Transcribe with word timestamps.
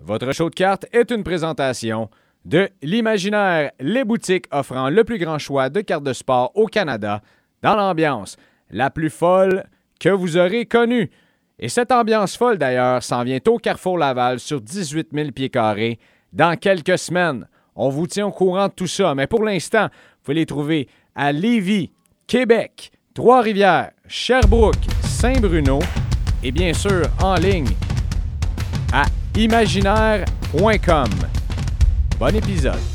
Votre 0.00 0.32
show 0.32 0.50
de 0.50 0.54
cartes 0.54 0.86
est 0.92 1.10
une 1.10 1.24
présentation 1.24 2.10
de 2.44 2.68
l'Imaginaire, 2.82 3.70
les 3.80 4.04
boutiques 4.04 4.46
offrant 4.50 4.90
le 4.90 5.04
plus 5.04 5.18
grand 5.18 5.38
choix 5.38 5.70
de 5.70 5.80
cartes 5.80 6.04
de 6.04 6.12
sport 6.12 6.52
au 6.54 6.66
Canada, 6.66 7.22
dans 7.62 7.74
l'ambiance 7.74 8.36
la 8.70 8.90
plus 8.90 9.10
folle 9.10 9.64
que 9.98 10.08
vous 10.08 10.36
aurez 10.36 10.66
connue. 10.66 11.10
Et 11.58 11.68
cette 11.68 11.92
ambiance 11.92 12.36
folle, 12.36 12.58
d'ailleurs, 12.58 13.02
s'en 13.02 13.22
vient 13.22 13.38
au 13.46 13.58
Carrefour 13.58 13.96
Laval 13.96 14.40
sur 14.40 14.60
18 14.60 15.08
000 15.12 15.30
pieds 15.30 15.50
carrés 15.50 15.98
dans 16.32 16.56
quelques 16.56 16.98
semaines. 16.98 17.46
On 17.76 17.88
vous 17.88 18.06
tient 18.06 18.26
au 18.26 18.32
courant 18.32 18.68
de 18.68 18.72
tout 18.72 18.86
ça, 18.86 19.14
mais 19.14 19.26
pour 19.26 19.44
l'instant, 19.44 19.84
vous 19.84 20.24
pouvez 20.24 20.34
les 20.34 20.46
trouver 20.46 20.88
à 21.14 21.32
Lévis, 21.32 21.92
Québec, 22.26 22.90
Trois-Rivières, 23.14 23.92
Sherbrooke, 24.08 24.84
Saint-Bruno 25.02 25.78
et 26.42 26.50
bien 26.50 26.74
sûr 26.74 27.06
en 27.22 27.36
ligne 27.36 27.70
à 28.92 29.04
imaginaire.com. 29.36 31.10
Bon 32.18 32.34
épisode. 32.36 32.93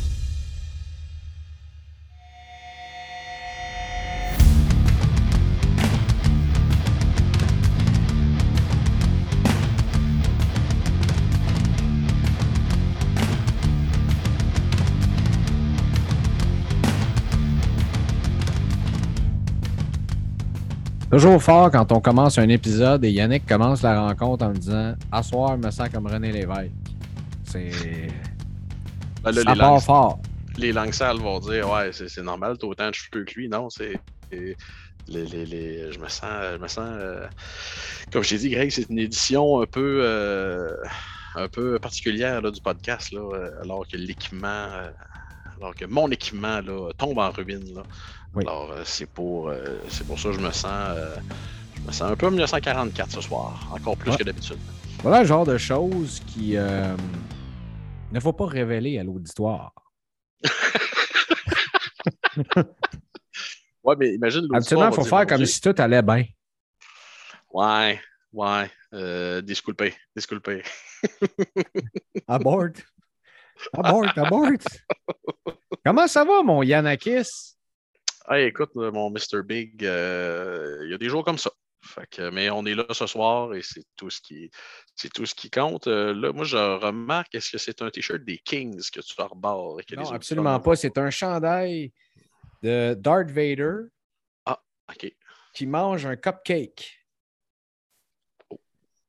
Toujours 21.12 21.42
fort 21.42 21.72
quand 21.72 21.92
on 21.92 22.00
commence 22.02 22.38
un 22.38 22.50
épisode 22.50 23.04
et 23.04 23.12
Yannick 23.12 23.48
commence 23.48 23.82
la 23.82 24.00
rencontre 24.00 24.46
en 24.46 24.50
me 24.50 24.56
disant 24.56 24.94
Asseoir, 25.12 25.58
me 25.58 25.72
sens 25.72 25.90
comme 25.90 26.06
René 26.08 26.32
Lévesque. 26.32 26.72
C'est. 27.46 27.72
Ben 29.24 29.32
là, 29.32 29.42
ça 29.44 29.54
les, 29.54 29.60
part 29.60 29.72
langues, 29.72 29.82
fort. 29.82 30.20
les 30.58 30.72
langues 30.72 30.94
sales 30.94 31.18
vont 31.18 31.40
dire 31.40 31.68
Ouais, 31.70 31.90
c'est 31.92 32.22
normal, 32.22 32.58
t'as 32.60 32.68
autant 32.68 32.90
de 32.90 32.94
cheveux 32.94 33.26
que 33.26 33.34
lui. 33.34 33.50
Non, 33.50 33.70
c'est. 33.70 34.00
c'est- 34.32 34.56
Les, 35.08 35.26
les, 35.26 35.46
les- 35.48 35.92
je 35.92 35.98
me 35.98 36.08
sens. 36.08 36.30
Je 36.54 36.58
me 36.62 36.68
sens 36.68 36.88
euh, 36.88 37.26
comme 38.12 38.24
je 38.24 38.30
t'ai 38.30 38.38
dit, 38.38 38.50
Greg, 38.52 38.70
c'est 38.70 38.88
une 38.90 39.00
édition 39.00 39.62
un 39.62 39.66
peu. 39.66 40.02
euh, 40.04 40.70
un 41.36 41.48
peu 41.48 41.78
particulière 41.80 42.42
là, 42.42 42.50
du 42.52 42.60
podcast, 42.62 43.12
là, 43.12 43.22
euh, 43.22 43.50
alors 43.64 43.88
que 43.88 43.98
l'équipement. 43.98 44.68
alors 45.58 45.74
que 45.76 45.86
mon 45.86 46.10
équipement 46.12 46.62
là, 46.62 46.92
tombe 47.00 47.18
en 47.18 47.32
ruine. 47.32 47.74
Là. 47.76 47.82
Oui. 48.36 48.44
Alors, 48.48 48.72
euh, 48.72 48.82
c'est 48.86 49.08
pour, 49.08 49.50
euh, 49.50 49.80
c'est 49.90 50.06
pour 50.06 50.20
ça 50.20 50.30
que 50.30 50.36
je 50.36 50.40
me 50.40 50.52
sens. 50.52 50.66
euh, 50.90 51.16
je 51.76 51.82
me 51.82 51.92
sens 51.92 52.12
un 52.12 52.16
peu 52.16 52.30
1944 52.30 53.12
ce 53.12 53.22
soir, 53.22 53.70
encore 53.74 53.98
plus 53.98 54.12
Ouais. 54.12 54.18
que 54.18 54.24
d'habitude. 54.24 54.58
Voilà 55.02 55.22
le 55.22 55.26
genre 55.28 55.46
de 55.46 55.58
choses 55.58 56.20
qui 56.28 56.58
euh, 56.58 56.96
ne 58.12 58.20
faut 58.20 58.34
pas 58.34 58.46
révéler 58.48 59.00
à 59.00 59.04
l'auditoire. 59.04 59.74
Ouais, 63.84 63.96
mais 63.98 64.14
imagine 64.14 64.42
l'auditoire 64.42 64.58
Habituellement, 64.58 64.90
il 64.90 64.94
faut 64.96 65.04
faire 65.06 65.26
comme 65.26 65.46
si 65.46 65.62
tout 65.62 65.74
allait 65.78 66.02
bien. 66.02 66.26
Ouais, 67.52 68.00
ouais. 68.34 68.70
Euh, 68.94 69.42
disculpé, 69.42 69.96
disculpé. 70.16 70.62
Abort. 72.28 72.66
Abort, 73.74 74.06
abort. 74.18 74.50
Comment 75.86 76.08
ça 76.08 76.24
va, 76.26 76.44
mon 76.44 76.62
Yanakis? 76.62 77.56
Hey, 78.32 78.46
écoute, 78.46 78.76
mon 78.76 79.10
Mr. 79.10 79.42
Big, 79.44 79.84
euh, 79.84 80.82
il 80.84 80.92
y 80.92 80.94
a 80.94 81.00
des 81.00 81.10
jours 81.10 81.26
comme 81.26 81.40
ça. 81.40 81.50
Fait 81.82 82.06
que, 82.12 82.30
mais 82.30 82.52
on 82.52 82.64
est 82.66 82.76
là 82.76 82.86
ce 82.92 83.08
soir 83.08 83.56
et 83.56 83.64
c'est 83.64 83.84
tout 83.96 84.12
ce 84.12 84.22
qui, 84.22 84.52
c'est 84.94 85.12
tout 85.12 85.26
ce 85.26 85.34
qui 85.34 85.50
compte. 85.50 85.88
Euh, 85.88 86.14
là, 86.14 86.32
moi, 86.32 86.46
je 86.46 86.56
remarque, 86.56 87.34
est-ce 87.34 87.54
que 87.54 87.58
c'est 87.58 87.82
un 87.82 87.90
t-shirt 87.90 88.24
des 88.24 88.38
Kings 88.38 88.80
que 88.92 89.00
tu 89.00 89.16
que 89.16 89.84
les 89.90 89.96
Non, 89.96 90.12
absolument 90.12 90.60
pas. 90.60 90.76
C'est 90.76 91.00
un 91.00 91.10
chandail 91.10 91.92
de 92.62 92.94
Darth 92.94 93.32
Vader 93.32 93.88
OK. 94.46 95.16
qui 95.56 95.66
mange 95.66 96.06
un 96.06 96.16
cupcake. 96.16 97.04
Oh. 98.52 98.60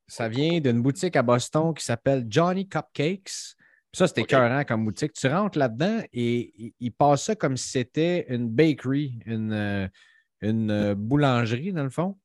Ça 0.07 0.29
vient 0.29 0.59
d'une 0.59 0.81
boutique 0.81 1.15
à 1.15 1.21
Boston 1.21 1.75
qui 1.75 1.85
s'appelle 1.85 2.25
Johnny 2.27 2.67
Cupcakes. 2.67 3.55
Ça, 3.93 4.07
c'était 4.07 4.21
OK. 4.21 4.27
écœurant 4.31 4.63
comme 4.63 4.85
boutique. 4.85 5.13
Tu 5.13 5.27
rentres 5.27 5.57
là-dedans 5.57 6.01
et 6.13 6.53
il- 6.57 6.73
il 6.79 6.91
passe 6.91 7.25
ça 7.25 7.35
comme 7.35 7.57
si 7.57 7.69
c'était 7.69 8.25
une 8.33 8.49
bakery, 8.49 9.19
une, 9.25 9.51
euh, 9.51 9.87
une 10.41 10.71
euh, 10.71 10.95
boulangerie, 10.95 11.73
dans 11.73 11.83
le 11.83 11.89
fond. 11.89 12.17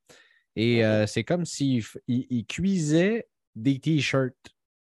Et 0.55 0.85
euh, 0.85 1.07
c'est 1.07 1.25
comme 1.25 1.45
s'il 1.45 1.85
cuisait 2.49 3.27
des 3.55 3.79
T-shirts. 3.79 4.35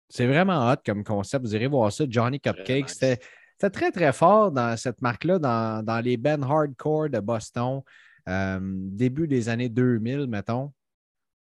C'est 0.09 0.27
vraiment 0.27 0.69
hot 0.71 0.75
comme 0.85 1.03
concept. 1.03 1.45
Vous 1.45 1.55
irez 1.55 1.67
voir 1.67 1.91
ça, 1.91 2.05
Johnny 2.07 2.39
Cupcakes. 2.39 2.83
nice. 2.85 2.93
C'était 2.93 3.19
c'était 3.59 3.71
très, 3.71 3.91
très 3.91 4.13
fort 4.13 4.51
dans 4.51 4.77
cette 4.77 5.01
marque-là, 5.01 5.39
dans, 5.39 5.83
dans 5.83 5.99
les 5.99 6.15
bands 6.15 6.43
hardcore 6.43 7.09
de 7.09 7.19
Boston, 7.19 7.81
euh, 8.29 8.59
début 8.61 9.27
des 9.27 9.49
années 9.49 9.67
2000, 9.69 10.27
mettons. 10.27 10.71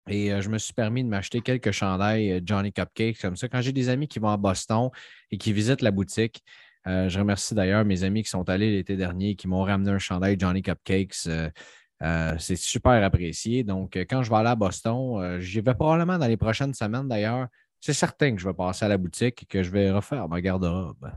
Et 0.08 0.40
je 0.40 0.48
me 0.48 0.58
suis 0.58 0.72
permis 0.72 1.04
de 1.04 1.08
m'acheter 1.08 1.40
quelques 1.40 1.70
chandails 1.72 2.42
Johnny 2.44 2.72
Cupcakes 2.72 3.20
comme 3.20 3.36
ça. 3.36 3.48
Quand 3.48 3.60
j'ai 3.60 3.72
des 3.72 3.88
amis 3.88 4.08
qui 4.08 4.18
vont 4.18 4.30
à 4.30 4.36
Boston 4.36 4.90
et 5.30 5.38
qui 5.38 5.52
visitent 5.52 5.82
la 5.82 5.90
boutique, 5.90 6.42
je 6.86 7.18
remercie 7.18 7.54
d'ailleurs 7.54 7.84
mes 7.84 8.02
amis 8.02 8.22
qui 8.22 8.30
sont 8.30 8.48
allés 8.48 8.70
l'été 8.70 8.96
dernier 8.96 9.30
et 9.30 9.36
qui 9.36 9.46
m'ont 9.46 9.62
ramené 9.62 9.90
un 9.90 9.98
chandail 9.98 10.36
Johnny 10.38 10.62
Cupcakes. 10.62 11.28
c'est 12.38 12.56
super 12.56 13.04
apprécié. 13.04 13.62
Donc, 13.62 13.96
quand 14.08 14.22
je 14.22 14.30
vais 14.30 14.36
aller 14.36 14.48
à 14.48 14.56
Boston, 14.56 15.38
j'y 15.38 15.60
vais 15.60 15.74
probablement 15.74 16.18
dans 16.18 16.26
les 16.26 16.38
prochaines 16.38 16.74
semaines 16.74 17.06
d'ailleurs. 17.06 17.46
C'est 17.80 17.94
certain 17.94 18.34
que 18.34 18.40
je 18.40 18.48
vais 18.48 18.54
passer 18.54 18.84
à 18.84 18.88
la 18.88 18.98
boutique 18.98 19.42
et 19.42 19.46
que 19.46 19.62
je 19.62 19.70
vais 19.70 19.90
refaire 19.90 20.28
ma 20.28 20.40
garde-robe. 20.40 21.10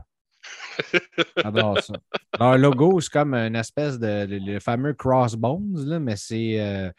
J'adore 1.36 1.78
ça. 1.80 2.56
Logo, 2.56 3.00
c'est 3.00 3.10
comme 3.10 3.34
une 3.34 3.56
espèce 3.56 3.98
de 3.98 4.26
le, 4.28 4.60
fameux 4.60 4.94
crossbones, 4.94 5.84
là, 5.86 5.98
mais 5.98 6.16
c'est 6.16 6.92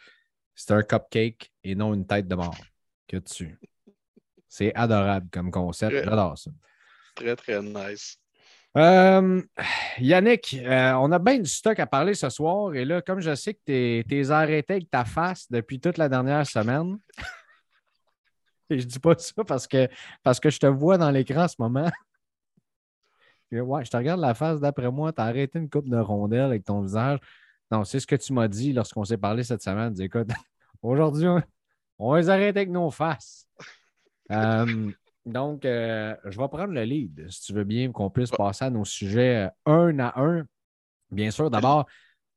c'est 0.56 0.72
un 0.72 0.82
cupcake 0.82 1.52
et 1.64 1.76
non 1.76 1.94
une 1.94 2.08
tête 2.08 2.28
de 2.28 2.36
mort 2.36 2.58
que 3.08 3.18
dessus. 3.18 3.60
C'est 4.48 4.74
adorable 4.74 5.28
comme 5.32 5.52
concept. 5.52 6.04
J'adore 6.04 6.38
ça. 6.38 6.52
Très, 7.16 7.36
très 7.36 7.62
nice. 7.62 8.18
Euh, 8.78 9.42
Yannick, 10.00 10.58
euh, 10.62 10.94
on 10.94 11.12
a 11.12 11.20
bien 11.20 11.40
du 11.40 11.50
stock 11.50 11.80
à 11.80 11.86
parler 11.86 12.14
ce 12.14 12.30
soir. 12.30 12.74
Et 12.76 12.84
là, 12.84 13.02
comme 13.02 13.22
je 13.22 13.34
sais 13.36 13.54
que 13.54 13.62
tu 13.66 14.16
es, 14.16 14.32
arrêté 14.32 14.74
avec 14.74 14.90
ta 14.90 15.06
face 15.06 15.50
depuis 15.50 15.80
toute 15.80 15.98
la 15.98 16.10
dernière 16.10 16.46
semaine, 16.46 16.98
et 18.70 18.80
je 18.80 18.86
dis 18.86 19.00
pas 19.00 19.16
ça 19.18 19.44
parce 19.46 19.66
que, 19.68 19.88
parce 20.24 20.40
que 20.42 20.50
je 20.50 20.60
te 20.60 20.66
vois 20.66 20.98
dans 20.98 21.10
l'écran 21.10 21.44
en 21.44 21.48
ce 21.48 21.56
moment. 21.60 21.90
Et 23.52 23.62
ouais, 23.62 23.86
je 23.86 23.92
te 23.92 23.98
regarde 23.98 24.20
la 24.20 24.34
face 24.34 24.60
d'après 24.60 24.92
moi, 24.92 25.14
tu 25.14 25.22
as 25.22 25.26
arrêté 25.26 25.60
une 25.60 25.70
coupe 25.70 25.90
de 25.90 25.98
rondelles 25.98 26.42
avec 26.42 26.66
ton 26.66 26.82
visage. 26.82 27.20
Non, 27.72 27.84
c'est 27.84 28.00
ce 28.00 28.08
que 28.08 28.16
tu 28.16 28.34
m'as 28.34 28.48
dit 28.48 28.74
lorsqu'on 28.74 29.04
s'est 29.04 29.18
parlé 29.18 29.44
cette 29.44 29.62
semaine. 29.62 29.94
Dis, 29.94 30.04
écoute, 30.04 30.30
aujourd'hui, 30.82 31.28
on, 31.28 31.42
on 32.00 32.12
va 32.12 32.20
les 32.20 32.30
arrêter 32.30 32.60
avec 32.60 32.70
nos 32.70 32.92
faces. 32.92 33.48
Euh, 34.32 34.92
donc, 35.26 35.66
euh, 35.66 36.16
je 36.26 36.40
vais 36.40 36.48
prendre 36.48 36.74
le 36.74 36.84
lead, 36.84 37.30
si 37.30 37.42
tu 37.42 37.54
veux 37.54 37.64
bien, 37.64 37.92
qu'on 37.92 38.10
puisse 38.10 38.32
passer 38.32 38.66
à 38.66 38.70
nos 38.70 38.86
sujets 38.86 39.50
euh, 39.68 39.90
un 39.90 40.00
à 40.00 40.20
un. 40.20 40.46
Bien 41.12 41.32
sûr, 41.32 41.50
d'abord, 41.50 41.86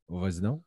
vas-y 0.07 0.41
donc. 0.41 0.61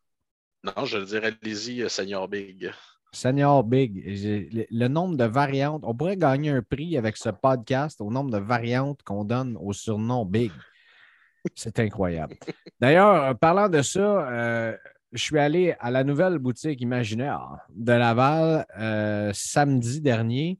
Non, 0.64 0.84
je 0.84 0.98
dirais, 0.98 1.34
allez-y, 1.42 1.88
Seigneur 1.90 2.28
Big. 2.28 2.70
Senior 3.14 3.62
Big, 3.62 4.02
le 4.06 4.88
nombre 4.88 5.16
de 5.16 5.24
variantes, 5.24 5.82
on 5.84 5.94
pourrait 5.94 6.16
gagner 6.16 6.50
un 6.50 6.62
prix 6.62 6.96
avec 6.96 7.18
ce 7.18 7.28
podcast 7.28 8.00
au 8.00 8.10
nombre 8.10 8.30
de 8.30 8.38
variantes 8.38 9.02
qu'on 9.02 9.24
donne 9.24 9.56
au 9.60 9.72
surnom 9.74 10.24
Big. 10.24 10.50
C'est 11.54 11.78
incroyable. 11.80 12.36
D'ailleurs, 12.80 13.24
euh, 13.24 13.34
parlant 13.34 13.68
de 13.68 13.82
ça, 13.82 14.00
euh, 14.00 14.76
je 15.12 15.22
suis 15.22 15.38
allé 15.38 15.74
à 15.80 15.90
la 15.90 16.04
nouvelle 16.04 16.38
boutique 16.38 16.80
imaginaire 16.80 17.58
de 17.70 17.92
Laval 17.92 18.66
euh, 18.78 19.30
samedi 19.34 20.00
dernier. 20.00 20.58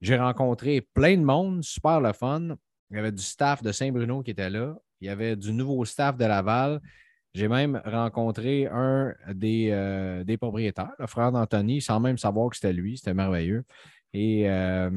J'ai 0.00 0.16
rencontré 0.16 0.80
plein 0.80 1.16
de 1.16 1.22
monde, 1.22 1.62
super 1.62 2.00
le 2.00 2.12
fun. 2.12 2.56
Il 2.90 2.96
y 2.96 3.00
avait 3.00 3.12
du 3.12 3.22
staff 3.22 3.62
de 3.62 3.72
Saint-Bruno 3.72 4.22
qui 4.22 4.30
était 4.30 4.50
là. 4.50 4.76
Il 5.00 5.06
y 5.06 5.10
avait 5.10 5.36
du 5.36 5.52
nouveau 5.52 5.84
staff 5.84 6.16
de 6.16 6.24
Laval. 6.24 6.80
J'ai 7.34 7.48
même 7.48 7.80
rencontré 7.84 8.66
un 8.66 9.14
des, 9.32 10.22
des 10.24 10.36
propriétaires, 10.38 10.92
le 10.98 11.06
frère 11.06 11.30
d'Anthony, 11.30 11.80
sans 11.80 12.00
même 12.00 12.16
savoir 12.16 12.50
que 12.50 12.56
c'était 12.56 12.72
lui. 12.72 12.96
C'était 12.96 13.14
merveilleux. 13.14 13.64
Et 14.14 14.48
euh, 14.48 14.90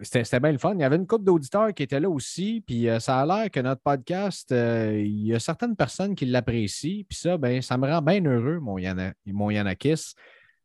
c'était 0.00 0.38
bien 0.38 0.52
le 0.52 0.58
fun. 0.58 0.74
Il 0.74 0.80
y 0.80 0.84
avait 0.84 0.96
une 0.96 1.06
couple 1.06 1.24
d'auditeurs 1.24 1.72
qui 1.72 1.82
étaient 1.84 2.00
là 2.00 2.10
aussi. 2.10 2.62
Puis 2.66 2.86
euh, 2.88 3.00
ça 3.00 3.20
a 3.20 3.26
l'air 3.26 3.50
que 3.50 3.60
notre 3.60 3.80
podcast, 3.80 4.52
euh, 4.52 5.00
il 5.02 5.26
y 5.28 5.34
a 5.34 5.38
certaines 5.40 5.74
personnes 5.74 6.14
qui 6.14 6.26
l'apprécient. 6.26 7.02
Puis 7.08 7.16
ça, 7.18 7.38
ben, 7.38 7.62
ça 7.62 7.78
me 7.78 7.88
rend 7.88 8.02
bien 8.02 8.22
heureux, 8.24 8.60
mon, 8.60 8.76
Yana, 8.76 9.14
mon 9.26 9.48
Yanakis, 9.50 10.12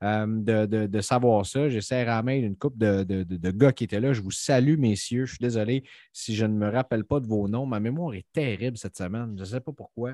de, 0.02 0.66
de- 0.66 0.86
de 0.88 1.02
savoir 1.02 1.46
ça. 1.46 1.70
J'essaie 1.70 2.06
à 2.06 2.22
main 2.22 2.36
une 2.38 2.58
couple 2.58 2.78
de, 2.78 3.04
de- 3.04 3.24
de- 3.24 3.38
de 3.38 3.52
gars 3.52 3.72
qui 3.72 3.86
étaient 3.86 4.02
là. 4.02 4.12
Je 4.12 4.22
vous 4.22 4.32
salue, 4.32 4.78
messieurs. 4.78 5.26
Je 5.26 5.32
suis 5.36 5.42
désolé 5.42 5.84
si 6.12 6.36
je 6.36 6.46
ne 6.46 6.54
me 6.58 6.70
rappelle 6.70 7.06
pas 7.06 7.22
de 7.22 7.26
vos 7.28 7.48
noms. 7.48 7.66
Ma 7.66 7.80
mémoire 7.80 8.14
est 8.16 8.26
terrible 8.34 8.78
cette 8.78 8.98
semaine. 8.98 9.34
Je 9.38 9.42
ne 9.42 9.46
sais 9.46 9.62
pas 9.62 9.72
pourquoi. 9.72 10.12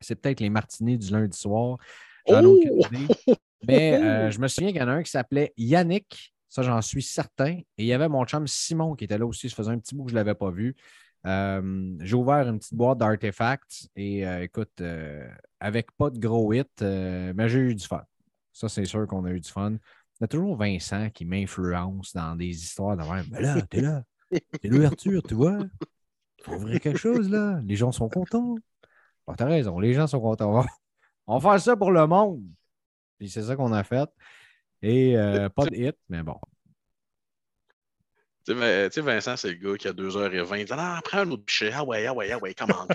C'est 0.00 0.16
peut-être 0.20 0.40
les 0.40 0.50
martinets 0.50 0.96
du 0.98 1.10
lundi 1.12 1.38
soir. 1.38 1.78
J'en 2.28 2.42
ai 2.42 2.46
Oh! 2.46 2.58
aucune 2.80 3.02
idée. 3.02 3.14
Mais 3.66 3.94
euh, 3.94 4.30
je 4.32 4.38
me 4.40 4.48
souviens 4.48 4.72
qu'il 4.72 4.80
y 4.80 4.84
en 4.84 4.88
a 4.88 4.92
un 4.92 5.02
qui 5.02 5.10
s'appelait 5.10 5.52
Yannick 5.56 6.34
Ça, 6.48 6.62
j'en 6.62 6.80
suis 6.80 7.02
certain. 7.02 7.58
Et 7.58 7.64
il 7.78 7.86
y 7.86 7.92
avait 7.92 8.08
mon 8.08 8.24
chum 8.24 8.46
Simon 8.46 8.94
qui 8.94 9.04
était 9.04 9.18
là 9.18 9.26
aussi. 9.26 9.50
Ça 9.50 9.56
faisait 9.56 9.70
un 9.70 9.78
petit 9.78 9.94
bout 9.94 10.04
que 10.04 10.10
je 10.10 10.14
ne 10.14 10.20
l'avais 10.20 10.34
pas 10.34 10.50
vu. 10.50 10.74
Euh, 11.26 11.96
j'ai 12.00 12.14
ouvert 12.14 12.48
une 12.48 12.58
petite 12.58 12.74
boîte 12.74 12.98
d'artefacts 12.98 13.88
et 13.96 14.26
euh, 14.26 14.42
écoute, 14.42 14.80
euh, 14.80 15.28
avec 15.60 15.90
pas 15.96 16.10
de 16.10 16.18
gros 16.18 16.52
hits, 16.52 16.64
mais 16.80 17.48
j'ai 17.48 17.58
eu 17.58 17.74
du 17.74 17.84
fun. 17.84 18.04
Ça, 18.52 18.68
c'est 18.68 18.84
sûr 18.84 19.06
qu'on 19.06 19.24
a 19.24 19.30
eu 19.30 19.40
du 19.40 19.50
fun. 19.50 19.72
Il 19.72 20.22
y 20.22 20.24
a 20.24 20.28
toujours 20.28 20.56
Vincent 20.56 21.10
qui 21.10 21.24
m'influence 21.24 22.12
dans 22.12 22.34
des 22.34 22.48
histoires 22.48 22.96
de 22.96 23.02
même. 23.02 23.26
Mais 23.30 23.40
là, 23.40 23.60
t'es 23.62 23.80
là. 23.80 24.02
C'est 24.30 24.68
l'ouverture, 24.68 25.22
tu 25.22 25.34
vois. 25.34 25.58
Faut 26.42 26.54
ouvrir 26.54 26.80
quelque 26.80 26.98
chose, 26.98 27.30
là. 27.30 27.60
Les 27.64 27.76
gens 27.76 27.92
sont 27.92 28.08
contents. 28.08 28.56
Tu 29.28 29.36
t'as 29.36 29.44
raison, 29.44 29.78
les 29.78 29.92
gens 29.94 30.06
sont 30.06 30.20
contents. 30.20 30.64
On 31.26 31.38
va 31.38 31.50
faire 31.50 31.60
ça 31.60 31.76
pour 31.76 31.92
le 31.92 32.06
monde. 32.06 32.42
Puis 33.18 33.28
c'est 33.28 33.42
ça 33.42 33.56
qu'on 33.56 33.72
a 33.72 33.84
fait. 33.84 34.08
Et 34.82 35.14
pas 35.54 35.64
de 35.66 35.74
hit, 35.74 35.96
mais 36.08 36.22
bon, 36.22 36.38
tu 38.48 38.54
sais, 38.54 39.00
Vincent, 39.02 39.36
c'est 39.36 39.48
le 39.48 39.54
gars 39.54 39.76
qui 39.76 39.88
a 39.88 39.92
2h20. 39.92 40.58
Il 40.58 40.64
dit 40.64 40.72
Ah, 40.74 41.00
prends 41.04 41.18
un 41.18 41.30
autre 41.30 41.44
pichet. 41.44 41.70
Ah 41.74 41.84
ouais, 41.84 42.06
ah 42.06 42.14
ouais, 42.14 42.30
ah 42.32 42.38
ouais, 42.38 42.54
comment, 42.54 42.86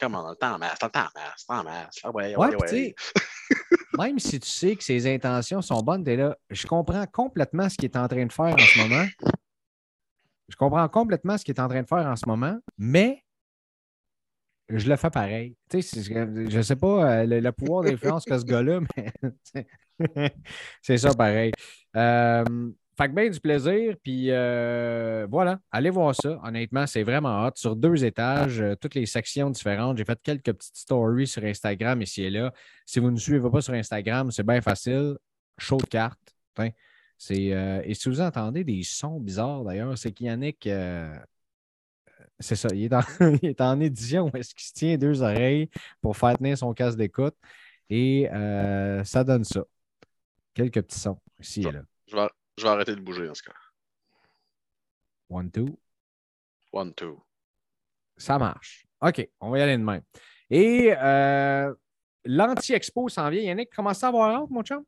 comment, 0.00 0.30
le 0.30 0.36
temps 0.36 0.58
masse, 0.58 0.78
le 0.82 0.88
temps 0.88 1.08
masse, 1.14 1.44
le 1.48 1.54
temps 1.54 1.64
masse. 1.64 1.98
Ah 2.02 2.10
ouais, 2.10 2.34
ah 2.34 2.40
ouais, 2.40 2.56
ouais. 2.56 2.94
même 3.98 4.18
si 4.18 4.40
tu 4.40 4.48
sais 4.48 4.76
que 4.76 4.82
ses 4.82 5.12
intentions 5.12 5.60
sont 5.60 5.82
bonnes, 5.82 6.08
es 6.08 6.16
là. 6.16 6.36
Je 6.48 6.66
comprends 6.66 7.04
complètement 7.06 7.68
ce 7.68 7.76
qu'il 7.76 7.84
est 7.84 7.96
en 7.96 8.08
train 8.08 8.24
de 8.24 8.32
faire 8.32 8.54
en 8.54 8.58
ce 8.58 8.78
moment. 8.78 9.06
Je 10.48 10.56
comprends 10.56 10.88
complètement 10.88 11.36
ce 11.36 11.44
qu'il 11.44 11.54
est 11.54 11.60
en 11.60 11.68
train 11.68 11.82
de 11.82 11.86
faire 11.86 12.06
en 12.06 12.16
ce 12.16 12.26
moment, 12.26 12.58
mais 12.78 13.22
je 14.70 14.88
le 14.88 14.96
fais 14.96 15.10
pareil. 15.10 15.56
Tu 15.68 15.82
sais, 15.82 16.02
je 16.02 16.56
ne 16.56 16.62
sais 16.62 16.76
pas 16.76 17.20
euh, 17.20 17.26
le, 17.26 17.52
pouvoir 17.52 17.84
d'influence 17.84 18.24
que 18.24 18.38
ce 18.38 18.44
gars-là, 18.44 18.80
mais 18.96 19.66
c'est 20.82 20.98
ça 20.98 21.14
pareil. 21.14 21.52
Euh, 21.96 22.44
fait 22.96 23.08
que 23.08 23.14
bien 23.14 23.28
du 23.28 23.40
plaisir. 23.40 23.96
Puis 24.02 24.30
euh, 24.30 25.26
voilà, 25.30 25.58
allez 25.70 25.90
voir 25.90 26.14
ça. 26.14 26.40
Honnêtement, 26.44 26.86
c'est 26.86 27.02
vraiment 27.02 27.44
hot. 27.46 27.52
Sur 27.56 27.76
deux 27.76 28.04
étages, 28.04 28.60
euh, 28.60 28.74
toutes 28.76 28.94
les 28.94 29.06
sections 29.06 29.50
différentes. 29.50 29.98
J'ai 29.98 30.04
fait 30.04 30.20
quelques 30.22 30.52
petites 30.52 30.76
stories 30.76 31.26
sur 31.26 31.44
Instagram 31.44 32.00
ici 32.02 32.22
et 32.24 32.30
là. 32.30 32.52
Si 32.86 33.00
vous 33.00 33.10
ne 33.10 33.16
suivez 33.16 33.50
pas 33.50 33.60
sur 33.60 33.74
Instagram, 33.74 34.30
c'est 34.30 34.46
bien 34.46 34.60
facile. 34.60 35.16
Show 35.58 35.78
de 35.78 35.86
cartes. 35.86 36.34
c'est, 37.16 37.36
et 37.84 37.94
si 37.94 38.08
vous 38.08 38.20
entendez 38.20 38.64
des 38.64 38.82
sons 38.82 39.20
bizarres 39.20 39.64
d'ailleurs, 39.64 39.96
c'est 39.96 40.12
qu'Yannick, 40.12 40.68
c'est 42.40 42.56
ça, 42.56 42.68
il 42.74 42.84
est, 42.84 42.92
en, 42.92 43.00
il 43.42 43.50
est 43.50 43.60
en 43.60 43.80
édition 43.80 44.30
est-ce 44.34 44.54
qu'il 44.54 44.66
se 44.66 44.72
tient 44.72 44.96
deux 44.98 45.22
oreilles 45.22 45.70
pour 46.00 46.16
faire 46.16 46.36
tenir 46.36 46.58
son 46.58 46.74
casque 46.74 46.98
d'écoute. 46.98 47.34
Et 47.88 48.28
ça 49.04 49.24
donne 49.24 49.44
ça. 49.44 49.64
Quelques 50.54 50.82
petits 50.82 50.98
sons 50.98 51.20
ici 51.40 51.62
et 51.62 51.72
là. 51.72 51.82
Je 52.06 52.62
vais 52.62 52.68
arrêter 52.68 52.94
de 52.94 53.00
bouger 53.00 53.26
dans 53.26 53.34
ce 53.34 53.42
cas. 53.42 53.52
One, 55.28 55.50
two. 55.50 55.78
One, 56.72 56.94
two. 56.94 57.20
Ça 58.16 58.38
marche. 58.38 58.86
OK, 59.00 59.28
on 59.40 59.50
va 59.50 59.58
y 59.58 59.62
aller 59.62 59.76
de 59.76 59.82
même. 59.82 60.02
Et 60.50 60.94
euh, 60.96 61.74
l'anti-expo 62.24 63.08
s'en 63.08 63.28
vient. 63.30 63.42
Yannick, 63.42 63.74
commence 63.74 64.04
à 64.04 64.08
avoir 64.08 64.42
hâte, 64.42 64.50
mon 64.50 64.62
chum? 64.62 64.84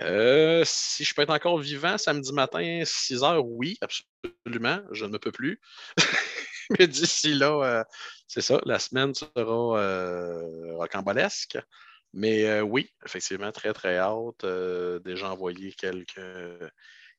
Euh, 0.00 0.62
si 0.64 1.04
je 1.04 1.14
peux 1.14 1.22
être 1.22 1.30
encore 1.30 1.58
vivant 1.58 1.98
samedi 1.98 2.32
matin, 2.32 2.82
6 2.84 3.22
heures, 3.22 3.46
oui, 3.46 3.78
absolument. 3.80 4.80
Je 4.92 5.04
ne 5.04 5.18
peux 5.18 5.32
plus. 5.32 5.60
Mais 6.78 6.86
d'ici 6.86 7.34
là, 7.34 7.62
euh, 7.62 7.84
c'est 8.26 8.40
ça, 8.40 8.60
la 8.64 8.78
semaine 8.78 9.14
sera 9.14 9.78
euh, 9.78 10.76
rocambolesque. 10.76 11.58
Mais 12.14 12.44
euh, 12.44 12.62
oui, 12.62 12.92
effectivement, 13.04 13.50
très, 13.52 13.72
très 13.72 14.00
haute. 14.00 14.44
Euh, 14.44 14.98
déjà 15.00 15.30
envoyé 15.30 15.72
quelques, 15.72 16.20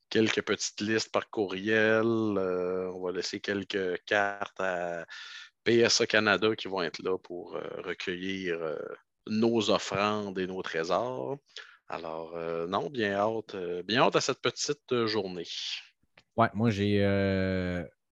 quelques 0.10 0.44
petites 0.44 0.82
listes 0.82 1.12
par 1.12 1.30
courriel. 1.30 2.06
Euh, 2.06 2.92
on 2.94 3.02
va 3.02 3.12
laisser 3.12 3.40
quelques 3.40 4.04
cartes 4.06 4.60
à 4.60 5.06
PSA 5.64 6.06
Canada 6.06 6.56
qui 6.56 6.68
vont 6.68 6.84
être 6.84 7.02
là 7.02 7.18
pour 7.18 7.58
recueillir 7.84 8.78
nos 9.28 9.70
offrandes 9.70 10.38
et 10.38 10.46
nos 10.46 10.62
trésors. 10.62 11.38
Alors, 11.88 12.38
non, 12.68 12.90
bien 12.90 13.14
hâte, 13.14 13.56
bien 13.86 14.02
hâte 14.02 14.18
à 14.18 14.22
cette 14.22 14.42
petite 14.42 15.06
journée. 15.06 15.48
Ouais, 16.36 16.50
moi, 16.54 16.70
j'ai, 16.70 17.00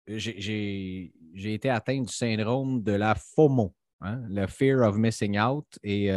j'ai, 0.07 1.13
été 1.37 1.69
atteint 1.69 2.01
du 2.01 2.13
syndrome 2.13 2.83
de 2.83 2.93
la 2.93 3.15
FOMO, 3.15 3.75
hein, 4.01 4.23
le 4.31 4.47
Fear 4.47 4.81
of 4.89 4.97
Missing 4.97 5.39
Out. 5.39 5.67
Et 5.83 6.11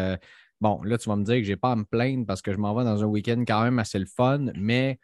Bon, 0.59 0.81
là, 0.83 0.97
tu 0.97 1.09
vas 1.09 1.15
me 1.15 1.23
dire 1.23 1.35
que 1.35 1.43
je 1.43 1.51
n'ai 1.51 1.55
pas 1.55 1.71
à 1.71 1.75
me 1.75 1.83
plaindre 1.83 2.25
parce 2.25 2.41
que 2.41 2.51
je 2.51 2.57
m'en 2.57 2.73
vais 2.73 2.83
dans 2.83 3.03
un 3.03 3.07
week-end 3.07 3.43
quand 3.47 3.63
même 3.63 3.79
assez 3.79 3.99
le 3.99 4.05
fun, 4.05 4.47
mais 4.55 4.99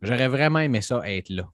j'aurais 0.00 0.28
vraiment 0.28 0.60
aimé 0.60 0.80
ça 0.80 1.02
être 1.04 1.28
là. 1.28 1.48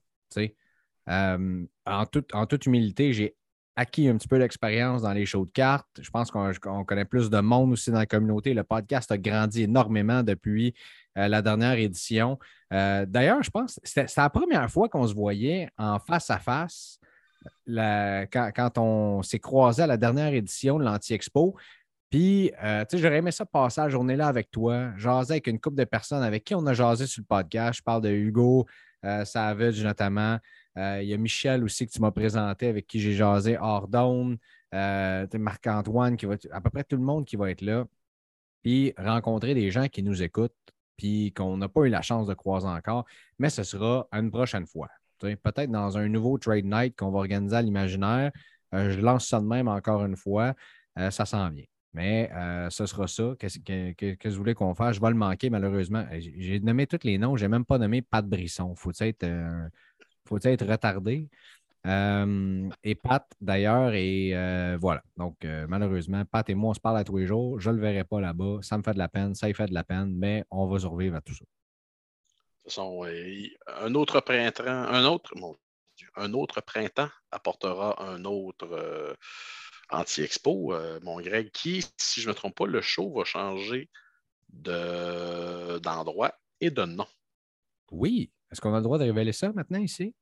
En, 1.05 2.05
en 2.33 2.45
toute 2.45 2.65
humilité, 2.65 3.13
j'ai 3.13 3.35
acquis 3.75 4.07
un 4.07 4.17
petit 4.17 4.27
peu 4.27 4.39
d'expérience 4.39 5.01
dans 5.01 5.13
les 5.13 5.25
shows 5.25 5.45
de 5.45 5.51
cartes. 5.51 5.87
Je 5.99 6.09
pense 6.09 6.31
qu'on 6.31 6.85
connaît 6.85 7.05
plus 7.05 7.29
de 7.29 7.39
monde 7.39 7.71
aussi 7.71 7.91
dans 7.91 7.99
la 7.99 8.05
communauté. 8.05 8.53
Le 8.53 8.63
podcast 8.63 9.11
a 9.11 9.17
grandi 9.17 9.63
énormément 9.63 10.23
depuis 10.23 10.73
euh, 11.17 11.27
la 11.27 11.41
dernière 11.41 11.77
édition. 11.77 12.37
Euh, 12.71 13.05
d'ailleurs, 13.05 13.41
je 13.43 13.49
pense 13.49 13.75
que 13.75 13.81
c'était 13.83 14.05
la 14.17 14.29
première 14.29 14.69
fois 14.69 14.89
qu'on 14.89 15.07
se 15.07 15.13
voyait 15.13 15.69
en 15.77 15.99
face 15.99 16.29
à 16.29 16.39
face 16.39 16.99
quand, 17.67 18.51
quand, 18.55 18.77
on 18.77 19.21
s'est 19.21 19.39
croisé 19.39 19.83
à 19.83 19.87
la 19.87 19.97
dernière 19.97 20.33
édition 20.33 20.79
de 20.79 20.83
l'Anti-Expo. 20.83 21.55
Puis, 22.13 22.51
euh, 22.63 22.85
tu 22.85 22.95
sais, 22.95 23.01
j'aurais 23.01 23.17
aimé 23.17 23.31
ça 23.31 23.43
passer 23.43 23.81
la 23.81 23.89
journée-là 23.89 24.27
avec 24.27 24.51
toi, 24.51 24.95
jaser 24.97 25.31
avec 25.33 25.47
une 25.47 25.59
couple 25.59 25.77
de 25.77 25.83
personnes 25.83 26.21
avec 26.21 26.43
qui 26.43 26.53
on 26.53 26.63
a 26.67 26.75
jasé 26.75 27.07
sur 27.07 27.21
le 27.21 27.25
podcast. 27.25 27.79
Je 27.79 27.81
parle 27.81 28.03
de 28.03 28.11
Hugo 28.11 28.67
euh, 29.03 29.25
Savage 29.25 29.83
notamment. 29.83 30.37
Euh, 30.77 30.99
il 31.01 31.09
y 31.09 31.13
a 31.15 31.17
Michel 31.17 31.63
aussi 31.63 31.87
que 31.87 31.91
tu 31.91 31.99
m'as 32.01 32.11
présenté, 32.11 32.67
avec 32.67 32.85
qui 32.85 32.99
j'ai 32.99 33.13
jasé 33.13 33.57
hors 33.59 33.87
Marc-Antoine, 35.39 36.15
qui 36.15 36.27
va 36.27 36.35
à 36.51 36.61
peu 36.61 36.69
près 36.69 36.83
tout 36.83 36.97
le 36.97 37.01
monde 37.01 37.25
qui 37.25 37.35
va 37.35 37.49
être 37.49 37.61
là. 37.61 37.87
Puis 38.61 38.93
rencontrer 38.95 39.55
des 39.55 39.71
gens 39.71 39.87
qui 39.87 40.03
nous 40.03 40.21
écoutent, 40.21 40.53
puis 40.95 41.33
qu'on 41.33 41.57
n'a 41.57 41.67
pas 41.67 41.81
eu 41.81 41.89
la 41.89 42.03
chance 42.03 42.27
de 42.27 42.35
croiser 42.35 42.67
encore. 42.67 43.05
Mais 43.39 43.49
ce 43.49 43.63
sera 43.63 44.07
une 44.11 44.29
prochaine 44.29 44.67
fois. 44.67 44.89
Peut-être 45.17 45.71
dans 45.71 45.97
un 45.97 46.07
nouveau 46.09 46.37
trade 46.37 46.65
night 46.65 46.95
qu'on 46.95 47.09
va 47.09 47.17
organiser 47.17 47.55
à 47.55 47.63
l'imaginaire. 47.63 48.31
je 48.71 48.99
lance 49.01 49.27
ça 49.27 49.39
de 49.39 49.47
même 49.47 49.67
encore 49.67 50.05
une 50.05 50.15
fois. 50.15 50.53
ça 51.09 51.25
s'en 51.25 51.49
vient. 51.49 51.65
Mais 51.93 52.31
euh, 52.33 52.69
ce 52.71 52.85
sera 52.85 53.07
ça. 53.07 53.35
Qu'est-ce 53.37 53.59
que, 53.59 54.29
je 54.29 54.35
voulais 54.35 54.55
qu'on 54.55 54.73
fasse? 54.73 54.95
Je 54.95 55.01
vais 55.01 55.09
le 55.09 55.15
manquer, 55.15 55.49
malheureusement. 55.49 56.05
J'ai 56.11 56.59
nommé 56.59 56.87
tous 56.87 56.99
les 57.03 57.17
noms. 57.17 57.35
Je 57.35 57.45
n'ai 57.45 57.49
même 57.49 57.65
pas 57.65 57.77
nommé 57.77 58.01
Pat 58.01 58.25
Brisson. 58.25 58.73
Faut 58.75 58.91
être, 58.99 59.23
euh, 59.23 59.67
faut 60.27 60.39
être 60.43 60.65
retardé? 60.65 61.29
Euh, 61.85 62.69
et 62.83 62.95
Pat, 62.95 63.27
d'ailleurs, 63.39 63.93
et 63.93 64.31
voilà. 64.79 65.03
Donc, 65.17 65.45
malheureusement, 65.67 66.25
Pat 66.25 66.49
et 66.49 66.55
moi, 66.55 66.71
on 66.71 66.73
se 66.73 66.79
parle 66.79 66.97
à 66.97 67.03
tous 67.03 67.17
les 67.17 67.27
jours. 67.27 67.59
Je 67.59 67.69
ne 67.69 67.75
le 67.75 67.81
verrai 67.81 68.03
pas 68.03 68.19
là-bas. 68.19 68.59
Ça 68.61 68.77
me 68.77 68.83
fait 68.83 68.93
de 68.93 68.99
la 68.99 69.09
peine. 69.09 69.35
Ça 69.35 69.47
y 69.49 69.53
fait 69.53 69.67
de 69.67 69.73
la 69.73 69.83
peine, 69.83 70.15
mais 70.15 70.45
on 70.49 70.65
va 70.65 70.79
survivre 70.79 71.15
à 71.15 71.21
tout 71.21 71.33
ça. 71.33 71.45
De 71.45 72.69
toute 72.69 72.73
façon, 72.73 73.05
un 73.67 73.93
autre 73.93 74.19
printemps, 74.21 74.63
un 74.65 75.05
autre, 75.05 75.33
un 76.15 76.33
autre 76.33 76.61
printemps 76.61 77.09
apportera 77.29 78.01
un 78.01 78.23
autre 78.25 79.15
anti-expo, 79.89 80.73
euh, 80.73 80.99
mon 81.03 81.19
Greg, 81.21 81.51
qui, 81.51 81.85
si 81.97 82.21
je 82.21 82.27
ne 82.27 82.33
me 82.33 82.35
trompe 82.35 82.55
pas, 82.55 82.65
le 82.65 82.81
show 82.81 83.11
va 83.13 83.23
changer 83.23 83.89
d'endroit 84.49 86.33
et 86.61 86.69
de 86.69 86.83
nom. 86.83 87.07
Oui. 87.91 88.31
Est-ce 88.51 88.61
qu'on 88.61 88.73
a 88.73 88.77
le 88.77 88.83
droit 88.83 88.99
de 88.99 89.03
révéler 89.03 89.33
ça 89.33 89.51
maintenant 89.51 89.79
ici? 89.79 90.13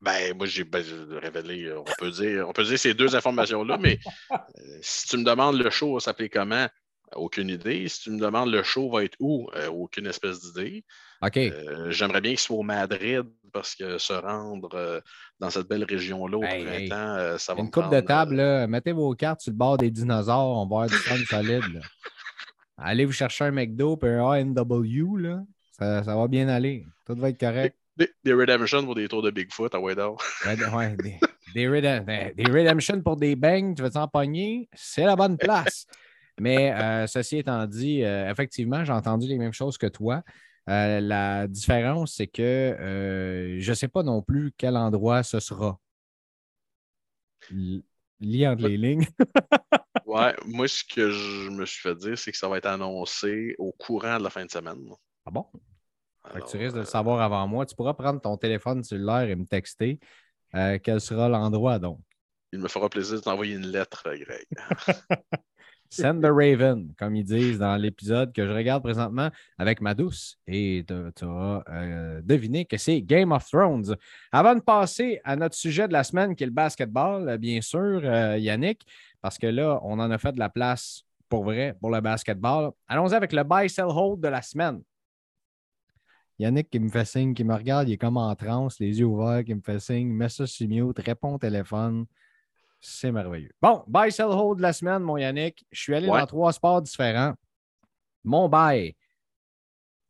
Ben, 0.00 0.36
moi, 0.36 0.46
j'ai 0.46 0.64
ben, 0.64 0.84
révélé, 1.10 1.72
on 1.72 1.84
peut, 1.98 2.10
dire, 2.10 2.48
on 2.48 2.52
peut 2.52 2.64
dire 2.64 2.78
ces 2.78 2.92
deux 2.92 3.16
informations-là, 3.16 3.78
mais 3.78 3.98
euh, 4.32 4.78
si 4.82 5.08
tu 5.08 5.16
me 5.16 5.24
demandes 5.24 5.56
le 5.56 5.70
show 5.70 5.94
va 5.94 6.00
s'appeler 6.00 6.28
comment, 6.28 6.68
aucune 7.16 7.48
idée. 7.48 7.88
Si 7.88 8.02
tu 8.02 8.10
me 8.10 8.18
demandes 8.18 8.50
le 8.50 8.62
show 8.62 8.90
va 8.90 9.04
être 9.04 9.16
où, 9.20 9.48
euh, 9.54 9.68
aucune 9.68 10.06
espèce 10.06 10.40
d'idée. 10.40 10.84
OK. 11.22 11.36
Euh, 11.36 11.90
j'aimerais 11.90 12.20
bien 12.20 12.32
qu'il 12.32 12.40
soit 12.40 12.56
au 12.56 12.62
Madrid 12.62 13.24
parce 13.52 13.74
que 13.74 13.98
se 13.98 14.12
rendre 14.12 14.74
euh, 14.74 15.00
dans 15.40 15.50
cette 15.50 15.68
belle 15.68 15.84
région-là 15.84 16.36
au 16.36 16.40
printemps, 16.40 17.38
ça 17.38 17.54
va 17.54 17.60
Une 17.60 17.70
coupe 17.70 17.90
de 17.90 18.00
table, 18.00 18.36
là. 18.36 18.66
mettez 18.66 18.92
vos 18.92 19.14
cartes 19.14 19.40
sur 19.40 19.52
le 19.52 19.56
bord 19.56 19.78
des 19.78 19.90
dinosaures, 19.90 20.58
on 20.58 20.66
va 20.66 20.84
avoir 20.84 20.86
du 20.88 20.96
fun 20.96 21.16
solide. 21.28 21.80
Allez 22.76 23.04
vous 23.04 23.12
chercher 23.12 23.44
un 23.44 23.52
McDo 23.52 23.98
et 24.02 24.08
un 24.08 24.22
ANW, 24.22 25.16
là. 25.18 25.42
Ça, 25.72 26.04
ça, 26.04 26.16
va 26.16 26.28
bien 26.28 26.48
aller. 26.48 26.84
Tout 27.06 27.14
va 27.16 27.30
être 27.30 27.38
correct. 27.38 27.76
Des, 27.96 28.10
des 28.24 28.32
Redemption 28.32 28.84
pour 28.84 28.94
des 28.94 29.08
tours 29.08 29.22
de 29.22 29.30
Bigfoot 29.30 29.72
à 29.74 29.80
Widow. 29.80 30.16
ouais, 30.46 30.96
des, 30.96 31.18
des, 31.54 31.68
ben, 32.00 32.32
des, 32.34 32.44
Redemption 32.44 33.00
pour 33.02 33.16
des 33.16 33.36
bangs, 33.36 33.74
tu 33.74 33.82
veux 33.82 33.90
t'en 33.90 34.08
pogner? 34.08 34.68
C'est 34.72 35.04
la 35.04 35.14
bonne 35.14 35.38
place. 35.38 35.86
Mais 36.40 36.72
euh, 36.72 37.06
ceci 37.06 37.38
étant 37.38 37.66
dit, 37.66 38.02
euh, 38.02 38.30
effectivement, 38.30 38.84
j'ai 38.84 38.92
entendu 38.92 39.26
les 39.26 39.38
mêmes 39.38 39.52
choses 39.52 39.78
que 39.78 39.86
toi. 39.86 40.22
Euh, 40.68 41.00
la 41.00 41.46
différence, 41.46 42.14
c'est 42.14 42.26
que 42.26 42.76
je 43.60 43.70
ne 43.70 43.74
sais 43.74 43.88
pas 43.88 44.02
non 44.02 44.22
plus 44.22 44.52
quel 44.56 44.76
endroit 44.76 45.22
ce 45.22 45.40
sera. 45.40 45.78
Lis 47.50 48.46
entre 48.46 48.66
les 48.66 48.78
lignes. 48.78 49.06
ouais, 50.06 50.34
moi, 50.46 50.66
ce 50.66 50.82
que 50.82 51.10
je 51.10 51.50
me 51.50 51.66
suis 51.66 51.82
fait 51.82 51.94
dire, 51.94 52.18
c'est 52.18 52.32
que 52.32 52.38
ça 52.38 52.48
va 52.48 52.58
être 52.58 52.66
annoncé 52.66 53.54
au 53.58 53.72
courant 53.72 54.18
de 54.18 54.24
la 54.24 54.30
fin 54.30 54.44
de 54.44 54.50
semaine. 54.50 54.88
Ah 55.26 55.30
bon? 55.30 55.46
tu 56.50 56.56
risques 56.56 56.74
de 56.74 56.80
le 56.80 56.86
savoir 56.86 57.20
avant 57.20 57.46
moi. 57.46 57.66
Tu 57.66 57.76
pourras 57.76 57.92
prendre 57.92 58.20
ton 58.20 58.36
téléphone 58.38 58.82
cellulaire 58.82 59.28
et 59.28 59.36
me 59.36 59.44
texter. 59.44 60.00
quel 60.52 61.00
sera 61.00 61.28
l'endroit 61.28 61.78
donc? 61.78 62.00
Il 62.52 62.60
me 62.60 62.68
fera 62.68 62.88
plaisir 62.88 63.16
de 63.16 63.20
t'envoyer 63.22 63.56
une 63.56 63.66
lettre, 63.66 64.04
Greg. 64.04 64.46
Send 65.94 66.22
the 66.22 66.30
Raven, 66.30 66.92
comme 66.98 67.14
ils 67.14 67.24
disent 67.24 67.58
dans 67.58 67.76
l'épisode 67.76 68.32
que 68.32 68.44
je 68.44 68.52
regarde 68.52 68.82
présentement 68.82 69.30
avec 69.58 69.80
ma 69.80 69.94
douce. 69.94 70.36
Et 70.46 70.84
tu 70.86 71.24
auras 71.24 71.62
euh, 71.70 72.20
deviné 72.22 72.64
que 72.64 72.76
c'est 72.76 73.00
Game 73.00 73.30
of 73.30 73.48
Thrones. 73.48 73.96
Avant 74.32 74.56
de 74.56 74.60
passer 74.60 75.20
à 75.24 75.36
notre 75.36 75.54
sujet 75.54 75.86
de 75.86 75.92
la 75.92 76.02
semaine, 76.02 76.34
qui 76.34 76.42
est 76.42 76.48
le 76.48 76.52
basketball, 76.52 77.38
bien 77.38 77.60
sûr, 77.60 78.00
euh, 78.02 78.36
Yannick, 78.38 78.84
parce 79.22 79.38
que 79.38 79.46
là, 79.46 79.78
on 79.82 80.00
en 80.00 80.10
a 80.10 80.18
fait 80.18 80.32
de 80.32 80.38
la 80.40 80.48
place 80.48 81.04
pour 81.28 81.44
vrai 81.44 81.76
pour 81.80 81.90
le 81.90 82.00
basketball. 82.00 82.72
Allons-y 82.88 83.14
avec 83.14 83.32
le 83.32 83.44
buy, 83.44 83.70
sell, 83.70 83.86
hold 83.88 84.20
de 84.20 84.28
la 84.28 84.42
semaine. 84.42 84.82
Yannick 86.40 86.68
qui 86.70 86.80
me 86.80 86.88
fait 86.88 87.04
signe, 87.04 87.34
qui 87.34 87.44
me 87.44 87.54
regarde, 87.54 87.88
il 87.88 87.92
est 87.92 87.98
comme 87.98 88.16
en 88.16 88.34
transe, 88.34 88.80
les 88.80 88.98
yeux 88.98 89.06
ouverts, 89.06 89.44
qui 89.44 89.54
me 89.54 89.60
fait 89.60 89.78
signe, 89.78 90.08
met 90.08 90.28
ça 90.28 90.46
sur 90.46 90.68
mute, 90.68 90.98
répond 90.98 91.34
au 91.34 91.38
téléphone. 91.38 92.06
C'est 92.86 93.10
merveilleux. 93.10 93.50
Bon, 93.62 93.82
buy, 93.86 94.12
sell, 94.12 94.26
hold 94.26 94.58
de 94.58 94.62
la 94.62 94.74
semaine, 94.74 95.02
mon 95.02 95.16
Yannick. 95.16 95.64
Je 95.72 95.80
suis 95.80 95.94
allé 95.94 96.06
dans 96.06 96.26
trois 96.26 96.52
sports 96.52 96.82
différents. 96.82 97.32
Mon 98.22 98.46
buy, 98.46 98.94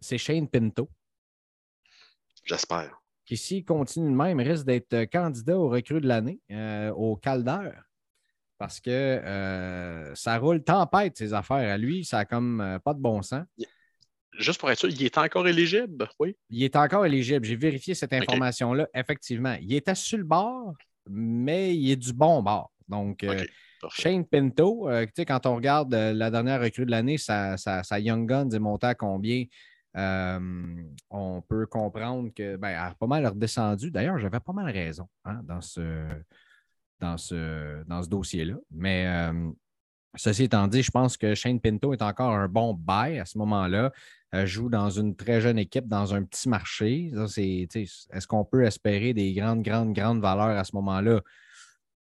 c'est 0.01 0.19
Shane 0.19 0.49
Pinto. 0.49 0.91
J'espère. 2.43 3.01
Qui, 3.25 3.37
s'il 3.37 3.65
continue 3.65 4.11
de 4.11 4.17
même, 4.17 4.41
risque 4.41 4.67
d'être 4.67 5.05
candidat 5.05 5.57
au 5.57 5.69
recrue 5.69 6.01
de 6.01 6.09
l'année 6.09 6.41
euh, 6.51 6.91
au 6.91 7.15
Calder. 7.15 7.71
Parce 8.59 8.81
que 8.81 8.91
euh, 8.91 10.13
ça 10.17 10.37
roule 10.39 10.65
tempête, 10.65 11.17
ses 11.17 11.33
affaires 11.33 11.73
à 11.73 11.79
lui. 11.79 12.05
Ça 12.05 12.19
n'a 12.19 12.25
comme 12.25 12.61
euh, 12.61 12.81
pas 12.81 12.93
de 12.93 13.01
bon 13.01 13.23
sens. 13.23 13.45
Juste 14.37 14.59
pour 14.59 14.69
être 14.73 14.81
sûr, 14.81 14.89
il 14.89 15.01
est 15.05 15.17
encore 15.17 15.47
éligible, 15.47 16.09
oui? 16.19 16.37
Il 16.51 16.65
est 16.65 16.75
encore 16.75 17.07
éligible. 17.07 17.45
J'ai 17.47 17.55
vérifié 17.55 17.95
cette 17.95 18.13
information-là. 18.13 18.89
Effectivement, 18.95 19.57
il 19.61 19.73
était 19.75 19.95
sur 19.95 20.19
le 20.19 20.25
bord 20.25 20.75
mais 21.09 21.77
il 21.77 21.91
est 21.91 21.97
du 21.97 22.13
bon 22.13 22.43
bord. 22.43 22.71
Donc, 22.89 23.25
euh, 23.25 23.45
Shane 23.91 24.25
Pinto, 24.25 24.89
euh, 24.89 25.07
quand 25.27 25.47
on 25.47 25.57
regarde 25.57 25.95
euh, 25.95 26.13
la 26.13 26.31
dernière 26.31 26.61
recrue 26.61 26.87
de 26.87 26.91
l'année, 26.91 27.19
sa, 27.19 27.57
Young 27.99 28.29
Guns 28.29 28.51
est 28.51 28.59
montée 28.59 28.87
à 28.89 28.95
combien? 28.95 29.45
on 29.97 31.41
peut 31.49 31.67
comprendre 31.67 32.29
que 32.35 32.57
ben, 32.57 32.77
a 32.77 32.95
pas 32.95 33.07
mal 33.07 33.25
redescendu. 33.27 33.93
D'ailleurs, 33.93 34.19
j'avais 34.19 34.41
pas 34.41 34.53
mal 34.53 34.69
raison 34.69 35.09
hein, 35.25 35.41
dans 35.45 35.61
ce, 35.61 36.09
dans 36.99 37.17
ce, 37.17 37.85
dans 37.85 38.03
ce 38.03 38.09
dossier-là. 38.09 38.57
Mais 38.73 39.07
ceci 40.17 40.45
étant 40.45 40.69
dit, 40.69 40.83
je 40.83 40.91
pense 40.91 41.17
que 41.17 41.35
Shane 41.35 41.61
Pinto 41.61 41.93
est 41.93 42.03
encore 42.03 42.33
un 42.33 42.49
bon 42.49 42.75
bail 42.75 43.19
à 43.19 43.25
ce 43.25 43.39
moment-là. 43.39 43.93
joue 44.45 44.69
dans 44.69 44.91
une 44.91 45.17
très 45.17 45.41
jeune 45.41 45.59
équipe, 45.59 45.87
dans 45.87 46.15
un 46.15 46.23
petit 46.25 46.49
marché. 46.49 47.11
Est-ce 47.15 48.27
qu'on 48.27 48.45
peut 48.45 48.65
espérer 48.65 49.15
des 49.15 49.33
grandes, 49.35 49.63
grandes, 49.63 49.93
grandes 49.93 50.21
valeurs 50.21 50.57
à 50.59 50.65
ce 50.65 50.75
moment-là? 50.77 51.21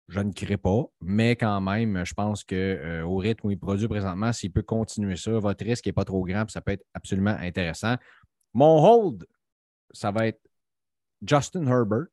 Je 0.09 0.21
ne 0.21 0.33
crée 0.33 0.59
pas, 0.59 0.85
mais 1.01 1.35
quand 1.35 1.63
même, 1.63 2.05
je 2.05 2.13
pense 2.13 2.45
qu'au 2.45 2.55
euh, 2.55 3.07
rythme 3.07 3.47
où 3.47 3.51
il 3.51 3.59
produit 3.59 3.89
présentement, 3.89 4.35
s'il 4.35 4.53
peut 4.53 4.63
continuer 4.63 5.17
ça, 5.17 5.31
votre 5.39 5.65
risque 5.65 5.87
n'est 5.87 5.93
pas 5.93 6.05
trop 6.05 6.23
grand, 6.25 6.49
ça 6.51 6.61
peut 6.61 6.73
être 6.73 6.85
absolument 6.93 7.37
intéressant. 7.41 7.97
Mon 8.53 8.85
hold, 8.85 9.27
ça 9.93 10.11
va 10.11 10.27
être 10.27 10.41
Justin 11.27 11.67
Herbert. 11.67 12.09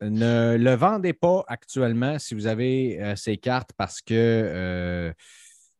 Ne 0.00 0.56
le 0.58 0.74
vendez 0.74 1.12
pas 1.14 1.44
actuellement 1.48 2.18
si 2.18 2.34
vous 2.34 2.46
avez 2.46 3.00
euh, 3.00 3.16
ces 3.16 3.38
cartes 3.38 3.70
parce 3.76 4.02
que, 4.02 4.12
euh, 4.14 5.12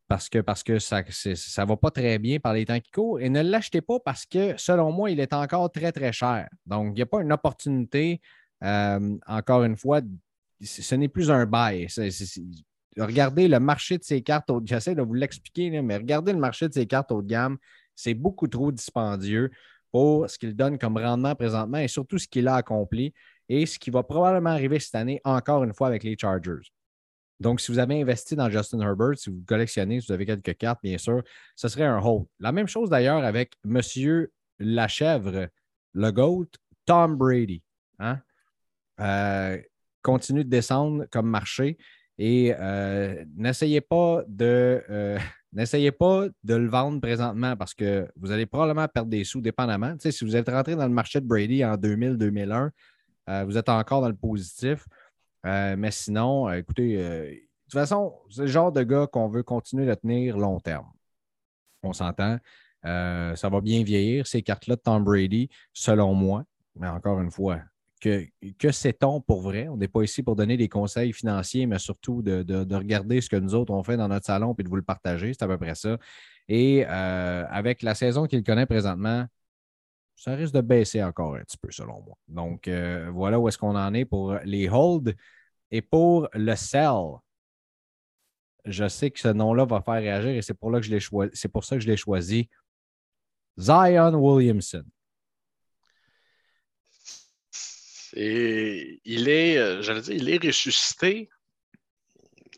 ça 0.08 1.62
ne 1.62 1.68
va 1.68 1.76
pas 1.76 1.90
très 1.90 2.18
bien 2.18 2.38
par 2.38 2.54
les 2.54 2.64
temps 2.64 2.80
qui 2.80 2.90
courent. 2.90 3.20
Et 3.20 3.28
ne 3.28 3.42
l'achetez 3.42 3.82
pas 3.82 4.00
parce 4.00 4.25
que, 4.25 4.56
selon 4.56 4.90
moi, 4.92 5.11
il 5.11 5.20
est 5.20 5.32
encore 5.32 5.70
très, 5.70 5.92
très 5.92 6.12
cher. 6.12 6.49
Donc, 6.64 6.92
il 6.92 6.94
n'y 6.94 7.02
a 7.02 7.06
pas 7.06 7.20
une 7.20 7.32
opportunité 7.32 8.20
euh, 8.64 9.18
encore 9.26 9.64
une 9.64 9.76
fois, 9.76 10.00
ce 10.62 10.94
n'est 10.94 11.08
plus 11.08 11.30
un 11.30 11.44
bail. 11.46 11.87
regardez 12.96 13.49
le 13.49 13.61
marché 13.61 13.99
de 13.99 14.04
ces 14.04 14.23
cartes 14.23 14.50
J'essaie 14.64 14.94
de 14.94 15.02
vous 15.02 15.14
l'expliquer, 15.14 15.82
mais 15.82 15.96
regardez 15.96 16.32
le 16.32 16.38
marché 16.38 16.68
de 16.68 16.75
ces 16.75 16.87
cartes 16.87 17.12
haut 17.12 17.23
de 17.23 17.28
gamme. 17.28 17.58
C'est 17.94 18.14
beaucoup 18.14 18.46
trop 18.46 18.73
dispendieux 18.73 19.50
pour 19.92 20.28
ce 20.28 20.38
qu'il 20.38 20.54
donne 20.54 20.78
comme 20.78 20.99
rendement 20.99 21.35
présentement 21.35 21.78
et 21.78 21.88
surtout 21.88 22.18
ce 22.18 22.28
qu'il 22.28 22.49
a 22.49 22.56
accompli 22.56 23.12
et 23.48 23.66
ce 23.66 23.78
qui 23.78 23.90
va 23.90 24.02
probablement 24.02 24.50
arriver 24.50 24.78
cette 24.78 24.94
année, 24.94 25.20
encore 25.24 25.64
une 25.64 25.72
fois, 25.72 25.88
avec 25.88 26.02
les 26.02 26.16
Chargers. 26.18 26.70
Donc, 27.38 27.60
si 27.60 27.70
vous 27.70 27.78
avez 27.78 28.00
investi 28.00 28.34
dans 28.34 28.48
Justin 28.48 28.80
Herbert, 28.80 29.18
si 29.18 29.30
vous 29.30 29.42
collectionnez, 29.46 30.00
si 30.00 30.06
vous 30.06 30.12
avez 30.12 30.24
quelques 30.24 30.56
cartes, 30.56 30.80
bien 30.82 30.98
sûr, 30.98 31.22
ce 31.54 31.68
serait 31.68 31.84
un 31.84 31.98
hold. 31.98 32.26
La 32.40 32.50
même 32.50 32.66
chose 32.66 32.88
d'ailleurs 32.88 33.24
avec 33.24 33.52
Monsieur 33.64 34.32
Lachèvre, 34.58 35.48
le 35.92 36.10
GOAT, 36.10 36.48
Tom 36.86 37.16
Brady. 37.16 37.62
Hein? 37.98 38.20
Euh, 39.00 39.60
continue 40.02 40.44
de 40.44 40.48
descendre 40.48 41.04
comme 41.10 41.28
marché 41.28 41.76
et 42.16 42.54
euh, 42.58 43.24
n'essayez 43.36 43.82
pas 43.82 44.22
de 44.26 44.82
euh, 44.88 45.18
n'essayez 45.52 45.92
pas 45.92 46.26
de 46.44 46.54
le 46.54 46.68
vendre 46.68 47.00
présentement 47.00 47.56
parce 47.56 47.74
que 47.74 48.08
vous 48.16 48.30
allez 48.30 48.46
probablement 48.46 48.88
perdre 48.88 49.10
des 49.10 49.24
sous 49.24 49.40
dépendamment. 49.40 49.94
si 49.98 50.24
vous 50.24 50.36
êtes 50.36 50.48
rentré 50.48 50.76
dans 50.76 50.86
le 50.86 50.92
marché 50.92 51.20
de 51.20 51.26
Brady 51.26 51.64
en 51.64 51.74
2000-2001, 51.74 52.70
vous 53.26 53.59
êtes 53.59 53.68
encore 53.68 54.00
dans 54.00 54.09
le 54.09 54.16
positif. 54.16 54.87
mais 55.45 55.90
sinon, 55.90 56.50
écoutez, 56.52 56.97
de 56.97 57.40
toute 57.64 57.73
façon, 57.73 58.14
c'est 58.30 58.42
le 58.42 58.47
genre 58.47 58.73
de 58.73 58.83
gars 58.83 59.06
qu'on 59.06 59.28
veut 59.28 59.42
continuer 59.42 59.87
de 59.87 59.95
tenir 59.95 60.38
long 60.38 60.61
terme. 60.61 60.87
On 61.83 61.92
s'entend. 61.92 62.38
ça 62.85 63.49
va 63.49 63.61
bien 63.61 63.83
vieillir, 63.83 64.26
ces 64.26 64.42
cartes-là 64.42 64.76
de 64.76 64.80
Tom 64.80 65.04
Brady, 65.04 65.49
selon 65.73 66.14
moi. 66.14 66.45
Mais 66.76 66.88
encore 66.88 67.21
une 67.21 67.30
fois, 67.30 67.61
que, 68.00 68.26
que 68.59 68.73
sait-on 68.73 69.21
pour 69.21 69.40
vrai? 69.40 69.68
On 69.68 69.76
n'est 69.76 69.88
pas 69.88 70.02
ici 70.02 70.23
pour 70.23 70.37
donner 70.37 70.56
des 70.56 70.68
conseils 70.68 71.12
financiers, 71.12 71.66
mais 71.66 71.78
surtout 71.78 72.23
de, 72.23 72.75
regarder 72.75 73.21
ce 73.21 73.28
que 73.28 73.37
nous 73.37 73.54
autres 73.54 73.73
on 73.73 73.83
fait 73.83 73.97
dans 73.97 74.09
notre 74.09 74.26
salon 74.26 74.54
et 74.59 74.62
de 74.62 74.68
vous 74.68 74.76
le 74.76 74.83
partager. 74.83 75.33
C'est 75.33 75.42
à 75.42 75.49
peu 75.49 75.59
près 75.59 75.75
ça. 75.75 75.97
Et 76.49 76.85
euh, 76.87 77.45
avec 77.49 77.83
la 77.83 77.95
saison 77.95 78.26
qu'il 78.26 78.45
connaît 78.45 78.66
présentement, 78.66 79.26
ça 80.16 80.35
risque 80.35 80.54
de 80.54 80.62
baisser 80.62 81.02
encore 81.02 81.37
un 81.37 81.44
petit 81.44 81.58
peu, 81.58 81.70
selon 81.70 82.02
moi. 82.02 82.16
Donc, 82.26 82.68
euh, 82.68 83.11
voilà 83.12 83.38
où 83.38 83.49
est-ce 83.49 83.58
qu'on 83.58 83.76
en 83.76 83.94
est 83.94 84.06
pour 84.06 84.35
les 84.44 84.68
holds. 84.68 85.12
Et 85.70 85.82
pour 85.82 86.28
le 86.32 86.54
sell, 86.56 87.18
je 88.64 88.88
sais 88.88 89.11
que 89.11 89.20
ce 89.20 89.28
nom-là 89.28 89.64
va 89.64 89.82
faire 89.82 89.94
réagir 89.94 90.30
et 90.30 90.42
c'est 90.42 90.54
pour, 90.54 90.73
ça 90.73 91.76
que 91.76 91.82
je 91.82 91.87
l'ai 91.87 91.96
choisi. 91.96 92.49
Zion 93.58 94.14
Williamson. 94.14 94.85
Il 98.14 99.28
est, 99.28 99.58
euh, 99.58 99.82
j'allais 99.82 100.00
dire, 100.00 100.14
il 100.14 100.28
est 100.30 100.46
ressuscité. 100.46 101.28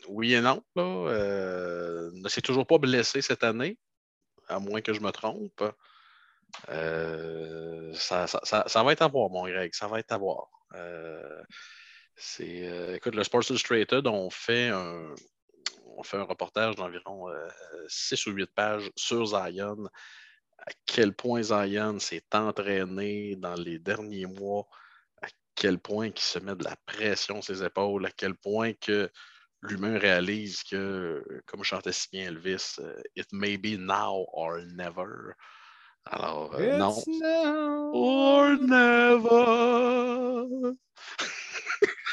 Oui 0.07 0.33
et 0.33 0.41
non. 0.41 0.63
Là. 0.75 0.83
Euh, 0.83 2.11
ne 2.13 2.29
s'est 2.29 2.41
toujours 2.41 2.65
pas 2.65 2.77
blessé 2.77 3.21
cette 3.21 3.43
année, 3.43 3.77
à 4.47 4.59
moins 4.59 4.81
que 4.81 4.93
je 4.93 5.01
me 5.01 5.11
trompe. 5.11 5.63
Euh, 6.69 7.93
ça, 7.93 8.25
va 8.83 8.91
être 8.91 9.01
à 9.01 9.07
voir, 9.07 9.29
mon 9.29 9.47
Greg. 9.47 9.73
Ça 9.73 9.87
va 9.87 9.99
être 9.99 10.11
à 10.11 10.17
voir. 10.17 10.47
c'est, 12.15 12.95
écoute, 12.95 13.15
le 13.15 13.23
Sports 13.23 13.49
Illustrated, 13.49 14.07
on 14.07 14.29
fait 14.29 14.69
un, 14.69 15.13
fait 16.03 16.17
un 16.17 16.23
reportage 16.23 16.75
d'environ 16.75 17.27
6 17.87 18.27
ou 18.27 18.31
8 18.31 18.51
pages 18.53 18.91
sur 18.95 19.25
Zion. 19.25 19.85
À 20.59 20.71
quel 20.85 21.13
point 21.13 21.41
Zion 21.41 21.99
s'est 21.99 22.25
entraîné 22.33 23.35
dans 23.35 23.55
les 23.55 23.79
derniers 23.79 24.25
mois 24.25 24.67
quel 25.59 25.77
point 25.77 26.09
qu'il 26.09 26.23
se 26.23 26.39
met 26.39 26.55
de 26.55 26.63
la 26.63 26.77
pression 26.85 27.41
sur 27.41 27.53
ses 27.53 27.63
épaules, 27.63 28.05
à 28.05 28.11
quel 28.11 28.33
point 28.33 28.71
que 28.73 29.11
l'humain 29.61 29.99
réalise 29.99 30.63
que, 30.63 31.21
comme 31.45 31.65
chantait 31.65 31.91
si 31.91 32.07
bien 32.13 32.27
Elvis, 32.29 32.77
euh, 32.79 32.95
It 33.17 33.27
may 33.33 33.57
be 33.57 33.77
now 33.77 34.25
or 34.31 34.61
never. 34.61 35.35
Alors, 36.11 36.55
euh, 36.55 36.77
non. 36.77 36.95
Now 37.07 37.91
or 37.93 38.57
never. 38.61 40.45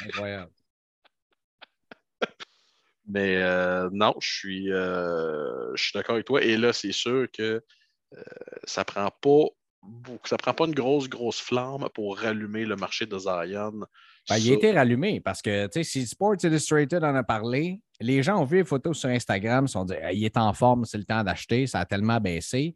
Incroyable. 0.04 0.52
Mais 3.08 3.36
euh, 3.36 3.88
non, 3.92 4.14
je 4.20 4.28
suis, 4.28 4.66
je 4.66 5.72
suis 5.76 5.92
d'accord 5.94 6.16
avec 6.16 6.26
toi. 6.26 6.42
Et 6.42 6.56
là, 6.56 6.72
c'est 6.72 6.92
sûr 6.92 7.26
que 7.32 7.64
ça 8.64 8.84
prend 8.84 9.10
pas 9.10 9.46
ça 10.24 10.36
prend 10.36 10.52
pas 10.52 10.66
une 10.66 10.74
grosse, 10.74 11.08
grosse 11.08 11.40
flamme 11.40 11.88
pour 11.94 12.18
rallumer 12.18 12.64
le 12.64 12.76
marché 12.76 13.06
de 13.06 13.18
Zion. 13.18 13.84
Ben, 14.28 14.38
il 14.38 14.50
a 14.50 14.54
été 14.54 14.72
rallumé 14.72 15.20
parce 15.20 15.40
que 15.40 15.68
si 15.82 16.06
Sports 16.06 16.36
Illustrated 16.42 17.04
en 17.04 17.14
a 17.14 17.22
parlé, 17.22 17.80
les 18.00 18.22
gens 18.22 18.40
ont 18.40 18.44
vu 18.44 18.58
les 18.58 18.64
photos 18.64 18.98
sur 18.98 19.08
Instagram, 19.08 19.64
ils 19.64 19.68
se 19.68 19.72
sont 19.74 19.84
dit 19.84 19.94
il 20.12 20.24
est 20.24 20.36
en 20.36 20.52
forme, 20.52 20.84
c'est 20.84 20.98
le 20.98 21.04
temps 21.04 21.22
d'acheter, 21.22 21.66
ça 21.66 21.80
a 21.80 21.84
tellement 21.84 22.20
baissé. 22.20 22.74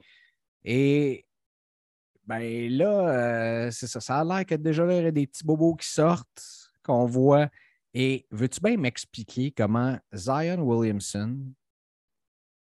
Et 0.64 1.26
ben 2.26 2.70
là, 2.70 3.08
euh, 3.08 3.70
ça, 3.70 4.00
ça 4.00 4.20
a 4.20 4.24
l'air 4.24 4.46
que 4.46 4.54
déjà 4.54 4.84
il 4.86 5.04
y 5.04 5.06
a 5.06 5.10
des 5.10 5.26
petits 5.26 5.44
bobos 5.44 5.74
qui 5.76 5.88
sortent, 5.88 6.70
qu'on 6.82 7.06
voit. 7.06 7.48
Et 7.92 8.26
veux-tu 8.30 8.60
bien 8.60 8.76
m'expliquer 8.76 9.50
comment 9.50 9.98
Zion 10.14 10.60
Williamson 10.62 11.38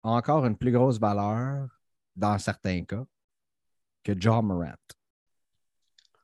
a 0.04 0.10
encore 0.10 0.46
une 0.46 0.56
plus 0.56 0.70
grosse 0.70 1.00
valeur 1.00 1.68
dans 2.14 2.38
certains 2.38 2.84
cas? 2.84 3.04
que 4.04 4.12
Ja 4.18 4.40
Morant? 4.40 4.74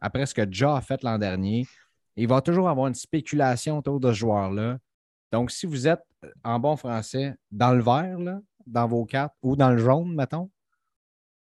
Après 0.01 0.25
ce 0.27 0.35
que 0.35 0.47
Ja 0.51 0.77
a 0.77 0.81
fait 0.81 1.03
l'an 1.03 1.19
dernier, 1.19 1.67
il 2.17 2.29
va 2.29 2.41
toujours 2.41 2.69
avoir 2.69 2.87
une 2.87 2.95
spéculation 2.95 3.79
autour 3.79 3.99
de 3.99 4.13
ce 4.13 4.19
joueur-là. 4.19 4.79
Donc, 5.33 5.51
si 5.51 5.67
vous 5.67 5.89
êtes, 5.89 6.05
en 6.45 6.61
bon 6.61 6.77
français, 6.77 7.35
dans 7.51 7.73
le 7.73 7.83
vert, 7.83 8.19
là, 8.19 8.41
dans 8.67 8.87
vos 8.87 9.05
cartes, 9.05 9.35
ou 9.43 9.57
dans 9.57 9.71
le 9.71 9.79
jaune, 9.79 10.15
mettons, 10.15 10.51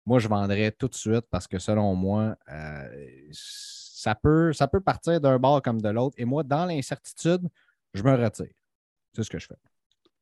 moi, 0.09 0.17
je 0.17 0.27
vendrais 0.27 0.71
tout 0.71 0.87
de 0.87 0.95
suite 0.95 1.25
parce 1.29 1.47
que 1.47 1.59
selon 1.59 1.93
moi, 1.93 2.35
euh, 2.51 3.29
ça, 3.31 4.15
peut, 4.15 4.51
ça 4.53 4.67
peut 4.67 4.81
partir 4.81 5.21
d'un 5.21 5.37
bord 5.37 5.61
comme 5.61 5.79
de 5.79 5.89
l'autre. 5.89 6.15
Et 6.17 6.25
moi, 6.25 6.41
dans 6.41 6.65
l'incertitude, 6.65 7.47
je 7.93 8.01
me 8.01 8.15
retire. 8.15 8.51
C'est 9.13 9.21
ce 9.21 9.29
que 9.29 9.37
je 9.37 9.45
fais. 9.45 9.59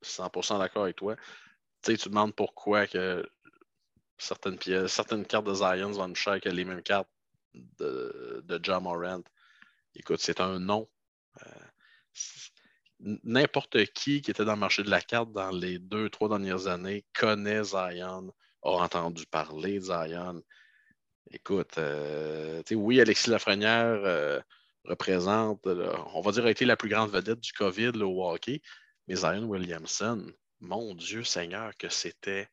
100% 0.03 0.59
d'accord 0.59 0.83
avec 0.83 0.97
toi. 0.97 1.15
Tu 1.81 1.91
sais, 1.91 1.97
tu 1.97 2.09
demandes 2.09 2.35
pourquoi 2.35 2.85
que 2.85 3.25
certaines, 4.17 4.57
pièces, 4.57 4.91
certaines 4.91 5.25
cartes 5.25 5.45
de 5.45 5.53
Zion 5.53 5.91
vendent 5.91 6.17
cher 6.17 6.41
que 6.41 6.49
les 6.49 6.65
mêmes 6.65 6.83
cartes 6.83 7.09
de, 7.53 8.43
de 8.43 8.59
John 8.61 8.83
Morant. 8.83 9.23
Écoute, 9.95 10.19
c'est 10.19 10.41
un 10.41 10.59
nom. 10.59 10.89
Euh, 11.45 11.49
n'importe 13.23 13.85
qui 13.93 14.21
qui 14.21 14.31
était 14.31 14.43
dans 14.43 14.55
le 14.55 14.59
marché 14.59 14.83
de 14.83 14.89
la 14.89 14.99
carte 14.99 15.31
dans 15.31 15.51
les 15.51 15.79
deux, 15.79 16.09
trois 16.09 16.27
dernières 16.27 16.67
années 16.67 17.05
connaît 17.17 17.63
Zion, 17.63 18.33
a 18.75 18.83
entendu 18.83 19.25
parler 19.25 19.79
de 19.79 19.85
Zion. 19.85 20.41
Écoute, 21.31 21.77
euh, 21.77 22.61
oui, 22.71 23.01
Alexis 23.01 23.29
Lafrenière 23.29 24.01
euh, 24.03 24.39
représente, 24.85 25.65
on 25.67 26.21
va 26.21 26.31
dire, 26.31 26.45
a 26.45 26.51
été 26.51 26.65
la 26.65 26.77
plus 26.77 26.89
grande 26.89 27.11
vedette 27.11 27.39
du 27.39 27.51
COVID 27.53 28.01
au 28.01 28.29
hockey, 28.29 28.61
mais 29.07 29.15
Zion 29.15 29.43
Williamson, 29.43 30.25
mon 30.59 30.95
Dieu 30.95 31.23
Seigneur, 31.23 31.75
que 31.77 31.89
c'était 31.89 32.49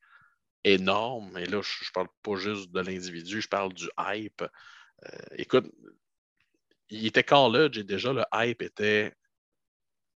énorme. 0.64 1.36
Et 1.38 1.46
là, 1.46 1.60
je 1.62 1.84
ne 1.84 1.92
parle 1.92 2.08
pas 2.22 2.36
juste 2.36 2.70
de 2.72 2.80
l'individu, 2.80 3.40
je 3.40 3.48
parle 3.48 3.72
du 3.72 3.88
hype. 3.98 4.44
écoute, 5.36 5.70
il 6.90 7.06
était 7.06 7.24
college 7.24 7.78
et 7.78 7.84
déjà 7.84 8.12
le 8.12 8.24
hype 8.32 8.62
était 8.62 9.14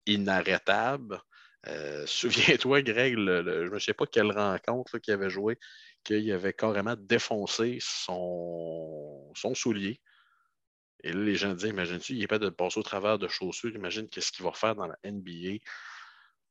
inarrêtable. 0.05 1.21
Euh, 1.67 2.05
souviens-toi, 2.07 2.81
Greg, 2.81 3.15
je 3.15 3.73
ne 3.73 3.79
sais 3.79 3.93
pas 3.93 4.05
quelle 4.05 4.31
rencontre 4.31 4.97
qu'il 4.99 5.13
avait 5.13 5.29
joué, 5.29 5.57
qu'il 6.07 6.31
avait 6.31 6.53
carrément 6.53 6.95
défoncé 6.97 7.77
son, 7.81 9.31
son 9.35 9.53
soulier. 9.53 9.99
Et 11.03 11.11
là, 11.11 11.23
les 11.23 11.35
gens 11.35 11.53
disaient, 11.53 11.69
imagine-tu, 11.69 12.13
il 12.13 12.19
n'est 12.19 12.27
pas 12.27 12.39
de 12.39 12.49
passer 12.49 12.79
au 12.79 12.83
travers 12.83 13.19
de 13.19 13.27
chaussures, 13.27 13.75
imagine 13.75 14.07
qu'est-ce 14.09 14.31
qu'il 14.31 14.45
va 14.45 14.51
faire 14.51 14.75
dans 14.75 14.87
la 14.87 14.97
NBA. 15.05 15.59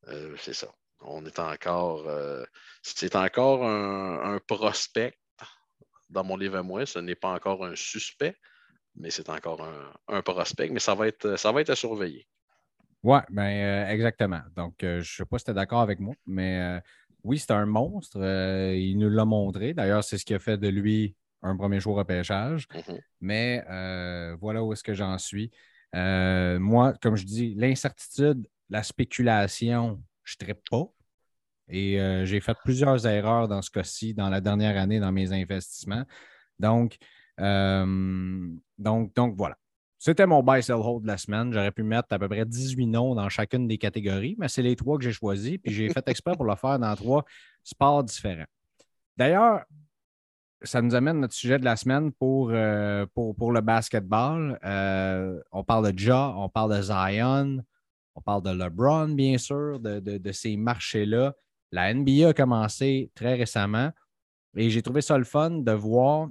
Euh, 0.09 0.37
c'est 0.39 0.55
ça. 0.55 0.69
On 1.01 1.27
est 1.27 1.39
encore. 1.39 2.09
Euh, 2.09 2.45
c'est 2.83 3.17
encore 3.17 3.65
un, 3.65 4.35
un, 4.35 4.39
prospect 4.39 5.19
dans 6.09 6.25
mon 6.25 6.37
livre 6.37 6.57
à 6.57 6.63
moi. 6.63 6.87
Ce 6.87 6.99
n'est 6.99 7.17
pas 7.17 7.31
encore 7.31 7.65
un 7.65 7.75
suspect 7.75 8.37
mais 8.97 9.11
c'est 9.11 9.29
encore 9.29 9.69
un, 10.09 10.23
prospect, 10.23 10.71
mais 10.71 10.81
ça 10.81 10.95
va 10.95 11.09
être, 11.09 11.37
ça 11.39 11.53
va 11.53 11.61
être 11.61 11.71
à 11.71 11.77
surveiller. 11.77 12.27
Oui, 13.03 13.19
ben, 13.31 13.43
euh, 13.45 13.89
exactement. 13.89 14.41
Donc, 14.57 14.75
je 14.81 14.97
ne 14.97 15.03
sais 15.03 15.25
pas 15.25 15.39
si 15.39 15.45
tu 15.45 15.51
es 15.51 15.55
d'accord 15.55 15.81
avec 15.81 16.01
moi, 16.01 16.15
mais 16.27 16.81
oui, 17.27 17.39
c'est 17.39 17.51
un 17.53 17.67
monstre. 17.67 18.19
il 18.75 18.97
nous 18.99 19.11
l'a 19.11 19.25
montré. 19.25 19.75
D'ailleurs, 19.75 20.05
c'est 20.05 20.19
ce 20.19 20.25
qui 20.25 20.35
a 20.35 20.39
fait 20.39 20.57
de 20.59 20.69
lui 20.69 21.15
un 21.43 21.57
premier 21.57 21.81
jour 21.81 22.01
à 22.01 22.05
pêchage. 22.05 22.67
Mm-hmm. 22.69 23.01
Mais 23.21 23.65
voilà 24.41 24.63
où 24.63 24.73
est-ce 24.73 24.83
que 24.83 24.95
j'en 24.95 25.19
suis. 25.19 25.51
moi, 25.93 26.95
comme 27.03 27.17
je 27.17 27.25
dis, 27.25 27.55
l'incertitude, 27.55 28.47
la 28.71 28.83
spéculation, 28.83 30.03
je 30.25 30.37
ne 30.47 30.53
pas. 30.53 30.93
Et 31.69 31.99
j'ai 32.25 32.41
fait 32.41 32.57
plusieurs 32.65 33.07
erreurs 33.07 33.49
dans 33.49 33.63
ce 33.63 33.71
cas-ci, 33.71 34.15
dans 34.15 34.31
la 34.31 34.41
dernière 34.41 34.79
année, 34.79 35.01
dans 35.01 35.13
mes 35.13 35.33
investissements. 35.33 36.05
Donc, 36.59 36.99
euh, 37.41 38.49
donc, 38.79 39.15
donc 39.15 39.37
voilà. 39.37 39.57
C'était 39.99 40.27
mon 40.27 40.43
buy 40.43 40.63
sell 40.63 40.77
hold 40.77 41.03
de 41.03 41.07
la 41.07 41.17
semaine. 41.17 41.53
J'aurais 41.53 41.71
pu 41.71 41.83
mettre 41.83 42.09
à 42.11 42.19
peu 42.19 42.29
près 42.29 42.45
18 42.45 42.87
noms 42.87 43.15
dans 43.15 43.29
chacune 43.29 43.67
des 43.67 43.79
catégories, 43.79 44.37
mais 44.39 44.49
c'est 44.49 44.63
les 44.63 44.77
trois 44.77 44.99
que 44.99 45.05
j'ai 45.05 45.13
choisis. 45.13 45.59
Puis 45.59 45.73
j'ai 45.73 45.89
fait 45.89 46.07
exprès 46.09 46.35
pour 46.35 46.45
le 46.45 46.55
faire 46.55 46.79
dans 46.79 46.95
trois 46.95 47.25
sports 47.65 48.05
différents. 48.05 48.45
D'ailleurs, 49.17 49.65
ça 50.63 50.83
nous 50.83 50.95
amène 50.95 51.21
notre 51.21 51.35
sujet 51.35 51.59
de 51.59 51.65
la 51.65 51.77
semaine 51.77 52.13
pour, 52.13 52.51
euh, 52.51 53.07
pour, 53.15 53.53
le 53.53 53.61
basketball. 53.61 54.59
Euh, 54.65 55.41
on 55.53 55.65
parle 55.65 55.93
de 55.93 55.99
Ja, 55.99 56.35
on 56.37 56.49
parle 56.49 56.77
de 56.77 56.83
Zion, 56.83 57.63
on 58.15 58.21
parle 58.21 58.43
de 58.43 58.51
LeBron, 58.51 59.09
bien 59.09 59.39
sûr, 59.39 59.81
de, 59.81 60.01
de 60.01 60.33
ces 60.33 60.57
marchés-là. 60.57 61.35
La 61.73 61.93
NBA 61.93 62.29
a 62.29 62.33
commencé 62.35 63.11
très 63.15 63.35
récemment 63.35 63.91
et 64.57 64.71
j'ai 64.71 64.83
trouvé 64.83 65.01
ça 65.01 65.19
le 65.19 65.25
fun 65.25 65.51
de 65.51 65.73
voir 65.73 66.29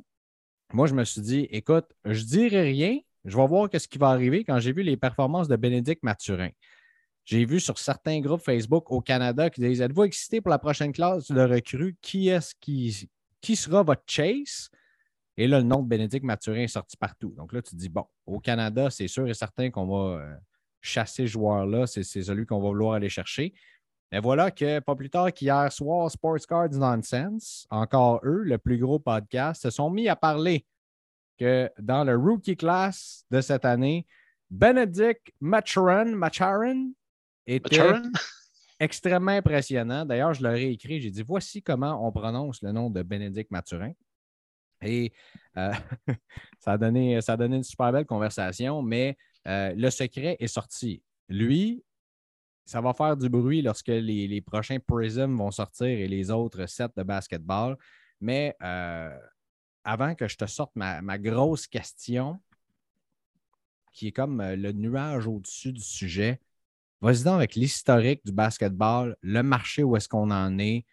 moi, 0.73 0.87
je 0.87 0.95
me 0.95 1.03
suis 1.03 1.21
dit, 1.21 1.47
écoute, 1.51 1.85
je 2.05 2.21
ne 2.21 2.25
dirai 2.25 2.61
rien, 2.63 2.97
je 3.25 3.35
vais 3.35 3.47
voir 3.47 3.69
ce 3.73 3.87
qui 3.87 3.97
va 3.97 4.09
arriver 4.09 4.43
quand 4.43 4.59
j'ai 4.59 4.71
vu 4.71 4.83
les 4.83 4.97
performances 4.97 5.47
de 5.47 5.55
Bénédicte 5.55 6.03
Mathurin. 6.03 6.49
J'ai 7.25 7.43
vu 7.43 7.59
sur 7.59 7.79
certains 7.79 8.19
groupes 8.19 8.41
Facebook 8.41 8.91
au 8.91 9.01
Canada 9.01 9.49
qui 9.49 9.61
disent 9.61 9.81
Êtes-vous 9.81 10.03
excité 10.03 10.41
pour 10.41 10.51
la 10.51 10.59
prochaine 10.59 10.93
classe 10.93 11.31
de 11.31 11.41
recrue 11.41 11.97
Qui 12.01 12.29
est-ce 12.29 12.53
qui, 12.59 13.09
qui 13.41 13.55
sera 13.55 13.81
votre 13.81 14.03
chase? 14.05 14.69
Et 15.35 15.47
là, 15.47 15.57
le 15.57 15.65
nom 15.65 15.81
de 15.81 15.87
Bénédicte 15.87 16.23
Mathurin 16.23 16.61
est 16.61 16.67
sorti 16.67 16.95
partout. 16.95 17.33
Donc 17.35 17.51
là, 17.51 17.63
tu 17.63 17.71
te 17.71 17.75
dis 17.75 17.89
Bon, 17.89 18.05
au 18.27 18.39
Canada, 18.39 18.91
c'est 18.91 19.07
sûr 19.07 19.27
et 19.27 19.33
certain 19.33 19.71
qu'on 19.71 19.87
va 19.87 20.19
euh, 20.19 20.35
chasser 20.81 21.25
ce 21.25 21.31
joueur-là. 21.31 21.87
C'est 21.87 22.03
celui 22.03 22.45
qu'on 22.45 22.59
va 22.59 22.67
vouloir 22.67 22.93
aller 22.93 23.09
chercher. 23.09 23.55
Et 24.11 24.19
voilà 24.19 24.51
que 24.51 24.79
pas 24.79 24.95
plus 24.95 25.09
tard 25.09 25.33
qu'hier 25.33 25.71
soir, 25.71 26.11
Sports 26.11 26.45
Cards 26.47 26.69
Nonsense, 26.73 27.65
encore 27.71 28.21
eux, 28.23 28.43
le 28.43 28.59
plus 28.59 28.77
gros 28.77 28.99
podcast, 28.99 29.63
se 29.63 29.71
sont 29.71 29.89
mis 29.89 30.07
à 30.07 30.15
parler 30.15 30.63
que 31.37 31.69
dans 31.79 32.03
le 32.03 32.15
rookie 32.15 32.57
class 32.57 33.25
de 33.31 33.41
cette 33.41 33.65
année, 33.65 34.05
Benedict 34.49 35.31
Macharan, 35.41 36.05
Macharan 36.05 36.91
était 37.47 37.93
extrêmement 38.79 39.31
impressionnant. 39.31 40.05
D'ailleurs, 40.05 40.33
je 40.33 40.43
leur 40.43 40.53
ai 40.53 40.71
écrit, 40.71 41.01
j'ai 41.01 41.11
dit 41.11 41.23
voici 41.23 41.61
comment 41.61 42.05
on 42.05 42.11
prononce 42.11 42.61
le 42.61 42.71
nom 42.71 42.89
de 42.89 43.01
Benedict 43.01 43.51
Mathurin. 43.51 43.91
Et 44.81 45.13
euh, 45.57 45.73
ça, 46.59 46.73
a 46.73 46.77
donné, 46.77 47.21
ça 47.21 47.33
a 47.33 47.37
donné 47.37 47.57
une 47.57 47.63
super 47.63 47.91
belle 47.91 48.05
conversation, 48.05 48.81
mais 48.81 49.17
euh, 49.47 49.73
le 49.75 49.89
secret 49.89 50.37
est 50.39 50.47
sorti. 50.47 51.01
Lui, 51.29 51.83
ça 52.65 52.81
va 52.81 52.93
faire 52.93 53.15
du 53.15 53.29
bruit 53.29 53.61
lorsque 53.61 53.87
les, 53.87 54.41
prochains 54.41 54.79
Prism 54.79 55.35
vont 55.35 55.51
sortir 55.51 55.87
et 55.87 56.07
les 56.07 56.31
autres 56.31 56.65
sets 56.65 56.89
de 56.97 57.03
basketball. 57.03 57.77
Mais 58.19 58.55
euh, 58.63 59.15
avant 59.85 60.15
que 60.15 60.27
je 60.27 60.35
te 60.35 60.45
sorte 60.45 60.71
ma, 60.75 61.17
grosse 61.17 61.67
question, 61.67 62.41
qui 63.93 64.07
est 64.07 64.11
comme 64.11 64.41
euh, 64.41 64.55
le 64.57 64.73
nuage 64.73 65.27
au-dessus 65.27 65.71
du 65.71 65.81
sujet, 65.81 66.41
vas-y 66.99 67.23
donc 67.23 67.35
avec 67.35 67.55
l'historique 67.55 68.25
du 68.25 68.33
basketball, 68.33 69.15
le 69.21 69.41
marché 69.43 69.83
où 69.83 69.95
est-ce 69.95 70.09
qu'on 70.09 70.31
en 70.31 70.57
est, 70.59 70.85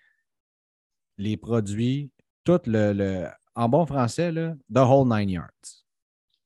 les 1.17 1.37
produits, 1.37 2.13
tout 2.45 2.61
le, 2.67 3.27
en 3.55 3.69
bon 3.69 3.87
français, 3.87 4.31
le 4.31 4.53
the 4.73 4.79
whole 4.79 5.09
nine 5.09 5.31
yards. 5.31 5.85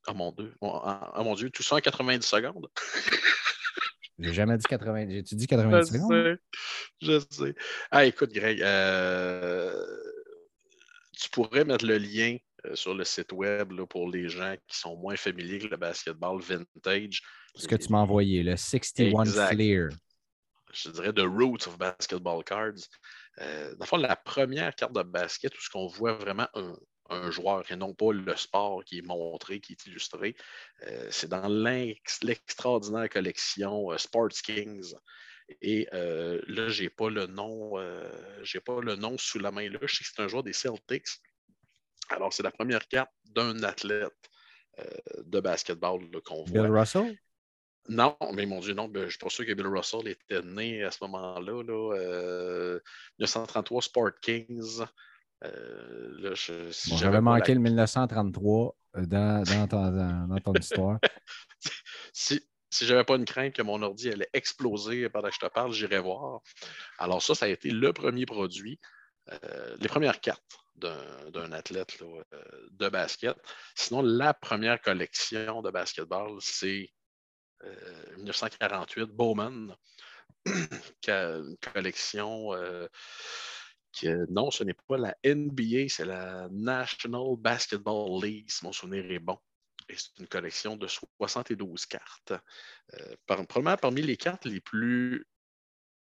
Oh 0.08 0.14
mon 0.14 0.30
Dieu, 0.30 0.54
oh, 0.60 0.82
mon 1.16 1.34
Dieu, 1.34 1.50
tout 1.50 1.64
ça 1.64 1.74
en 1.74 1.80
90 1.80 2.24
secondes? 2.24 2.70
J'ai 4.18 4.32
jamais 4.32 4.56
dit 4.56 4.64
80. 4.64 5.10
J'ai-tu 5.10 5.34
dit 5.34 5.46
90 5.46 5.92
je 5.92 5.98
Sais, 5.98 6.38
je 7.02 7.20
sais. 7.28 7.54
Ah, 7.90 8.06
écoute, 8.06 8.32
Greg, 8.32 8.62
euh, 8.62 9.84
tu 11.16 11.30
pourrais 11.30 11.64
mettre 11.64 11.84
le 11.84 11.98
lien 11.98 12.36
euh, 12.66 12.74
sur 12.74 12.94
le 12.94 13.04
site 13.04 13.32
web 13.32 13.72
là, 13.72 13.86
pour 13.86 14.10
les 14.10 14.28
gens 14.28 14.54
qui 14.68 14.78
sont 14.78 14.96
moins 14.96 15.16
familiers 15.16 15.56
avec 15.56 15.70
le 15.70 15.76
basketball 15.76 16.40
vintage. 16.40 17.22
Ce 17.54 17.66
que 17.66 17.76
tu 17.76 17.90
m'as 17.90 17.98
envoyé, 17.98 18.42
le 18.42 18.56
61 18.56 19.24
Fleer. 19.24 19.88
Je 20.72 20.90
dirais 20.90 21.12
The 21.12 21.20
Roots 21.20 21.66
of 21.66 21.78
Basketball 21.78 22.44
Cards. 22.44 22.88
Euh, 23.40 23.70
dans 23.76 23.84
le 23.84 23.86
fond, 23.86 23.96
la 23.96 24.16
première 24.16 24.74
carte 24.74 24.92
de 24.92 25.02
basket 25.02 25.56
où 25.56 25.60
ce 25.60 25.70
qu'on 25.70 25.86
voit 25.86 26.14
vraiment 26.14 26.48
un, 26.54 26.76
un 27.10 27.30
joueur 27.30 27.70
et 27.70 27.76
non 27.76 27.94
pas 27.94 28.12
le 28.12 28.36
sport 28.36 28.84
qui 28.84 28.98
est 28.98 29.06
montré, 29.06 29.60
qui 29.60 29.72
est 29.72 29.86
illustré. 29.86 30.36
Euh, 30.86 31.08
c'est 31.10 31.28
dans 31.28 31.48
l'extraordinaire 31.48 33.08
collection 33.08 33.92
euh, 33.92 33.98
Sports 33.98 34.28
Kings. 34.44 34.94
Et 35.60 35.88
euh, 35.92 36.40
là, 36.48 36.68
je 36.68 36.82
n'ai 36.82 36.88
pas 36.88 37.10
le 37.10 37.26
nom. 37.26 37.74
j'ai 38.42 38.60
pas 38.60 38.80
le 38.80 38.96
nom 38.96 39.16
sous 39.18 39.38
la 39.38 39.50
main 39.50 39.68
là. 39.68 39.78
Je 39.82 39.94
sais 39.94 40.04
que 40.04 40.10
c'est 40.14 40.22
un 40.22 40.28
joueur 40.28 40.42
des 40.42 40.52
Celtics. 40.52 41.08
Alors, 42.08 42.32
c'est 42.32 42.42
la 42.42 42.50
première 42.50 42.86
carte 42.88 43.10
d'un 43.24 43.62
athlète 43.62 44.12
de 45.24 45.40
basketball 45.40 46.00
qu'on 46.24 46.44
voit. 46.44 46.62
Bill 46.62 46.72
Russell? 46.72 47.16
Non, 47.88 48.16
mais 48.34 48.46
mon 48.46 48.60
Dieu, 48.60 48.74
non, 48.74 48.88
ben, 48.88 49.00
je 49.00 49.04
ne 49.04 49.10
suis 49.10 49.18
pas 49.18 49.28
sûr 49.28 49.46
que 49.46 49.52
Bill 49.52 49.68
Russell 49.68 50.08
était 50.08 50.42
né 50.42 50.82
à 50.82 50.90
ce 50.90 50.98
moment-là. 51.04 51.62
Là, 51.62 52.78
1933 53.18 53.82
Sport 53.82 54.10
Kings. 54.20 54.82
Euh, 55.44 56.34
j'avais 56.96 57.20
manqué 57.20 57.54
le 57.54 57.60
1933 57.60 58.76
euh, 58.96 59.06
dans, 59.06 59.66
dans, 59.68 60.38
ton, 60.40 60.54
histoire. 60.54 60.98
si, 62.12 62.40
si 62.70 62.86
je 62.86 62.92
n'avais 62.92 63.04
pas 63.04 63.16
une 63.16 63.24
crainte 63.24 63.54
que 63.54 63.62
mon 63.62 63.82
ordi 63.82 64.10
allait 64.10 64.28
exploser 64.32 65.08
pendant 65.08 65.28
que 65.28 65.34
je 65.34 65.40
te 65.40 65.52
parle, 65.52 65.72
j'irais 65.72 66.00
voir. 66.00 66.40
Alors, 66.98 67.22
ça, 67.22 67.34
ça 67.34 67.46
a 67.46 67.48
été 67.48 67.70
le 67.70 67.92
premier 67.92 68.26
produit, 68.26 68.78
euh, 69.30 69.76
les 69.78 69.88
premières 69.88 70.20
cartes 70.20 70.58
d'un 70.74 71.52
athlète 71.52 71.96
de 72.70 72.88
basket. 72.88 73.36
Sinon, 73.74 74.02
la 74.02 74.34
première 74.34 74.80
collection 74.80 75.62
de 75.62 75.70
basketball, 75.70 76.36
c'est 76.40 76.90
1948, 78.18 79.04
Bowman, 79.06 79.74
une 81.08 81.56
collection 81.72 82.50
que 83.98 84.26
non, 84.30 84.50
ce 84.50 84.64
n'est 84.64 84.74
pas 84.86 84.98
la 84.98 85.16
NBA, 85.24 85.88
c'est 85.88 86.04
la 86.04 86.48
National 86.50 87.36
Basketball 87.38 88.22
League, 88.22 88.50
si 88.50 88.64
mon 88.64 88.72
souvenir 88.72 89.10
est 89.10 89.18
bon. 89.18 89.38
Et 89.88 89.96
c'est 89.96 90.18
une 90.18 90.26
collection 90.26 90.76
de 90.76 90.86
72 90.86 91.86
cartes. 91.86 92.32
Euh, 92.94 93.16
parmi 93.26 94.02
les 94.02 94.16
cartes 94.16 94.44
les 94.44 94.60
plus 94.60 95.26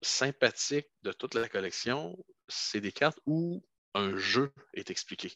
sympathiques 0.02 0.90
de 1.02 1.12
toute 1.12 1.34
la 1.34 1.48
collection, 1.48 2.16
c'est 2.48 2.80
des 2.80 2.92
cartes 2.92 3.18
où 3.26 3.64
un 3.94 4.16
jeu 4.16 4.52
est 4.74 4.90
expliqué. 4.90 5.32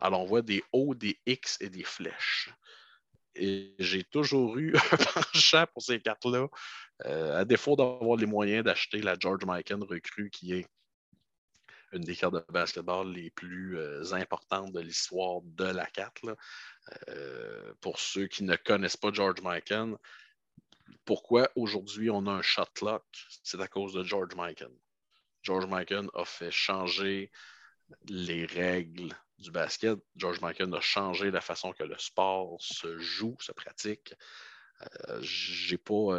Alors, 0.00 0.20
on 0.22 0.26
voit 0.26 0.42
des 0.42 0.62
O, 0.72 0.94
des 0.94 1.18
X 1.26 1.58
et 1.60 1.70
des 1.70 1.84
flèches. 1.84 2.50
Et 3.34 3.74
j'ai 3.78 4.04
toujours 4.04 4.56
eu 4.58 4.74
un 4.92 4.96
penchant 4.96 5.66
pour 5.72 5.82
ces 5.82 6.00
cartes-là, 6.00 6.48
euh, 7.04 7.40
à 7.40 7.44
défaut 7.44 7.76
d'avoir 7.76 8.16
les 8.16 8.26
moyens 8.26 8.64
d'acheter 8.64 9.00
la 9.00 9.16
George 9.18 9.44
Mikan 9.46 9.80
recrue, 9.80 10.30
qui 10.30 10.54
est 10.54 10.66
une 11.96 12.04
des 12.04 12.16
cartes 12.16 12.34
de 12.34 12.44
basketball 12.52 13.12
les 13.12 13.30
plus 13.30 13.78
euh, 13.78 14.12
importantes 14.12 14.72
de 14.72 14.80
l'histoire 14.80 15.40
de 15.42 15.64
la 15.64 15.86
carte. 15.86 16.20
Euh, 17.08 17.72
pour 17.80 17.98
ceux 17.98 18.26
qui 18.26 18.44
ne 18.44 18.56
connaissent 18.56 18.96
pas 18.96 19.12
George 19.12 19.40
Mikan, 19.42 19.96
pourquoi 21.04 21.50
aujourd'hui 21.56 22.10
on 22.10 22.26
a 22.26 22.30
un 22.30 22.42
shot 22.42 22.66
clock? 22.74 23.04
C'est 23.42 23.60
à 23.60 23.68
cause 23.68 23.92
de 23.94 24.04
George 24.04 24.34
Mikan. 24.36 24.70
George 25.42 25.66
Mikan 25.66 26.08
a 26.14 26.24
fait 26.24 26.50
changer 26.50 27.30
les 28.08 28.46
règles 28.46 29.14
du 29.38 29.50
basket. 29.50 29.98
George 30.16 30.40
Mikan 30.40 30.72
a 30.72 30.80
changé 30.80 31.30
la 31.30 31.40
façon 31.40 31.72
que 31.72 31.84
le 31.84 31.96
sport 31.98 32.56
se 32.60 32.98
joue, 32.98 33.36
se 33.40 33.52
pratique. 33.52 34.14
Euh, 35.08 35.18
j'ai 35.22 35.78
pas 35.78 36.12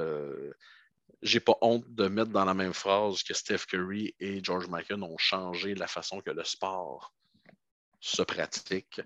j'ai 1.22 1.40
pas 1.40 1.58
honte 1.62 1.86
de 1.94 2.08
mettre 2.08 2.32
dans 2.32 2.46
la 2.46 2.54
même 2.54 2.74
phrase 2.74 3.24
que 3.24 3.34
Steph 3.34 3.66
Curry 3.68 4.16
et 4.20 4.44
George 4.44 4.68
Mikan 4.70 5.02
ont 5.02 5.18
changé 5.18 5.76
la 5.76 5.88
façon 5.88 6.22
que 6.22 6.32
le 6.32 6.44
sport 6.44 7.14
se 8.00 8.22
pratique. 8.22 9.02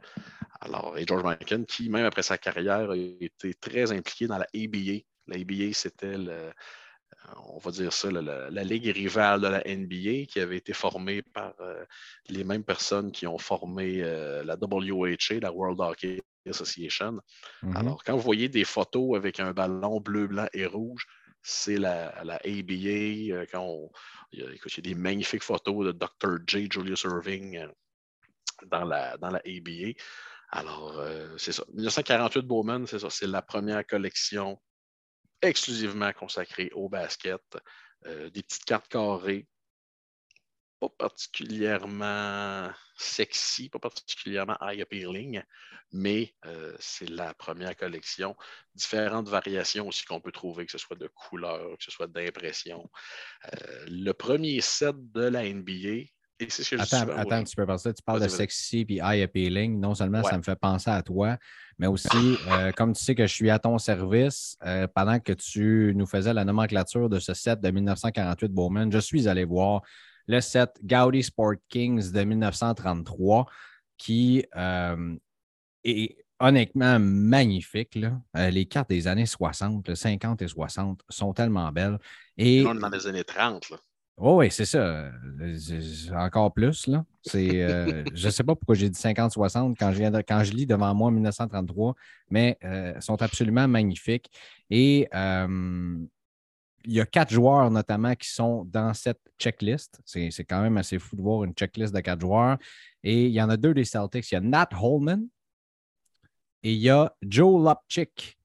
Alors, 0.60 0.98
et 0.98 1.06
George 1.08 1.24
Mikan, 1.24 1.64
qui, 1.64 1.90
même 1.90 2.06
après 2.06 2.24
sa 2.24 2.38
carrière, 2.38 2.92
a 2.92 2.98
été 2.98 3.54
très 3.54 3.92
impliqué 3.92 4.28
dans 4.28 4.38
la 4.38 4.48
ABA. 4.54 5.04
La 5.28 5.38
ABA, 5.38 5.74
c'était 5.74 6.18
on 7.46 7.58
va 7.58 7.72
dire 7.72 7.94
ça, 7.94 8.10
la, 8.12 8.64
ligue 8.64 8.88
rivale 8.88 9.42
de 9.42 9.48
la 9.48 9.64
NBA 9.66 10.26
qui 10.28 10.40
avait 10.40 10.58
été 10.58 10.74
formée 10.74 11.22
par 11.22 11.54
euh, 11.60 11.84
les 12.30 12.44
mêmes 12.44 12.64
personnes 12.64 13.12
qui 13.12 13.28
ont 13.28 13.38
formé 13.38 14.02
euh, 14.02 14.44
la 14.44 14.56
WHA, 14.56 15.40
la 15.42 15.52
World 15.52 15.80
Hockey 15.80 16.22
Association. 16.50 17.20
Mm-hmm. 17.64 17.78
Alors, 17.78 18.04
quand 18.04 18.16
vous 18.16 18.22
voyez 18.22 18.50
des 18.50 18.64
photos 18.64 19.16
avec 19.16 19.40
un 19.40 19.54
ballon 19.54 20.00
bleu, 20.00 20.28
blanc 20.28 20.48
et 20.54 20.66
rouge, 20.66 21.06
c'est 21.43 21.77
la, 21.77 22.10
ABA. 22.19 23.34
Euh, 23.34 23.45
quand 23.51 23.89
il, 24.32 24.39
y 24.39 24.43
a, 24.43 24.82
des 24.82 24.95
magnifiques 24.95 25.43
photos 25.43 25.86
de 25.88 25.91
Dr. 25.91 26.39
J. 26.47 26.67
Julius 26.71 27.04
Irving 27.04 27.58
euh, 27.58 27.67
dans, 28.67 28.86
la, 28.86 29.17
dans 29.17 29.30
la 29.30 29.39
ABA. 29.39 29.93
Alors, 30.49 30.99
euh, 30.99 31.36
c'est 31.38 31.51
ça. 31.51 31.63
1948 31.73 32.41
Bowman, 32.45 32.86
c'est 32.86 32.99
ça. 32.99 33.10
C'est 33.10 33.27
la 33.27 33.41
première 33.41 33.86
collection 33.86 34.62
exclusivement 35.41 36.12
consacrée 36.13 36.69
au 36.73 36.88
basket. 36.88 37.41
des 38.06 38.43
petites 38.43 38.65
cartes 38.65 38.88
carrées 38.88 39.47
pas 40.82 40.89
particulièrement 40.89 42.70
sexy, 42.98 43.70
pas 43.70 43.78
particulièrement 43.78 44.58
eye 44.62 44.82
appealing, 44.82 45.44
mais 45.91 46.34
euh, 46.48 46.76
c'est 46.80 47.10
la 47.10 47.36
première 47.36 47.76
collection. 47.78 48.36
Différentes 48.74 49.30
variations 49.30 49.88
aussi 49.88 50.06
qu'on 50.06 50.20
peut 50.20 50.32
trouver, 50.32 50.65
que 50.65 50.72
ce 50.72 50.80
soit 50.80 50.98
de 50.98 51.08
couleurs, 51.08 51.78
que 51.78 51.84
ce 51.84 51.91
soit 51.91 52.08
d'impression. 52.08 52.89
Euh, 53.46 53.86
le 53.88 54.12
premier 54.13 54.60
set 54.62 54.96
de 55.12 55.22
la 55.22 55.44
NBA, 55.44 56.10
et 56.39 56.50
c'est 56.50 56.63
ce 56.63 56.76
que 56.76 56.82
attends, 56.82 57.06
je 57.06 57.12
attends, 57.12 57.44
tu 57.44 57.56
peux 57.56 57.67
passer. 57.67 57.94
Tu 57.94 58.02
parles 58.02 58.24
de 58.24 58.28
sexy 58.28 58.84
et 58.89 58.96
eye 58.96 59.22
appealing. 59.22 59.80
Non 59.80 59.94
seulement 59.94 60.24
ça 60.24 60.39
me 60.39 60.44
fait 60.44 60.60
penser 60.60 60.89
à 60.89 61.04
toi, 61.04 61.38
mais 61.78 61.86
aussi, 61.86 62.38
euh, 62.48 62.72
comme 62.72 62.94
tu 62.94 63.04
sais 63.04 63.13
que 63.13 63.28
je 63.28 63.34
suis 63.34 63.52
à 63.52 63.60
ton 63.60 63.78
service, 63.78 64.58
pendant 64.96 65.20
que 65.20 65.34
tu 65.34 65.94
nous 65.96 66.08
faisais 66.08 66.34
la 66.34 66.44
nomenclature 66.44 67.08
de 67.08 67.20
ce 67.20 67.36
set 67.36 67.62
de 67.62 67.70
1948 67.70 68.52
Bowman, 68.52 68.91
je 68.91 68.98
suis 68.98 69.28
allé 69.28 69.46
voir 69.46 69.84
le 70.27 70.41
set 70.41 70.71
Gaudi 70.84 71.23
Sport 71.23 71.55
Kings 71.69 72.12
de 72.12 72.23
1933 72.23 73.45
qui 73.97 74.43
euh, 74.55 75.15
est 75.84 76.17
honnêtement 76.39 76.97
magnifique. 76.99 77.99
Euh, 78.36 78.49
les 78.49 78.65
cartes 78.65 78.89
des 78.89 79.07
années 79.07 79.27
60, 79.27 79.93
50 79.93 80.41
et 80.41 80.47
60 80.47 81.01
sont 81.07 81.34
tellement 81.34 81.71
belles. 81.71 81.99
Et... 82.36 82.63
On 82.65 82.75
est 82.75 82.79
dans 82.79 82.89
les 82.89 83.05
années 83.05 83.23
30. 83.23 83.73
Oh 84.17 84.38
oui, 84.39 84.49
c'est 84.49 84.65
ça. 84.65 85.12
Encore 86.15 86.51
plus. 86.51 86.88
Là. 86.88 87.05
Euh, 87.36 88.03
je 88.13 88.25
ne 88.25 88.31
sais 88.31 88.43
pas 88.43 88.55
pourquoi 88.55 88.75
j'ai 88.75 88.89
dit 88.89 88.99
50-60 88.99 89.75
quand, 89.79 89.91
je 89.91 90.21
quand 90.21 90.43
je 90.43 90.51
lis 90.53 90.65
devant 90.65 90.93
moi 90.95 91.12
1933, 91.12 91.95
mais 92.31 92.57
ils 92.63 93.01
sont 93.01 93.21
absolument 93.21 93.67
magnifiques. 93.67 94.31
Et 94.69 95.07
il 96.86 96.94
y 96.94 97.02
a 97.02 97.06
quatre 97.06 97.32
joueurs 97.32 97.70
notamment 97.72 98.15
qui 98.15 98.30
sont 98.30 98.65
dans 98.65 98.94
cette 98.94 99.22
checklist. 99.39 100.00
C'est 100.06 100.46
quand 100.46 100.62
même 100.62 100.78
assez 100.78 101.00
fou 101.00 101.15
de 101.15 101.22
voir 101.22 101.44
une 101.44 101.54
checklist 101.54 101.94
de 101.94 102.00
quatre 102.00 102.22
joueurs. 102.22 102.58
Et 103.04 103.26
il 103.26 103.32
y 103.32 103.41
en 103.41 103.50
a 103.50 103.58
deux 103.58 103.74
des 103.74 103.86
Celtics. 103.86 104.32
Il 104.32 104.36
y 104.36 104.38
a 104.38 104.41
Nat 104.41 104.70
Holman 104.80 105.28
et 106.63 106.74
il 106.74 106.80
y 106.80 106.89
a 106.89 107.15
Joe 107.22 107.63
Lopchick. 107.63 108.38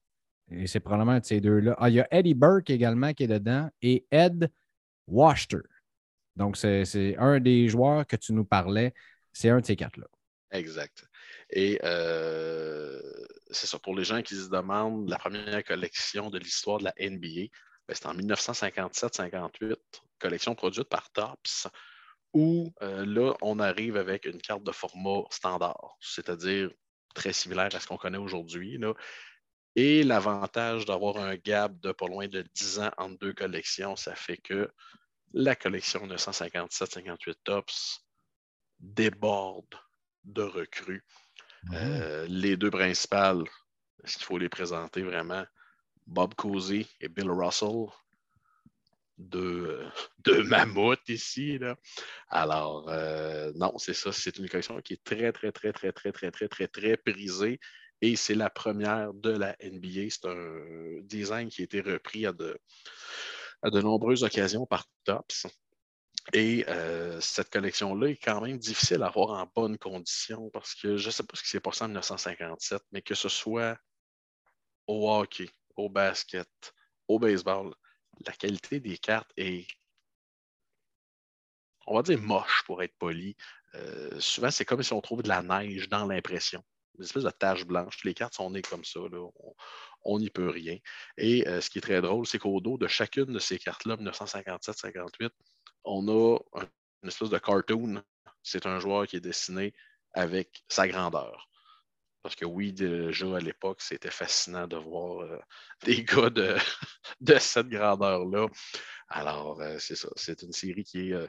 Et 0.49 0.67
c'est 0.67 0.79
probablement 0.79 1.13
un 1.13 1.19
de 1.19 1.25
ces 1.25 1.41
deux-là. 1.41 1.75
Ah, 1.77 1.89
il 1.89 1.95
y 1.95 1.99
a 1.99 2.07
Eddie 2.11 2.33
Burke 2.33 2.69
également 2.69 3.13
qui 3.13 3.23
est 3.23 3.27
dedans 3.27 3.69
et 3.81 4.05
Ed 4.11 4.49
Washter. 5.07 5.61
Donc, 6.35 6.55
c'est 6.55 7.15
un 7.17 7.39
des 7.39 7.67
joueurs 7.67 8.05
que 8.05 8.15
tu 8.15 8.31
nous 8.31 8.45
parlais. 8.45 8.93
C'est 9.33 9.49
un 9.49 9.59
de 9.59 9.65
ces 9.65 9.75
quatre-là. 9.75 10.07
Exact. 10.51 11.05
Et 11.49 11.79
euh, 11.83 13.01
c'est 13.49 13.67
ça, 13.67 13.79
pour 13.79 13.95
les 13.95 14.03
gens 14.03 14.21
qui 14.21 14.35
se 14.35 14.49
demandent 14.49 15.09
la 15.09 15.17
première 15.17 15.63
collection 15.63 16.29
de 16.29 16.37
l'histoire 16.37 16.79
de 16.79 16.85
la 16.85 16.93
NBA, 16.99 17.49
c'est 17.95 18.05
en 18.05 18.13
1957-58, 18.15 19.75
collection 20.19 20.55
produite 20.55 20.89
par 20.89 21.09
Tops, 21.11 21.67
où 22.33 22.73
euh, 22.81 23.05
là, 23.05 23.33
on 23.41 23.59
arrive 23.59 23.97
avec 23.97 24.25
une 24.25 24.41
carte 24.41 24.63
de 24.63 24.71
format 24.71 25.23
standard, 25.31 25.97
c'est-à-dire 25.99 26.69
très 27.15 27.33
similaire 27.33 27.69
à 27.73 27.79
ce 27.79 27.87
qu'on 27.87 27.97
connaît 27.97 28.17
aujourd'hui. 28.17 28.79
Et 29.75 30.03
l'avantage 30.03 30.85
d'avoir 30.85 31.17
un 31.17 31.35
gap 31.35 31.79
de 31.79 31.91
pas 31.91 32.07
loin 32.07 32.27
de 32.27 32.41
10 32.41 32.79
ans 32.79 32.91
entre 32.97 33.17
deux 33.19 33.33
collections, 33.33 33.95
ça 33.95 34.15
fait 34.15 34.37
que 34.37 34.69
la 35.33 35.55
collection 35.55 36.05
1957-58 36.07 37.35
Tops 37.43 38.05
déborde 38.79 39.75
de 40.23 40.43
recrues. 40.43 41.03
Euh, 41.73 42.25
les 42.29 42.57
deux 42.57 42.71
principales, 42.71 43.43
est-ce 44.03 44.17
qu'il 44.17 44.25
faut 44.25 44.37
les 44.37 44.49
présenter 44.49 45.01
vraiment? 45.01 45.45
Bob 46.07 46.33
Cousy 46.35 46.87
et 47.01 47.09
Bill 47.09 47.29
Russell, 47.29 47.87
deux, 49.17 49.85
deux 50.19 50.43
mammouths 50.43 51.09
ici. 51.09 51.57
Là. 51.57 51.75
Alors, 52.29 52.87
euh, 52.89 53.51
non, 53.55 53.77
c'est 53.77 53.93
ça. 53.93 54.11
C'est 54.11 54.37
une 54.37 54.49
collection 54.49 54.79
qui 54.81 54.93
est 54.93 55.03
très, 55.03 55.31
très, 55.31 55.51
très, 55.51 55.73
très, 55.73 55.91
très, 55.91 56.11
très, 56.11 56.31
très, 56.31 56.47
très, 56.47 56.67
très 56.67 56.97
prisée. 56.97 57.59
Et 58.01 58.15
c'est 58.15 58.35
la 58.35 58.49
première 58.49 59.13
de 59.13 59.31
la 59.31 59.55
NBA. 59.61 60.09
C'est 60.09 60.27
un 60.27 61.01
design 61.01 61.49
qui 61.49 61.61
a 61.61 61.65
été 61.65 61.81
repris 61.81 62.25
à 62.25 62.31
de, 62.31 62.57
à 63.63 63.69
de 63.69 63.81
nombreuses 63.81 64.23
occasions 64.23 64.65
par 64.65 64.85
Tops. 65.03 65.47
Et 66.33 66.65
euh, 66.67 67.19
cette 67.21 67.49
collection-là 67.49 68.09
est 68.09 68.17
quand 68.17 68.41
même 68.41 68.57
difficile 68.57 69.01
à 69.01 69.07
avoir 69.07 69.29
en 69.29 69.49
bonne 69.55 69.77
condition 69.77 70.49
parce 70.51 70.75
que 70.75 70.97
je 70.97 71.07
ne 71.07 71.11
sais 71.11 71.23
pas 71.23 71.35
ce 71.35 71.41
qui 71.41 71.49
s'est 71.49 71.61
passé 71.61 71.85
en 71.85 71.87
1957, 71.87 72.81
mais 72.91 73.01
que 73.01 73.15
ce 73.15 73.29
soit 73.29 73.77
au 74.87 75.09
hockey, 75.09 75.49
au 75.77 75.89
basket, 75.89 76.49
au 77.07 77.19
baseball, 77.19 77.73
la 78.25 78.33
qualité 78.33 78.79
des 78.79 78.97
cartes 78.97 79.31
est, 79.37 79.67
on 81.85 81.95
va 81.95 82.01
dire, 82.01 82.19
moche 82.19 82.63
pour 82.65 82.81
être 82.83 82.97
poli. 82.97 83.35
Euh, 83.75 84.19
souvent, 84.19 84.51
c'est 84.51 84.65
comme 84.65 84.83
si 84.83 84.93
on 84.93 85.01
trouve 85.01 85.21
de 85.21 85.29
la 85.29 85.41
neige 85.41 85.87
dans 85.89 86.05
l'impression. 86.05 86.63
Une 86.97 87.03
espèce 87.03 87.23
de 87.23 87.29
tache 87.29 87.65
blanche. 87.65 88.03
Les 88.03 88.13
cartes 88.13 88.33
sont 88.33 88.49
nées 88.49 88.63
comme 88.63 88.83
ça. 88.83 88.99
On 90.03 90.19
n'y 90.19 90.29
peut 90.29 90.49
rien. 90.49 90.77
Et 91.17 91.47
euh, 91.47 91.61
ce 91.61 91.69
qui 91.69 91.77
est 91.77 91.81
très 91.81 92.01
drôle, 92.01 92.25
c'est 92.25 92.39
qu'au 92.39 92.59
dos 92.59 92.77
de 92.77 92.87
chacune 92.87 93.31
de 93.31 93.39
ces 93.39 93.59
cartes-là, 93.59 93.97
1957-58, 93.97 95.29
on 95.83 96.07
a 96.07 96.39
une 97.03 97.09
espèce 97.09 97.29
de 97.29 97.37
cartoon. 97.37 98.03
C'est 98.41 98.65
un 98.65 98.79
joueur 98.79 99.05
qui 99.05 99.17
est 99.17 99.21
dessiné 99.21 99.73
avec 100.13 100.63
sa 100.67 100.87
grandeur. 100.87 101.47
Parce 102.27 102.35
que 102.35 102.43
oui, 102.43 102.73
déjà 102.73 103.37
à 103.37 103.39
l'époque, 103.39 103.81
c'était 103.81 104.11
fascinant 104.11 104.67
de 104.67 104.75
voir 104.75 105.21
euh, 105.21 105.39
des 105.85 106.03
gars 106.03 106.29
de, 107.21 107.39
cette 107.39 107.69
grandeur-là. 107.69 108.47
Alors, 109.07 109.61
euh, 109.61 109.77
c'est 109.79 109.95
ça. 109.95 110.09
C'est 110.17 110.41
une 110.41 110.51
série 110.51 110.83
qui 110.83 111.11
est 111.11 111.13
euh, 111.13 111.25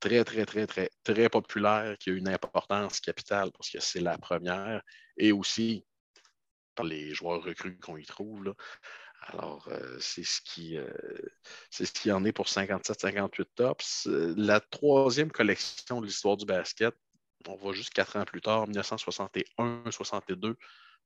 très, 0.00 0.24
très, 0.24 0.44
très, 0.46 0.66
très, 0.66 0.90
très 1.04 1.28
populaire, 1.28 1.96
qui 1.98 2.10
a 2.10 2.14
une 2.14 2.28
importance 2.28 2.98
capitale 2.98 3.52
parce 3.52 3.70
que 3.70 3.78
c'est 3.78 4.00
la 4.00 4.18
première, 4.18 4.82
et 5.16 5.30
aussi 5.30 5.86
par 6.74 6.84
les 6.84 7.14
joueurs 7.14 7.44
recrues 7.44 7.78
qu'on 7.78 7.96
y 7.96 8.04
trouve. 8.04 8.52
Alors, 9.22 9.68
euh, 9.68 9.98
c'est 10.00 10.24
ce 10.24 10.40
qui 10.40 10.76
euh, 10.76 10.90
ce 11.70 11.84
qui 11.84 12.10
en 12.10 12.24
est 12.24 12.32
pour 12.32 12.46
57-58 12.46 13.44
tops. 13.54 14.08
La 14.36 14.60
troisième 14.60 15.30
collection 15.30 16.00
de 16.00 16.06
l'histoire 16.06 16.36
du 16.36 16.46
basket, 16.46 16.94
on 17.48 17.56
va 17.56 17.72
juste 17.72 17.92
quatre 17.92 18.16
ans 18.16 18.24
plus 18.24 18.40
tard, 18.40 18.68
1961-62, 18.68 20.56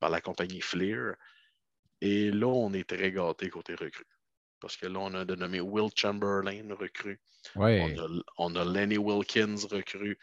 par 0.01 0.11
la 0.11 0.21
compagnie 0.21 0.61
Fleer. 0.61 1.15
Et 2.01 2.31
là, 2.31 2.47
on 2.47 2.73
est 2.73 2.89
très 2.89 3.13
gâté 3.13 3.49
côté 3.51 3.75
recrue. 3.75 4.07
Parce 4.61 4.77
que 4.77 4.87
là, 4.87 4.99
on 4.99 5.15
a 5.15 5.25
dénommé 5.25 5.61
Will 5.61 5.91
Chamberlain 5.95 6.75
recrue. 6.75 7.21
On, 8.39 8.57
a, 8.57 8.65
Lenny 8.65 8.99
Wilkins 8.99 9.67
recrue. 9.71 10.19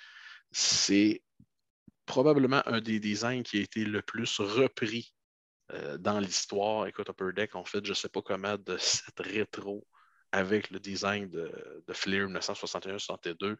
C'est 0.51 1.23
probablement 2.05 2.61
un 2.65 2.81
des 2.81 2.99
designs 2.99 3.43
qui 3.43 3.59
a 3.59 3.61
été 3.61 3.85
le 3.85 4.01
plus 4.01 4.39
repris 4.39 5.13
euh, 5.73 5.97
dans 5.97 6.19
l'histoire. 6.19 6.87
Écoute, 6.87 7.09
Upper 7.09 7.33
Deck, 7.35 7.55
en 7.55 7.63
fait, 7.63 7.85
je 7.85 7.91
ne 7.91 7.95
sais 7.95 8.09
pas 8.09 8.21
comment, 8.21 8.57
de 8.57 8.77
cette 8.77 9.19
rétro 9.19 9.87
avec 10.31 10.69
le 10.71 10.79
design 10.79 11.29
de, 11.29 11.83
de 11.87 11.93
Fleer 11.93 12.27
1961-62. 12.27 13.57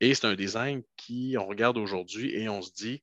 Et 0.00 0.14
c'est 0.14 0.26
un 0.26 0.34
design 0.34 0.82
qui, 0.96 1.36
on 1.38 1.46
regarde 1.46 1.76
aujourd'hui 1.76 2.34
et 2.34 2.48
on 2.48 2.62
se 2.62 2.72
dit, 2.72 3.02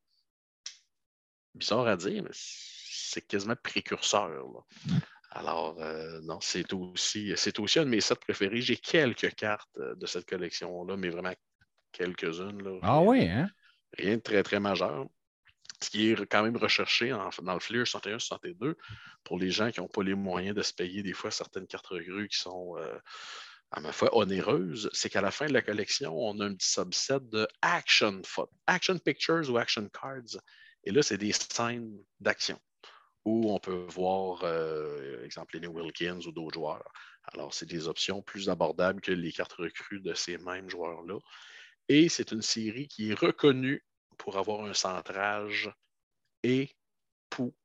bizarre 1.54 1.88
à 1.88 1.98
dire, 1.98 2.24
mais 2.24 2.32
c'est 2.34 3.26
quasiment 3.28 3.56
précurseur. 3.62 4.32
Alors, 5.32 5.80
euh, 5.80 6.20
non, 6.22 6.40
c'est 6.42 6.74
aussi, 6.74 7.32
c'est 7.36 7.58
aussi 7.60 7.80
un 7.80 7.86
de 7.86 7.90
mes 7.90 8.02
sets 8.02 8.16
préférés. 8.16 8.62
J'ai 8.62 8.76
quelques 8.76 9.34
cartes 9.36 9.78
euh, 9.78 9.96
de 9.96 10.06
cette 10.06 10.28
collection-là, 10.28 10.98
mais 10.98 11.10
vraiment 11.10 11.34
quelques-unes. 11.94 12.80
Ah 12.82 13.02
oui, 13.02 13.28
hein? 13.28 13.50
Rien 13.98 14.18
de 14.18 14.22
très, 14.22 14.44
très 14.44 14.60
majeur. 14.60 15.08
Ce 15.82 15.90
qui 15.90 16.12
est 16.12 16.26
quand 16.26 16.44
même 16.44 16.58
recherché 16.58 17.10
dans 17.10 17.54
le 17.54 17.60
Fleer 17.60 17.84
61-62 17.84 18.76
pour 19.24 19.40
les 19.40 19.50
gens 19.50 19.72
qui 19.72 19.80
n'ont 19.80 19.88
pas 19.88 20.04
les 20.04 20.16
moyens 20.16 20.56
de 20.56 20.62
se 20.62 20.74
payer 20.74 21.04
des 21.04 21.14
fois 21.14 21.32
certaines 21.32 21.68
cartes 21.68 21.88
recrues 21.88 22.28
qui 22.28 22.38
sont, 22.38 22.78
euh, 22.78 22.98
à 23.72 23.80
ma 23.80 23.92
foi, 23.92 24.16
onéreuses, 24.16 24.90
c'est 24.94 25.10
qu'à 25.10 25.22
la 25.22 25.32
fin 25.32 25.48
de 25.48 25.54
la 25.54 25.62
collection, 25.62 26.18
on 26.18 26.40
a 26.40 26.46
un 26.46 26.56
petit 26.56 26.70
subset 26.70 27.20
de 27.22 27.48
action, 27.62 28.22
action 28.68 28.98
pictures 29.00 29.50
ou 29.50 29.58
action 29.58 29.88
cards. 29.90 30.42
Et 30.84 30.92
là, 30.92 31.02
c'est 31.02 31.18
des 31.18 31.32
scènes 31.32 31.98
d'action 32.20 32.60
où 33.24 33.54
on 33.54 33.60
peut 33.60 33.86
voir, 33.90 34.42
euh, 34.44 35.24
exemple, 35.24 35.56
Lenny 35.56 35.68
Wilkins 35.68 36.22
ou 36.26 36.32
d'autres 36.32 36.56
joueurs. 36.56 36.92
Alors, 37.34 37.54
c'est 37.54 37.68
des 37.68 37.88
options 37.88 38.22
plus 38.22 38.50
abordables 38.50 39.00
que 39.00 39.12
les 39.12 39.32
cartes 39.32 39.54
recrues 39.54 40.02
de 40.02 40.14
ces 40.14 40.38
mêmes 40.40 40.70
joueurs-là. 40.70 41.20
Et 41.88 42.10
c'est 42.10 42.32
une 42.32 42.42
série 42.42 42.88
qui 42.88 43.12
est 43.12 43.20
reconnue 43.20 43.84
pour 44.22 44.38
avoir 44.38 44.64
un 44.66 44.74
centrage 44.76 45.74
épouvantable. 46.44 47.56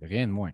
Rien 0.00 0.28
de 0.28 0.32
moins. 0.32 0.52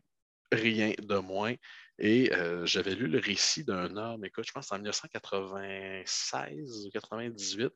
Rien 0.50 0.94
de 0.98 1.18
moins. 1.18 1.54
Et 1.98 2.32
euh, 2.32 2.64
j'avais 2.64 2.94
lu 2.94 3.08
le 3.08 3.18
récit 3.18 3.64
d'un 3.64 3.94
homme, 3.98 4.24
écoute, 4.24 4.46
je 4.46 4.52
pense 4.52 4.72
en 4.72 4.76
1996 4.76 6.86
ou 6.86 6.94
1998. 6.94 7.74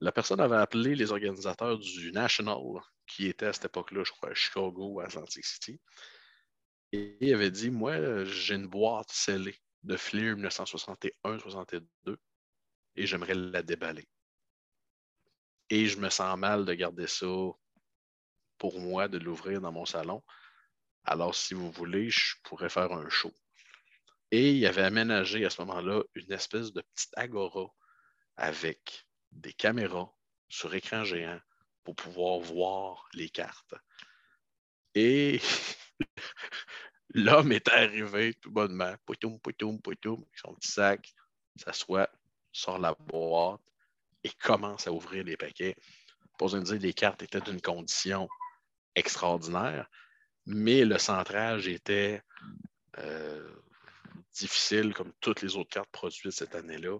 La 0.00 0.10
personne 0.10 0.40
avait 0.40 0.56
appelé 0.56 0.94
les 0.94 1.12
organisateurs 1.12 1.78
du 1.78 2.10
National, 2.10 2.80
qui 3.06 3.26
était 3.26 3.44
à 3.46 3.52
cette 3.52 3.66
époque-là, 3.66 4.04
je 4.04 4.12
crois, 4.12 4.30
à 4.30 4.34
Chicago 4.34 4.92
ou 4.92 5.00
à 5.00 5.04
Atlantic 5.04 5.44
City. 5.44 5.78
Et 6.92 7.18
il 7.20 7.34
avait 7.34 7.50
dit 7.50 7.70
Moi, 7.70 8.24
j'ai 8.24 8.54
une 8.54 8.68
boîte 8.68 9.10
scellée 9.10 9.60
de 9.82 9.98
Fleer 9.98 10.34
1961-62 10.36 11.82
et 12.96 13.06
j'aimerais 13.06 13.34
la 13.34 13.62
déballer. 13.62 14.08
Et 15.70 15.86
je 15.86 15.98
me 15.98 16.10
sens 16.10 16.38
mal 16.38 16.64
de 16.64 16.74
garder 16.74 17.06
ça 17.06 17.26
pour 18.58 18.80
moi, 18.80 19.08
de 19.08 19.18
l'ouvrir 19.18 19.60
dans 19.60 19.72
mon 19.72 19.84
salon. 19.84 20.22
Alors, 21.04 21.34
si 21.34 21.54
vous 21.54 21.70
voulez, 21.70 22.10
je 22.10 22.34
pourrais 22.44 22.68
faire 22.68 22.92
un 22.92 23.08
show. 23.08 23.32
Et 24.30 24.52
il 24.52 24.66
avait 24.66 24.82
aménagé 24.82 25.44
à 25.44 25.50
ce 25.50 25.60
moment-là 25.62 26.02
une 26.14 26.32
espèce 26.32 26.72
de 26.72 26.80
petite 26.80 27.12
agora 27.16 27.66
avec 28.36 29.06
des 29.30 29.52
caméras 29.52 30.12
sur 30.48 30.74
écran 30.74 31.04
géant 31.04 31.40
pour 31.82 31.94
pouvoir 31.94 32.40
voir 32.40 33.06
les 33.12 33.28
cartes. 33.28 33.74
Et 34.94 35.40
l'homme 37.10 37.52
est 37.52 37.68
arrivé 37.68 38.34
tout 38.34 38.50
bonnement, 38.50 38.94
poutoum, 39.04 39.38
poutoum, 39.40 39.80
poutoum, 39.80 40.20
avec 40.22 40.38
son 40.38 40.54
petit 40.54 40.70
sac, 40.72 41.14
s'assoit, 41.56 42.10
sort 42.52 42.78
la 42.78 42.94
boîte 42.94 43.60
et 44.24 44.30
commence 44.42 44.86
à 44.86 44.92
ouvrir 44.92 45.24
les 45.24 45.36
paquets. 45.36 45.76
Pour 46.38 46.50
se 46.50 46.56
dire, 46.56 46.80
les 46.80 46.94
cartes 46.94 47.22
étaient 47.22 47.40
d'une 47.40 47.60
condition 47.60 48.28
extraordinaire, 48.96 49.88
mais 50.46 50.84
le 50.84 50.98
centrage 50.98 51.68
était 51.68 52.22
euh, 52.98 53.48
difficile 54.32 54.94
comme 54.94 55.12
toutes 55.20 55.42
les 55.42 55.56
autres 55.56 55.70
cartes 55.70 55.90
produites 55.90 56.30
cette 56.30 56.54
année-là. 56.54 56.98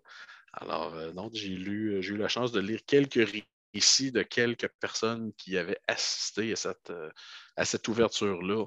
Alors, 0.53 0.95
euh, 0.95 1.13
j'ai 1.33 1.49
lu, 1.49 2.01
j'ai 2.03 2.15
eu 2.15 2.17
la 2.17 2.29
chance 2.29 2.53
de 2.53 2.61
lire 2.61 2.81
quelques 2.87 3.29
récits 3.75 4.13
de 4.13 4.23
quelques 4.23 4.69
personnes 4.81 5.33
qui 5.35 5.59
avaient 5.59 5.81
assisté 5.89 6.53
à 6.53 6.57
cette, 6.57 6.91
euh, 6.91 7.11
à 7.57 7.65
cette 7.65 7.89
ouverture-là. 7.89 8.67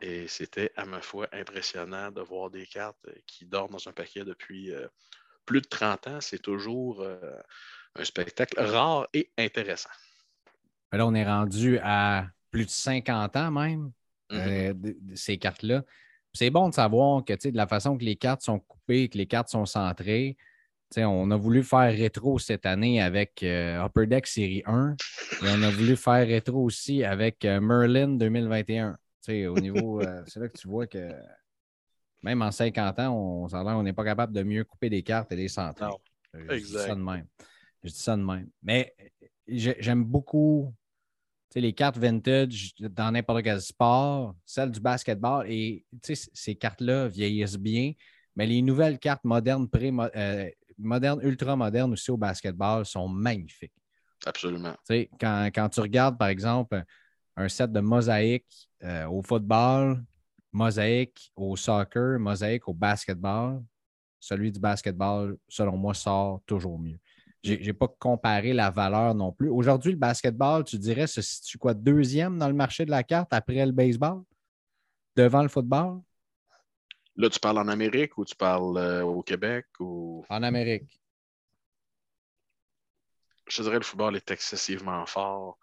Et 0.00 0.28
c'était, 0.28 0.72
à 0.76 0.86
ma 0.86 1.02
foi, 1.02 1.28
impressionnant 1.32 2.10
de 2.10 2.22
voir 2.22 2.48
des 2.50 2.66
cartes 2.66 3.06
qui 3.26 3.44
dorment 3.44 3.72
dans 3.72 3.88
un 3.88 3.92
paquet 3.92 4.24
depuis 4.24 4.72
plus 5.50 5.60
de 5.60 5.66
30 5.66 6.06
ans. 6.06 6.20
C'est 6.20 6.38
toujours 6.38 7.04
un 7.96 8.04
spectacle 8.04 8.60
rare 8.60 9.08
et 9.12 9.30
intéressant. 9.36 9.90
Là, 10.92 11.04
on 11.04 11.14
est 11.14 11.26
rendu 11.26 11.78
à 11.82 12.28
plus 12.52 12.66
de 12.66 12.70
50 12.70 13.36
ans 13.36 13.50
même, 13.50 13.90
mm-hmm. 14.30 14.80
de, 14.80 14.96
ces 15.16 15.38
cartes-là. 15.38 15.82
C'est 16.32 16.50
bon 16.50 16.68
de 16.68 16.74
savoir 16.74 17.24
que 17.24 17.32
de 17.32 17.56
la 17.56 17.66
façon 17.66 17.98
que 17.98 18.04
les 18.04 18.14
cartes 18.14 18.42
sont 18.42 18.60
coupées, 18.60 19.08
que 19.08 19.18
les 19.18 19.26
cartes 19.26 19.48
sont 19.48 19.66
centrées, 19.66 20.36
on 20.98 21.30
a 21.30 21.36
voulu 21.36 21.62
faire 21.62 21.92
rétro 21.92 22.38
cette 22.38 22.66
année 22.66 23.00
avec 23.00 23.42
euh, 23.42 23.84
Upper 23.84 24.06
Deck 24.06 24.26
Série 24.26 24.62
1 24.66 24.96
et 25.42 25.46
on 25.46 25.62
a 25.62 25.70
voulu 25.70 25.96
faire 25.96 26.26
rétro 26.26 26.64
aussi 26.64 27.04
avec 27.04 27.44
euh, 27.44 27.60
Merlin 27.60 28.08
2021. 28.08 28.96
au 29.28 29.60
niveau, 29.60 30.00
euh, 30.00 30.22
c'est 30.26 30.40
là 30.40 30.48
que 30.48 30.58
tu 30.58 30.68
vois 30.68 30.86
que 30.86 31.10
même 32.22 32.42
en 32.42 32.50
50 32.50 32.98
ans, 32.98 33.14
on, 33.14 33.48
on 33.52 33.82
n'est 33.82 33.92
pas 33.92 34.04
capable 34.04 34.32
de 34.32 34.42
mieux 34.42 34.64
couper 34.64 34.90
des 34.90 35.02
cartes 35.02 35.32
et 35.32 35.36
des 35.36 35.48
centres. 35.48 36.00
Je 36.34 36.54
dis 36.54 36.72
ça 36.72 36.94
de 36.94 37.00
même. 37.00 37.26
Je 37.82 37.90
dis 37.90 37.98
ça 37.98 38.16
de 38.16 38.22
même. 38.22 38.48
Mais 38.62 38.94
j'aime 39.46 40.04
beaucoup 40.04 40.74
les 41.58 41.72
cartes 41.72 41.98
vintage 41.98 42.72
dans 42.78 43.10
n'importe 43.10 43.42
quel 43.42 43.60
sport, 43.60 44.36
celles 44.44 44.70
du 44.70 44.80
basketball, 44.80 45.50
et 45.50 45.84
ces 46.02 46.54
cartes-là 46.54 47.08
vieillissent 47.08 47.58
bien, 47.58 47.92
mais 48.36 48.46
les 48.46 48.62
nouvelles 48.62 48.98
cartes 48.98 49.24
modernes, 49.24 49.68
pré 49.68 49.90
modernes, 50.78 51.20
ultra 51.22 51.56
modernes 51.56 51.92
aussi 51.92 52.10
au 52.10 52.16
basketball 52.16 52.86
sont 52.86 53.08
magnifiques. 53.08 53.72
Absolument. 54.24 54.76
Quand, 55.18 55.50
quand, 55.52 55.68
tu 55.70 55.80
regardes, 55.80 56.18
par 56.18 56.28
exemple, 56.28 56.84
un 57.36 57.48
set 57.48 57.72
de 57.72 57.80
mosaïques 57.80 58.68
euh, 58.84 59.06
au 59.06 59.22
football, 59.22 60.04
mosaïque 60.52 61.32
au 61.36 61.56
soccer, 61.56 62.18
mosaïque 62.18 62.68
au 62.68 62.74
basketball, 62.74 63.62
celui 64.18 64.52
du 64.52 64.60
basketball, 64.60 65.36
selon 65.48 65.76
moi, 65.76 65.94
sort 65.94 66.40
toujours 66.46 66.78
mieux. 66.78 66.98
Je 67.42 67.54
n'ai 67.54 67.72
pas 67.72 67.88
comparé 67.88 68.52
la 68.52 68.70
valeur 68.70 69.14
non 69.14 69.32
plus. 69.32 69.48
Aujourd'hui, 69.48 69.92
le 69.92 69.98
basketball, 69.98 70.62
tu 70.62 70.76
dirais, 70.78 71.06
se 71.06 71.22
situe 71.22 71.56
quoi? 71.56 71.72
Deuxième 71.72 72.38
dans 72.38 72.48
le 72.48 72.54
marché 72.54 72.84
de 72.84 72.90
la 72.90 73.02
carte 73.02 73.32
après 73.32 73.64
le 73.64 73.72
baseball? 73.72 74.22
Devant 75.16 75.42
le 75.42 75.48
football? 75.48 76.00
Là, 77.16 77.30
tu 77.30 77.40
parles 77.40 77.58
en 77.58 77.68
Amérique 77.68 78.16
ou 78.18 78.24
tu 78.24 78.36
parles 78.36 78.76
euh, 78.76 79.02
au 79.02 79.22
Québec? 79.22 79.66
Ou... 79.80 80.24
En 80.28 80.42
Amérique. 80.42 81.00
Je 83.48 83.62
dirais 83.62 83.76
que 83.76 83.80
le 83.80 83.84
football 83.84 84.16
est 84.16 84.30
excessivement 84.30 85.04
fort. 85.06 85.58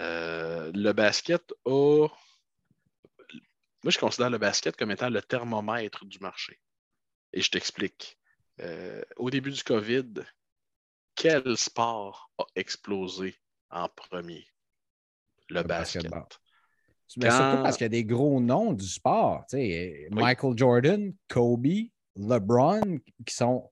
Euh, 0.00 0.70
le 0.74 0.92
basket 0.92 1.52
a. 1.64 2.08
Moi, 3.86 3.92
je 3.92 4.00
considère 4.00 4.30
le 4.30 4.38
basket 4.38 4.76
comme 4.76 4.90
étant 4.90 5.08
le 5.08 5.22
thermomètre 5.22 6.04
du 6.06 6.18
marché. 6.18 6.58
Et 7.32 7.40
je 7.40 7.48
t'explique. 7.52 8.18
Euh, 8.58 9.00
au 9.16 9.30
début 9.30 9.52
du 9.52 9.62
COVID, 9.62 10.24
quel 11.14 11.56
sport 11.56 12.28
a 12.36 12.46
explosé 12.56 13.36
en 13.70 13.88
premier? 13.88 14.44
Le, 15.50 15.62
basket. 15.62 16.02
Mais 17.16 17.30
surtout 17.30 17.62
parce 17.62 17.76
qu'il 17.76 17.84
y 17.84 17.86
a 17.86 17.90
des 17.90 18.04
gros 18.04 18.40
noms 18.40 18.72
du 18.72 18.88
sport. 18.88 19.44
Michael 20.10 20.58
Jordan, 20.58 21.14
Kobe, 21.28 21.86
LeBron, 22.16 22.98
qui 23.24 23.34
sont 23.36 23.70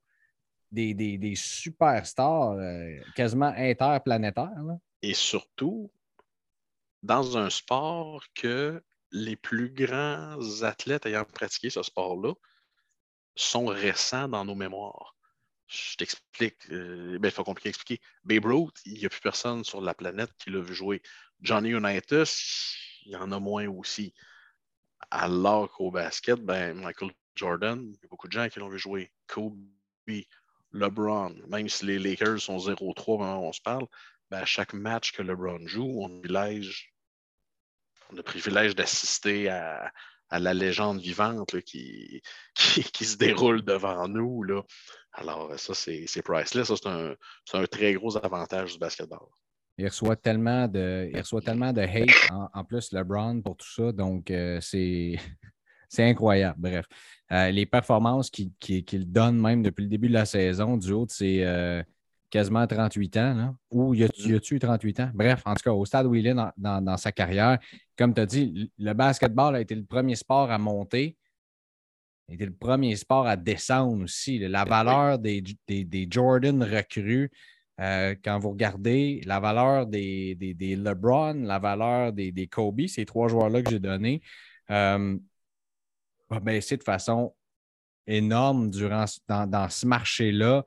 des, 0.71 0.95
des, 0.95 1.35
superstars 1.35 2.53
euh, 2.53 3.01
quasiment 3.17 3.53
interplanétaires. 3.57 4.79
Et 5.03 5.15
surtout, 5.15 5.91
dans 7.03 7.37
un 7.37 7.51
sport 7.51 8.23
que 8.33 8.81
les 9.15 9.37
plus 9.37 9.71
grands 9.71 10.63
athlètes 10.63 11.07
ayant 11.07 11.25
pratiqué 11.25 11.71
ce 11.71 11.83
sport-là 11.83 12.35
sont 13.37 13.67
récents 13.67 14.29
dans 14.29 14.45
nos 14.45 14.57
mémoires. 14.57 15.17
Je 15.69 15.97
t'explique. 15.97 16.57
Euh, 16.71 17.19
ben, 17.19 17.29
il 17.29 17.31
faut 17.31 17.45
compliquer 17.45 17.69
expliquer. 17.71 18.03
Babe 18.25 18.45
Ruth, 18.45 18.77
il 18.85 18.95
n'y 18.95 19.07
a 19.07 19.09
plus 19.09 19.21
personne 19.21 19.65
sur 19.65 19.81
la 19.81 19.95
planète 19.95 20.31
qui 20.39 20.51
l'a 20.51 20.61
vu 20.61 20.75
jouer. 20.75 21.01
Johnny 21.41 21.71
Unitas, 21.71 22.77
il 23.07 23.13
y 23.13 23.17
en 23.17 23.31
a 23.31 23.39
moins 23.39 23.69
aussi. 23.69 24.13
Alors 25.11 25.71
qu'au 25.71 25.93
basket, 25.93 26.41
ben, 26.41 26.75
Michael 26.75 27.13
Jordan, 27.37 27.81
il 27.83 27.93
y 28.03 28.05
a 28.05 28.09
beaucoup 28.09 28.27
de 28.27 28.33
gens 28.33 28.49
qui 28.49 28.59
l'ont 28.59 28.69
vu 28.69 28.79
jouer. 28.79 29.13
Kobe, 29.29 29.57
LeBron, 30.73 31.35
même 31.49 31.69
si 31.69 31.87
les 31.87 32.01
Lakers 32.01 32.41
sont 32.41 32.59
0-3 32.59 32.79
au 32.81 33.23
on 33.23 33.53
se 33.53 33.61
parle, 33.61 33.87
ben, 34.31 34.39
à 34.39 34.45
chaque 34.45 34.75
match 34.75 35.13
que 35.13 35.23
LeBron 35.23 35.67
joue, 35.67 36.03
on 36.03 36.21
a 38.11 38.15
le 38.15 38.23
privilège 38.23 38.75
d'assister 38.75 39.49
à, 39.49 39.91
la 40.31 40.55
légende 40.55 41.01
vivante 41.01 41.61
qui, 41.65 42.23
se 42.67 43.17
déroule 43.17 43.63
devant 43.63 44.09
nous. 44.09 44.43
Là. 44.43 44.63
Alors, 45.13 45.53
ça, 45.59 45.75
c'est 45.75 46.23
priceless. 46.23 46.69
Ça, 46.69 46.75
c'est 46.77 46.89
un, 46.89 47.15
un, 47.53 47.67
très 47.67 47.95
gros 47.95 48.17
avantage 48.17 48.73
du 48.73 48.79
basketball. 48.79 49.29
Il 49.77 49.87
reçoit 49.87 50.17
tellement 50.17 50.69
de, 50.69 51.11
il 51.13 51.19
reçoit 51.19 51.41
tellement 51.41 51.73
de 51.73 51.81
hate 51.81 52.31
en, 52.53 52.65
plus 52.65 52.93
LeBron 52.93 53.43
pour 53.43 53.57
tout 53.57 53.71
ça. 53.71 53.93
Donc, 53.93 54.31
euh, 54.31 54.61
c'est 54.61 55.19
incroyable. 55.99 56.57
Bref, 56.59 56.87
euh, 57.33 57.51
les 57.51 57.67
performances 57.67 58.31
qu'il 58.31 59.13
donne 59.13 59.41
même 59.41 59.63
depuis 59.63 59.83
le 59.83 59.89
début 59.89 60.09
de 60.09 60.15
la 60.15 60.27
saison, 60.27 60.77
du 60.77 60.93
haut 60.93 61.07
de 61.07 61.11
ses 61.11 61.43
euh, 61.43 61.83
quasiment 62.35 62.67
38 62.67 63.17
ans, 63.19 63.35
là. 63.35 63.55
ou 63.71 63.95
y 63.95 64.03
a-tu 64.03 64.59
38 64.59 64.99
ans? 64.99 65.11
Bref, 65.15 65.41
en 65.45 65.55
tout 65.55 65.63
cas, 65.63 65.71
au 65.71 65.85
stade 65.85 66.07
où 66.07 66.17
il 66.17 66.27
est 66.27 66.35
dans, 66.57 66.97
sa 66.97 67.13
carrière, 67.13 67.61
comme 67.97 68.13
tu 68.13 68.21
as 68.21 68.27
dit, 68.27 68.73
le 68.77 68.93
basketball 68.93 69.55
a 69.55 69.61
été 69.61 69.77
le 69.77 69.85
premier 69.85 70.17
sport 70.17 70.51
à 70.51 70.59
monter. 70.59 71.17
A 72.29 72.35
été 72.35 72.45
le 72.45 72.53
premier 72.53 72.97
sport 72.97 73.29
à 73.29 73.37
descendre 73.37 74.03
aussi. 74.03 74.41
La 74.41 74.65
valeur 74.65 75.21
des, 75.21 75.45
des 75.69 76.09
Jordan 76.11 76.61
recrues, 76.65 77.31
euh, 77.81 78.17
quand 78.25 78.41
vous 78.41 78.51
regardez 78.51 79.21
la 79.27 79.39
valeur 79.39 79.87
des, 79.87 80.37
LeBron, 80.61 81.35
la 81.35 81.61
valeur 81.61 82.13
des, 82.13 82.49
Kobe, 82.51 82.89
ces 82.89 83.07
trois 83.07 83.29
joueurs-là 83.29 83.63
que 83.63 83.71
j'ai 83.71 83.79
donnés, 83.79 84.23
euh, 84.73 85.17
va 86.29 86.41
baisser 86.41 86.77
de 86.79 86.83
façon 86.83 87.33
énorme 88.09 88.71
durant, 88.71 89.05
dans, 89.29 89.69
ce 89.69 89.87
marché-là. 89.87 90.65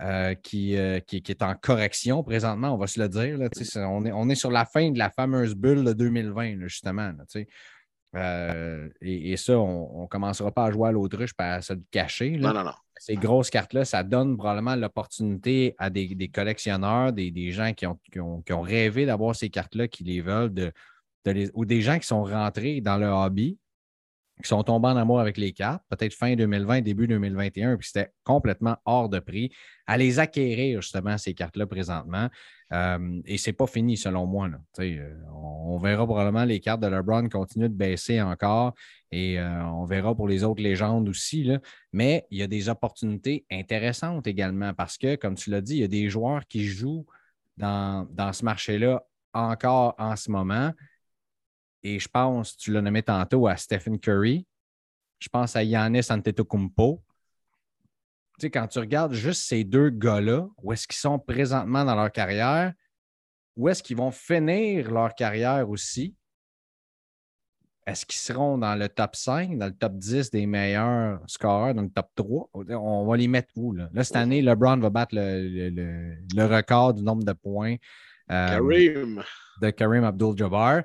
Euh, 0.00 0.34
qui, 0.34 0.76
qui, 1.08 1.22
est 1.26 1.42
en 1.42 1.54
correction 1.56 2.22
présentement, 2.22 2.72
on 2.72 2.76
va 2.76 2.86
se 2.86 3.00
le 3.00 3.08
dire. 3.08 3.36
on, 3.76 4.04
est, 4.04 4.12
on, 4.12 4.28
est, 4.28 4.36
sur 4.36 4.52
la 4.52 4.64
fin 4.64 4.92
de 4.92 4.98
la 4.98 5.10
fameuse 5.10 5.56
bulle 5.56 5.82
de 5.82 5.92
2020, 5.92 6.60
justement. 6.60 7.12
et, 8.14 9.36
ça, 9.36 9.58
on 9.58 10.02
ne 10.02 10.06
commencera 10.06 10.52
pas 10.52 10.66
à 10.66 10.70
jouer 10.70 10.90
à 10.90 10.92
l'autruche 10.92 11.32
et 11.40 11.42
à 11.42 11.62
se 11.62 11.72
le 11.72 11.82
cacher. 11.90 12.30
Non, 12.38 12.52
non, 12.52 12.62
non 12.62 12.74
ces 12.98 13.14
grosses 13.14 13.50
cartes-là, 13.50 13.84
ça 13.84 14.02
donne 14.02 14.36
probablement 14.36 14.76
l'opportunité 14.76 15.74
à 15.78 15.88
des, 15.90 16.28
collectionneurs, 16.28 17.12
des, 17.12 17.50
gens 17.52 17.72
qui 17.72 17.86
ont, 17.86 18.60
rêvé 18.60 19.06
d'avoir 19.06 19.34
ces 19.34 19.50
cartes-là, 19.50 19.88
qui 19.88 20.04
les 20.04 20.20
veulent, 20.20 20.52
de, 20.52 20.72
ou 21.54 21.64
des 21.64 21.80
gens 21.80 21.98
qui 21.98 22.06
sont 22.06 22.24
rentrés 22.24 22.80
dans 22.80 22.96
le 22.96 23.06
hobby, 23.06 23.58
qui 24.42 24.48
sont 24.48 24.62
tombés 24.62 24.88
en 24.88 24.96
amour 24.96 25.20
avec 25.20 25.36
les 25.36 25.52
cartes, 25.52 25.82
peut-être 25.88 26.14
fin 26.14 26.34
2020, 26.34 26.82
début 26.82 27.06
2021, 27.06 27.76
puis 27.76 27.88
c'était 27.88 28.12
complètement 28.24 28.76
hors 28.84 29.08
de 29.08 29.18
prix, 29.18 29.50
à 29.86 29.96
les 29.96 30.18
acquérir 30.18 30.80
justement 30.80 31.18
ces 31.18 31.34
cartes-là 31.34 31.66
présentement. 31.66 32.28
Euh, 32.72 33.20
et 33.24 33.38
ce 33.38 33.48
n'est 33.48 33.54
pas 33.54 33.66
fini 33.66 33.96
selon 33.96 34.26
moi. 34.26 34.48
Euh, 34.78 35.14
on, 35.32 35.78
verra 35.78 36.04
probablement 36.04 36.44
les 36.44 36.60
cartes 36.60 36.80
de 36.80 36.86
LeBron 36.86 37.28
continuer 37.28 37.68
de 37.68 37.74
baisser 37.74 38.20
encore 38.20 38.74
et 39.10 39.40
euh, 39.40 39.64
on 39.64 39.86
verra 39.86 40.14
pour 40.14 40.28
les 40.28 40.44
autres 40.44 40.62
légendes 40.62 41.08
aussi. 41.08 41.50
Mais 41.92 42.26
il 42.30 42.38
y 42.38 42.42
a 42.42 42.46
des 42.46 42.68
opportunités 42.68 43.46
intéressantes 43.50 44.26
également 44.26 44.74
parce 44.74 44.98
que, 44.98 45.16
comme 45.16 45.34
tu 45.34 45.50
l'as 45.50 45.62
dit, 45.62 45.76
il 45.76 45.80
y 45.80 45.84
a 45.84 45.88
des 45.88 46.10
joueurs 46.10 46.46
qui 46.46 46.64
jouent 46.64 47.06
dans, 47.56 48.06
dans 48.12 48.32
ce 48.32 48.44
marché-là 48.44 49.02
encore 49.32 49.94
en 49.98 50.16
ce 50.16 50.30
moment. 50.30 50.72
Et 51.82 51.98
je 51.98 52.08
pense, 52.08 52.56
tu 52.56 52.72
l'as 52.72 52.82
nommé 52.82 53.02
tantôt, 53.02 53.46
à 53.46 53.56
Stephen 53.56 53.98
Curry. 53.98 54.46
Je 55.18 55.28
pense 55.28 55.56
à 55.56 55.62
Yannis 55.62 56.10
Antetokounmpo. 56.10 57.02
Tu 58.38 58.46
sais, 58.46 58.50
quand 58.50 58.68
tu 58.68 58.78
regardes 58.78 59.14
juste 59.14 59.42
ces 59.42 59.64
deux 59.64 59.90
gars-là, 59.90 60.48
où 60.62 60.72
est-ce 60.72 60.86
qu'ils 60.86 60.98
sont 60.98 61.18
présentement 61.18 61.84
dans 61.84 61.94
leur 61.94 62.12
carrière, 62.12 62.72
où 63.56 63.68
est-ce 63.68 63.82
qu'ils 63.82 63.96
vont 63.96 64.12
finir 64.12 64.90
leur 64.90 65.14
carrière 65.14 65.68
aussi, 65.68 66.14
est-ce 67.88 68.04
qu'ils 68.04 68.20
seront 68.20 68.58
dans 68.58 68.74
le 68.74 68.88
top 68.88 69.16
5, 69.16 69.56
dans 69.56 69.66
le 69.66 69.72
top 69.72 69.94
10 69.96 70.30
des 70.30 70.46
meilleurs 70.46 71.20
scoreurs, 71.26 71.74
dans 71.74 71.82
le 71.82 71.88
top 71.88 72.10
3? 72.14 72.50
On 72.54 73.06
va 73.06 73.16
les 73.16 73.28
mettre 73.28 73.48
où? 73.56 73.72
Là, 73.72 73.88
cette 74.02 74.14
année, 74.14 74.42
LeBron 74.42 74.76
va 74.76 74.90
battre 74.90 75.14
le, 75.16 76.44
record 76.44 76.92
du 76.92 77.02
nombre 77.02 77.24
de 77.24 77.32
points 77.32 77.76
euh, 78.30 79.22
de 79.62 79.70
Karim 79.70 80.04
Abdul-Jabbar. 80.04 80.82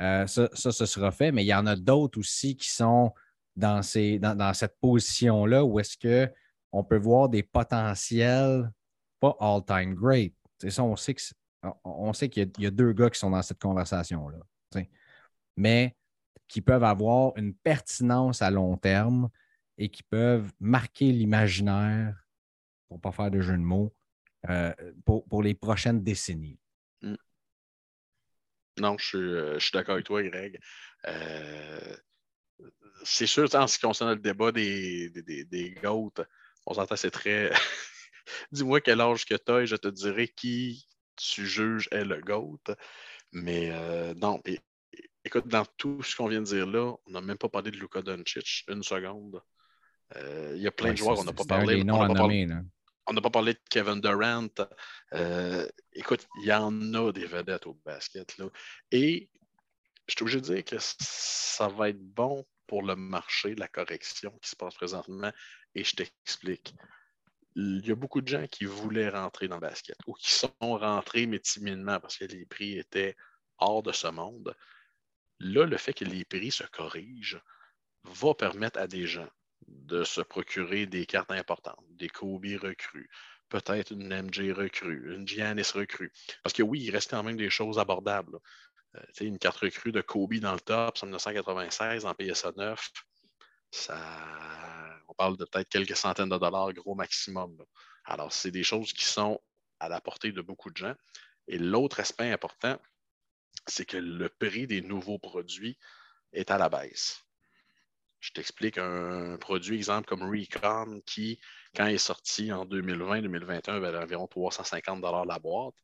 Euh, 0.00 0.26
ça, 0.26 0.48
ça, 0.52 0.86
sera 0.86 1.10
fait, 1.10 1.32
mais 1.32 1.44
il 1.44 1.48
y 1.48 1.54
en 1.54 1.66
a 1.66 1.74
d'autres 1.74 2.18
aussi 2.18 2.56
qui 2.56 2.70
sont 2.70 3.12
dans, 3.54 3.82
cette 3.82 4.76
position-là 4.80 5.64
où 5.64 5.80
est-ce 5.80 5.96
qu'on 5.96 6.84
peut 6.84 6.98
voir 6.98 7.28
des 7.28 7.42
potentiels, 7.42 8.70
pas 9.20 9.34
all-time 9.40 9.94
great. 9.94 10.34
ça, 10.68 10.82
on 10.82 10.96
sait 10.96 11.14
qu'il 11.14 11.34
on 11.84 12.12
sait 12.12 12.28
qu'il 12.28 12.50
y, 12.58 12.66
a 12.66 12.70
deux 12.70 12.92
gars 12.92 13.10
qui 13.10 13.18
sont 13.18 13.30
dans 13.30 13.42
cette 13.42 13.60
conversation-là. 13.60 14.38
Mais 15.56 15.96
qui 16.48 16.60
peuvent 16.60 16.84
avoir 16.84 17.32
une 17.36 17.54
pertinence 17.54 18.42
à 18.42 18.50
long 18.50 18.76
terme 18.76 19.30
et 19.78 19.88
qui 19.88 20.02
peuvent 20.02 20.52
marquer 20.60 21.10
l'imaginaire, 21.12 22.14
pour 22.88 22.98
ne 22.98 23.00
pas 23.00 23.12
faire 23.12 23.30
de 23.30 23.40
jeu 23.40 23.54
de 23.54 23.62
mots, 23.62 23.94
euh, 24.48 24.72
pour, 25.04 25.42
les 25.42 25.54
prochaines 25.54 26.02
décennies. 26.02 26.58
Non, 28.78 28.96
euh, 29.14 29.54
je 29.54 29.58
suis, 29.58 29.72
d'accord 29.72 29.94
avec 29.94 30.06
toi, 30.06 30.22
Greg. 30.22 30.60
Euh, 31.06 31.96
c'est 33.04 33.26
sûr, 33.26 33.48
en 33.54 33.66
ce 33.66 33.78
qui 33.78 33.86
concerne 33.86 34.10
le 34.10 34.16
débat 34.16 34.52
des, 34.52 35.10
des, 35.10 35.44
des, 35.44 35.70
GOAT, 35.82 36.14
on 36.66 36.74
s'entend, 36.74 36.96
c'est 36.96 37.10
très. 37.10 37.50
Dis-moi 38.52 38.80
quel 38.80 39.00
âge 39.00 39.24
que 39.24 39.34
tu 39.34 39.52
as 39.52 39.62
et 39.62 39.66
je 39.66 39.76
te 39.76 39.88
dirai 39.88 40.28
qui 40.28 40.86
tu 41.16 41.46
juges 41.46 41.88
est 41.92 42.04
le 42.04 42.20
GOAT. 42.20 42.74
Mais 43.32 43.70
non, 44.14 44.40
Écoute, 45.26 45.48
dans 45.48 45.64
tout 45.76 46.04
ce 46.04 46.14
qu'on 46.14 46.28
vient 46.28 46.40
de 46.40 46.46
dire 46.46 46.66
là, 46.66 46.94
on 47.04 47.10
n'a 47.10 47.20
même 47.20 47.36
pas 47.36 47.48
parlé 47.48 47.72
de 47.72 47.76
Luka 47.76 48.00
Doncic 48.00 48.64
une 48.68 48.84
seconde. 48.84 49.42
Euh, 50.14 50.52
il 50.54 50.62
y 50.62 50.68
a 50.68 50.70
plein 50.70 50.92
de 50.92 50.96
joueurs, 50.96 51.18
on 51.18 51.24
n'a 51.24 51.32
pas 51.32 51.44
parlé. 51.44 51.82
On 51.90 52.14
n'a 53.12 53.20
pas, 53.20 53.30
parlé 53.30 53.54
de 53.54 53.60
Kevin 53.70 54.00
Durant. 54.00 54.48
Euh, 55.12 55.66
écoute, 55.92 56.26
il 56.40 56.46
y 56.46 56.52
en 56.52 56.94
a 56.94 57.12
des 57.12 57.26
vedettes 57.26 57.66
au 57.66 57.74
basket. 57.84 58.36
Là. 58.38 58.46
Et 58.90 59.30
je 60.08 60.14
suis 60.14 60.22
obligé 60.22 60.40
de 60.40 60.54
dire 60.54 60.64
que 60.64 60.76
ça 60.78 61.68
va 61.68 61.90
être 61.90 62.00
bon 62.00 62.44
pour 62.66 62.82
le 62.82 62.96
marché, 62.96 63.54
la 63.54 63.68
correction 63.68 64.30
qui 64.42 64.50
se 64.50 64.56
passe 64.56 64.74
présentement. 64.74 65.32
Et 65.74 65.84
je 65.84 65.94
t'explique. 65.94 66.74
Il 67.54 67.86
y 67.86 67.90
a 67.90 67.94
beaucoup 67.94 68.20
de 68.20 68.28
gens 68.28 68.46
qui 68.46 68.64
voulaient 68.64 69.08
rentrer 69.08 69.48
dans 69.48 69.56
le 69.56 69.62
basket 69.62 69.96
ou 70.06 70.12
qui 70.14 70.30
sont 70.30 70.52
rentrés, 70.60 71.26
mais 71.26 71.38
timidement 71.38 71.98
parce 72.00 72.18
que 72.18 72.24
les 72.24 72.44
prix 72.44 72.78
étaient 72.78 73.16
hors 73.58 73.82
de 73.82 73.92
ce 73.92 74.08
monde. 74.08 74.54
Là, 75.38 75.64
le 75.64 75.76
fait 75.76 75.94
que 75.94 76.04
les 76.04 76.24
prix 76.24 76.50
se 76.50 76.64
corrigent 76.64 77.40
va 78.04 78.34
permettre 78.34 78.78
à 78.78 78.86
des 78.86 79.06
gens 79.06 79.28
de 79.66 80.04
se 80.04 80.20
procurer 80.20 80.86
des 80.86 81.06
cartes 81.06 81.30
importantes, 81.30 81.84
des 81.90 82.08
Kobe 82.08 82.46
recrues, 82.60 83.08
peut-être 83.48 83.92
une 83.92 84.08
MJ 84.08 84.52
recrue, 84.52 85.14
une 85.14 85.26
Giannis 85.26 85.70
recrue. 85.74 86.12
Parce 86.42 86.52
que 86.52 86.62
oui, 86.62 86.80
il 86.82 86.90
reste 86.90 87.10
quand 87.10 87.22
même 87.22 87.36
des 87.36 87.50
choses 87.50 87.78
abordables. 87.78 88.38
Euh, 88.96 89.00
une 89.20 89.38
carte 89.38 89.58
recrue 89.58 89.92
de 89.92 90.00
Kobe 90.00 90.34
dans 90.34 90.52
le 90.52 90.60
top, 90.60 90.98
en 91.02 91.06
1996, 91.06 92.06
en 92.06 92.14
PSA 92.14 92.52
9, 92.56 92.90
ça, 93.70 95.00
on 95.08 95.14
parle 95.14 95.36
de 95.36 95.44
peut-être 95.44 95.68
quelques 95.68 95.96
centaines 95.96 96.28
de 96.28 96.38
dollars, 96.38 96.72
gros 96.72 96.94
maximum. 96.94 97.56
Alors, 98.04 98.32
c'est 98.32 98.50
des 98.50 98.62
choses 98.62 98.92
qui 98.92 99.04
sont 99.04 99.40
à 99.80 99.88
la 99.88 100.00
portée 100.00 100.32
de 100.32 100.40
beaucoup 100.40 100.70
de 100.70 100.76
gens. 100.76 100.94
Et 101.48 101.58
l'autre 101.58 102.00
aspect 102.00 102.30
important, 102.32 102.78
c'est 103.66 103.84
que 103.84 103.96
le 103.96 104.28
prix 104.28 104.66
des 104.66 104.80
nouveaux 104.80 105.18
produits 105.18 105.78
est 106.32 106.50
à 106.50 106.58
la 106.58 106.68
baisse. 106.68 107.25
Je 108.20 108.32
t'explique 108.32 108.78
un 108.78 109.36
produit, 109.38 109.76
exemple 109.76 110.08
comme 110.08 110.22
Recon, 110.22 111.00
qui, 111.06 111.38
quand 111.74 111.86
il 111.86 111.94
est 111.94 111.98
sorti 111.98 112.52
en 112.52 112.64
2020-2021, 112.64 113.78
valait 113.78 113.98
environ 113.98 114.26
350 114.26 115.02
la 115.26 115.38
boîte. 115.38 115.74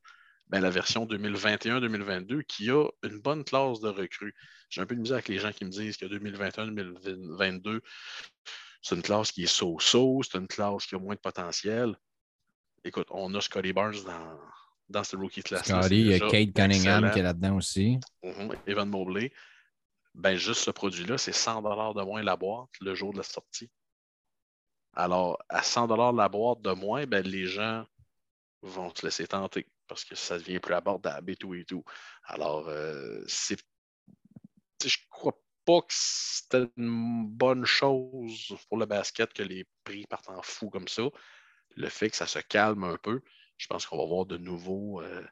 Ben, 0.48 0.60
la 0.60 0.70
version 0.70 1.06
2021-2022 1.06 2.42
qui 2.44 2.70
a 2.70 2.86
une 3.04 3.20
bonne 3.20 3.42
classe 3.42 3.80
de 3.80 3.88
recrues. 3.88 4.34
J'ai 4.68 4.82
un 4.82 4.86
peu 4.86 4.94
de 4.94 5.00
misère 5.00 5.14
avec 5.14 5.28
les 5.28 5.38
gens 5.38 5.52
qui 5.52 5.64
me 5.64 5.70
disent 5.70 5.96
que 5.96 6.04
2021-2022, 6.04 7.80
c'est 8.82 8.94
une 8.94 9.02
classe 9.02 9.32
qui 9.32 9.44
est 9.44 9.46
so-so, 9.46 10.22
c'est 10.22 10.36
une 10.36 10.48
classe 10.48 10.84
qui 10.86 10.94
a 10.94 10.98
moins 10.98 11.14
de 11.14 11.20
potentiel. 11.20 11.96
Écoute, 12.84 13.06
on 13.10 13.34
a 13.34 13.40
Scotty 13.40 13.72
Barnes 13.72 14.02
dans, 14.04 14.38
dans 14.88 15.04
ce 15.04 15.16
rookie 15.16 15.42
class. 15.42 15.66
Scotty, 15.66 16.00
il 16.00 16.06
y 16.08 16.14
a 16.14 16.18
Kate 16.18 16.52
Cunningham 16.52 17.10
qui 17.12 17.20
est 17.20 17.22
là-dedans 17.22 17.56
aussi. 17.56 17.98
Mm-hmm. 18.22 18.56
Evan 18.66 18.88
Mobley. 18.90 19.32
Ben, 20.14 20.36
juste 20.36 20.62
ce 20.62 20.70
produit-là, 20.70 21.18
c'est 21.18 21.32
100 21.32 21.62
de 21.94 22.02
moins 22.02 22.22
la 22.22 22.36
boîte 22.36 22.70
le 22.80 22.94
jour 22.94 23.12
de 23.12 23.18
la 23.18 23.22
sortie. 23.22 23.70
Alors, 24.94 25.38
à 25.48 25.62
100 25.62 25.88
de 25.88 26.16
la 26.16 26.28
boîte 26.28 26.60
de 26.60 26.72
moins, 26.72 27.06
ben, 27.06 27.26
les 27.26 27.46
gens 27.46 27.86
vont 28.62 28.90
te 28.90 29.04
laisser 29.06 29.26
tenter 29.26 29.66
parce 29.88 30.04
que 30.04 30.14
ça 30.14 30.38
devient 30.38 30.60
plus 30.60 30.74
abordable 30.74 31.30
et 31.30 31.36
tout 31.36 31.54
et 31.54 31.64
tout. 31.64 31.84
Alors, 32.24 32.68
euh, 32.68 33.22
c'est. 33.26 33.58
Je 34.84 34.96
crois 35.10 35.34
pas 35.64 35.80
que 35.80 35.92
c'était 35.94 36.68
une 36.76 37.26
bonne 37.26 37.64
chose 37.64 38.54
pour 38.68 38.78
le 38.78 38.86
basket 38.86 39.32
que 39.32 39.42
les 39.42 39.66
prix 39.84 40.06
partent 40.06 40.28
en 40.28 40.42
fou 40.42 40.70
comme 40.70 40.88
ça. 40.88 41.04
Le 41.76 41.88
fait 41.88 42.10
que 42.10 42.16
ça 42.16 42.26
se 42.26 42.40
calme 42.40 42.84
un 42.84 42.96
peu, 42.96 43.22
je 43.58 43.66
pense 43.66 43.86
qu'on 43.86 43.98
va 43.98 44.06
voir 44.06 44.26
de 44.26 44.36
nouveaux, 44.36 45.00
euh, 45.00 45.24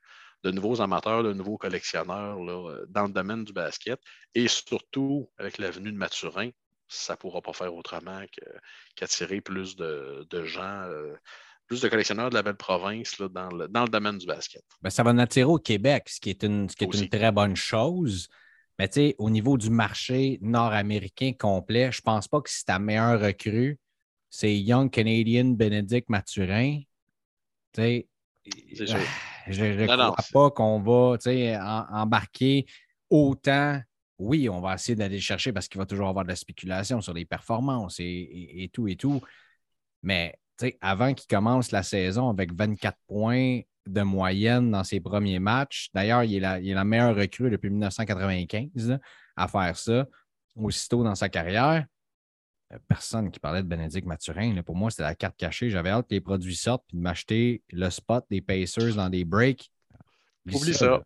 de 0.43 0.51
nouveaux 0.51 0.81
amateurs, 0.81 1.23
de 1.23 1.33
nouveaux 1.33 1.59
collectionneurs 1.59 2.39
là, 2.43 2.85
dans 2.89 3.05
le 3.05 3.13
domaine 3.13 3.45
du 3.45 3.53
basket. 3.53 4.01
Et 4.35 4.49
surtout, 4.49 5.31
avec 5.39 5.59
la 5.59 5.71
venue 5.71 5.93
de 5.93 5.97
Mathurin, 5.97 6.51
ça 6.89 7.15
ne 7.15 7.19
pourra 7.19 7.41
pas 7.41 7.53
faire 7.53 7.75
autrement 7.75 8.23
qu'attirer 8.97 9.41
plus 9.41 9.77
de, 9.77 10.27
gens, 10.45 10.83
euh, 10.83 11.15
plus 11.67 11.81
de 11.81 11.89
collectionneurs 11.89 12.31
de 12.31 12.35
la 12.35 12.43
belle 12.43 12.57
province 12.57 13.19
là, 13.19 13.29
dans, 13.29 13.49
le, 13.49 13.89
domaine 13.89 14.19
du 14.19 14.27
basket. 14.27 14.63
Ben, 14.83 14.91
ça 14.91 15.03
va 15.03 15.11
en 15.11 15.19
attirer 15.19 15.45
au 15.45 15.59
Québec, 15.59 16.09
ce 16.09 16.21
qui 16.21 16.31
est 16.31 16.43
une, 16.43 16.67
qui 16.67 16.85
est 16.85 16.95
une 16.95 17.09
très 17.09 17.33
bonne 17.33 17.57
chose. 17.57 18.29
Mais 18.79 18.89
tu 18.89 18.95
sais, 18.95 19.15
au 19.19 19.31
niveau 19.31 19.57
du 19.57 19.71
marché 19.71 20.39
nord-américain 20.41 21.33
complet, 21.39 21.93
je 21.93 21.99
ne 21.99 22.03
pense 22.03 22.29
pas 22.29 22.41
que 22.41 22.51
c'est 22.51 22.65
ta 22.65 22.79
meilleure 22.79 23.21
recrue. 23.21 23.79
C'est 24.31 24.57
Young 24.57 24.91
Canadian 24.91 25.45
Benedict 25.51 26.09
Mathurin. 26.09 26.81
Tu 27.73 27.83
sais, 27.83 28.09
je 29.49 29.65
ne 29.65 29.87
crois 29.87 30.17
pas 30.33 30.51
qu'on 30.51 30.81
va 30.81 31.17
embarquer 31.91 32.67
autant 33.09 33.81
oui, 34.21 34.51
on 34.51 34.61
va 34.61 34.75
essayer 34.75 34.95
d'aller 34.95 35.19
chercher 35.19 35.51
parce 35.53 35.67
qu'il 35.67 35.79
va 35.79 35.87
toujours 35.87 36.09
avoir 36.09 36.25
de 36.25 36.29
la 36.29 36.37
spéculation 36.37 37.01
sur 37.01 37.15
les 37.15 37.25
performances 37.25 37.97
et, 38.01 38.71
tout 38.73 38.87
et 38.87 38.95
tout. 38.95 39.21
Mais 40.03 40.39
avant 40.83 41.15
qu'il 41.15 41.27
commence 41.27 41.73
la 41.73 41.83
saison 41.83 42.29
avec 42.29 42.53
24 42.53 42.99
points 43.09 43.61
de 43.87 44.03
moyenne 44.03 44.71
dans 44.71 44.85
ses 44.85 45.01
premiers 45.01 45.39
matchs, 45.39 45.89
d'ailleurs, 45.95 46.23
il, 46.23 46.45
est 46.45 46.75
la 46.75 46.85
meilleure 46.85 47.17
recrue 47.17 47.51
depuis 47.51 47.71
1995 47.71 48.99
à 49.37 49.49
faire 49.49 49.77
ça, 49.77 50.07
aussitôt 50.55 51.03
dans 51.03 51.15
sa 51.15 51.31
carrière. 51.31 51.87
Euh, 52.73 52.79
personne 52.89 53.31
qui 53.31 53.41
parlait 53.41 53.63
de 53.63 53.69
Bénédicte 53.69 54.07
Mathurin. 54.07 54.63
pour 54.63 54.77
moi, 54.77 54.91
c'était 54.91 55.03
la 55.03 55.15
carte 55.15 55.37
cachée. 55.37 55.71
J'avais 55.71 55.91
hâte 55.91 56.09
que 56.09 56.15
les 56.15 56.21
produits 56.21 56.57
sortent 56.57 56.85
et 56.93 56.97
de 56.97 57.03
m'acheter 57.03 57.63
le 57.71 57.91
spot 57.91 58.25
des 58.31 58.41
Pacers 58.41 58.95
dans 58.95 59.09
des 59.09 59.25
breaks 59.25 59.71
Oublie 60.47 60.75
ça. 60.75 61.03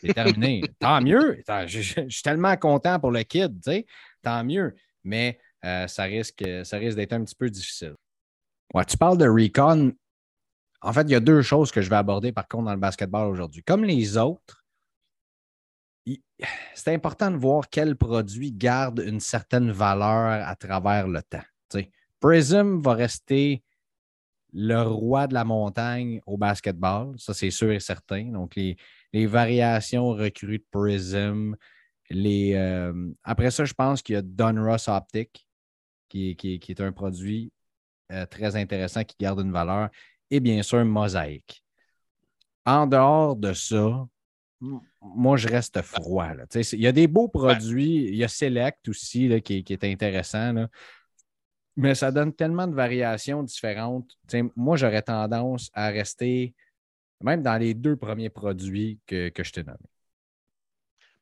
C'est 0.00 0.12
terminé. 0.12 0.62
Tant 0.78 1.00
mieux. 1.00 1.42
Je, 1.66 1.80
suis 1.80 2.22
tellement 2.22 2.56
content 2.56 3.00
pour 3.00 3.10
le 3.10 3.22
kid, 3.22 3.54
tu 3.62 3.70
sais. 3.70 3.86
Tant 4.22 4.44
mieux. 4.44 4.74
Mais 5.02 5.40
euh, 5.64 5.86
ça 5.86 6.04
risque, 6.04 6.44
ça 6.64 6.76
risque 6.76 6.96
d'être 6.96 7.12
un 7.12 7.24
petit 7.24 7.34
peu 7.34 7.48
difficile. 7.48 7.94
Ouais, 8.72 8.84
tu 8.84 8.96
parles 8.96 9.18
de 9.18 9.26
recon. 9.26 9.92
En 10.82 10.92
fait, 10.92 11.02
il 11.02 11.10
y 11.10 11.14
a 11.14 11.20
deux 11.20 11.42
choses 11.42 11.70
que 11.72 11.80
je 11.80 11.88
vais 11.88 11.96
aborder 11.96 12.32
par 12.32 12.46
contre 12.46 12.64
dans 12.64 12.74
le 12.74 12.80
basketball 12.80 13.28
aujourd'hui. 13.28 13.62
Comme 13.62 13.84
les 13.84 14.18
autres, 14.18 14.63
c'est 16.74 16.92
important 16.92 17.30
de 17.30 17.36
voir 17.36 17.68
quel 17.70 17.96
produit 17.96 18.52
garde 18.52 19.02
une 19.06 19.20
certaine 19.20 19.70
valeur 19.70 20.46
à 20.46 20.56
travers 20.56 21.08
le 21.08 21.22
temps. 21.22 21.44
Prism 22.20 22.80
va 22.80 22.94
rester 22.94 23.62
le 24.54 24.80
roi 24.80 25.26
de 25.26 25.34
la 25.34 25.44
montagne 25.44 26.20
au 26.26 26.38
basketball. 26.38 27.14
Ça, 27.18 27.34
c'est 27.34 27.50
sûr 27.50 27.70
et 27.70 27.80
certain. 27.80 28.30
Donc, 28.30 28.54
les, 28.56 29.26
variations 29.26 30.08
recrues 30.08 30.58
de 30.58 30.64
Prism. 30.70 31.54
Les, 32.08 32.54
euh, 32.54 33.12
après 33.24 33.50
ça, 33.50 33.64
je 33.64 33.74
pense 33.74 34.00
qu'il 34.00 34.14
y 34.14 34.16
a 34.16 34.22
Donruss 34.22 34.88
Optic, 34.88 35.46
qui, 36.08 36.34
qui, 36.36 36.60
est 36.66 36.80
un 36.80 36.92
produit 36.92 37.52
euh, 38.12 38.24
très 38.26 38.56
intéressant 38.56 39.04
qui 39.04 39.16
garde 39.20 39.40
une 39.40 39.52
valeur. 39.52 39.90
Et 40.30 40.40
bien 40.40 40.62
sûr, 40.62 40.84
Mosaic. 40.84 41.62
En 42.64 42.86
dehors 42.86 43.36
de 43.36 43.52
ça, 43.52 44.06
moi, 44.60 45.36
je 45.36 45.48
reste 45.48 45.82
froid. 45.82 46.28
Il 46.54 46.80
y 46.80 46.86
a 46.86 46.92
des 46.92 47.06
beaux 47.06 47.28
produits. 47.28 48.04
Il 48.06 48.16
y 48.16 48.24
a 48.24 48.28
Select 48.28 48.88
aussi 48.88 49.28
qui, 49.42 49.64
qui, 49.64 49.72
est 49.72 49.84
intéressant. 49.84 50.52
Là. 50.52 50.68
Mais 51.76 51.94
ça 51.94 52.12
donne 52.12 52.32
tellement 52.32 52.66
de 52.66 52.74
variations 52.74 53.42
différentes. 53.42 54.10
moi, 54.56 54.76
j'aurais 54.76 55.02
tendance 55.02 55.70
à 55.74 55.88
rester 55.88 56.54
même 57.20 57.42
dans 57.42 57.56
les 57.56 57.74
deux 57.74 57.96
premiers 57.96 58.30
produits 58.30 58.98
que, 59.06 59.30
je 59.36 59.50
t'ai 59.50 59.64
nommés. 59.64 59.78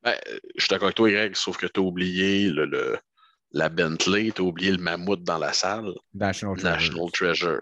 Ben, 0.03 0.15
je 0.57 0.65
suis 0.65 0.69
d'accord 0.69 0.87
avec 0.87 0.97
toi, 0.97 1.11
Greg, 1.11 1.37
sauf 1.37 1.57
que 1.57 1.67
tu 1.67 1.79
as 1.79 1.83
oublié 1.83 2.49
le, 2.51 2.99
la 3.53 3.69
Bentley, 3.69 4.33
tu 4.35 4.43
as 4.43 4.45
oublié 4.45 4.73
le 4.73 4.79
mammouth 4.79 5.23
dans 5.23 5.39
la 5.39 5.53
salle. 5.53 5.93
National 6.13 6.57
Treasure. 6.57 6.71
National 6.73 7.11
Treasure. 7.13 7.61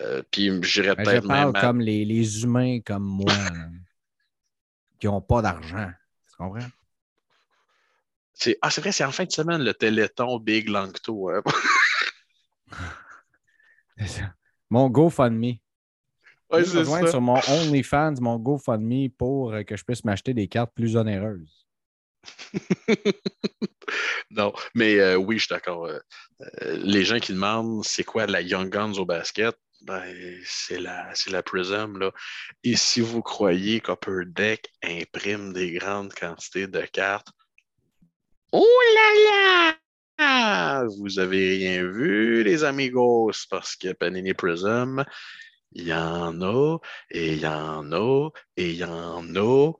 Euh, 0.00 0.22
puis 0.30 0.50
j'irais 0.64 0.96
ben, 0.96 1.04
peut-être 1.04 1.26
même. 1.26 1.52
comme 1.52 1.80
les, 1.80 2.04
les, 2.04 2.42
humains 2.42 2.80
comme 2.80 3.04
moi, 3.04 3.32
qui 4.98 5.06
n'ont 5.06 5.20
pas 5.20 5.42
d'argent. 5.42 5.90
Tu 6.30 6.36
comprends? 6.36 6.66
Ah, 8.60 8.70
c'est 8.70 8.80
vrai, 8.80 8.92
c'est 8.92 9.04
en 9.04 9.12
fin 9.12 9.24
de 9.24 9.32
semaine 9.32 9.62
le 9.62 9.72
Téléthon 9.72 10.38
Big 10.38 10.68
Langto. 10.68 11.30
Hein? 11.30 11.42
mon 14.70 14.90
GoFundMe. 14.90 15.58
Ouais, 16.50 16.64
J'ai 16.64 16.72
besoin 16.72 17.06
sur 17.06 17.20
mon 17.20 17.40
OnlyFans, 17.48 18.14
mon 18.20 18.38
GoFundMe 18.38 19.08
pour 19.08 19.52
euh, 19.52 19.62
que 19.62 19.76
je 19.76 19.84
puisse 19.84 20.04
m'acheter 20.04 20.32
des 20.32 20.46
cartes 20.46 20.72
plus 20.74 20.96
onéreuses. 20.96 21.66
non, 24.30 24.52
mais 24.74 24.98
euh, 25.00 25.16
oui, 25.16 25.38
je 25.38 25.46
suis 25.46 25.54
d'accord. 25.54 25.86
Euh, 25.86 25.98
les 26.76 27.04
gens 27.04 27.18
qui 27.18 27.32
demandent 27.32 27.84
c'est 27.84 28.04
quoi 28.04 28.26
la 28.26 28.42
Young 28.42 28.68
Guns 28.68 28.94
au 28.94 29.04
basket, 29.04 29.56
ben, 29.86 30.40
c'est 30.44 30.80
la, 30.80 31.12
la 31.28 31.42
Prism. 31.42 31.98
Là. 31.98 32.12
Et 32.64 32.76
si 32.76 33.00
vous 33.00 33.22
croyez 33.22 33.80
qu'Upper 33.80 34.24
Deck 34.26 34.68
imprime 34.82 35.52
des 35.52 35.72
grandes 35.72 36.12
quantités 36.12 36.66
de 36.66 36.82
cartes, 36.82 37.28
oh 38.52 38.80
là 38.94 39.78
là! 40.18 40.84
Vous 40.98 41.18
avez 41.18 41.56
rien 41.56 41.86
vu, 41.86 42.42
les 42.42 42.64
amigos, 42.64 43.46
parce 43.48 43.76
que 43.76 43.92
Panini 43.92 44.34
Prism, 44.34 45.04
il 45.72 45.86
y 45.86 45.94
en 45.94 46.40
a, 46.40 46.78
et 47.10 47.34
il 47.34 47.40
y 47.40 47.46
en 47.46 47.92
a, 47.92 48.30
et 48.56 48.70
il 48.70 48.76
y 48.76 48.84
en 48.84 49.36
a. 49.36 49.72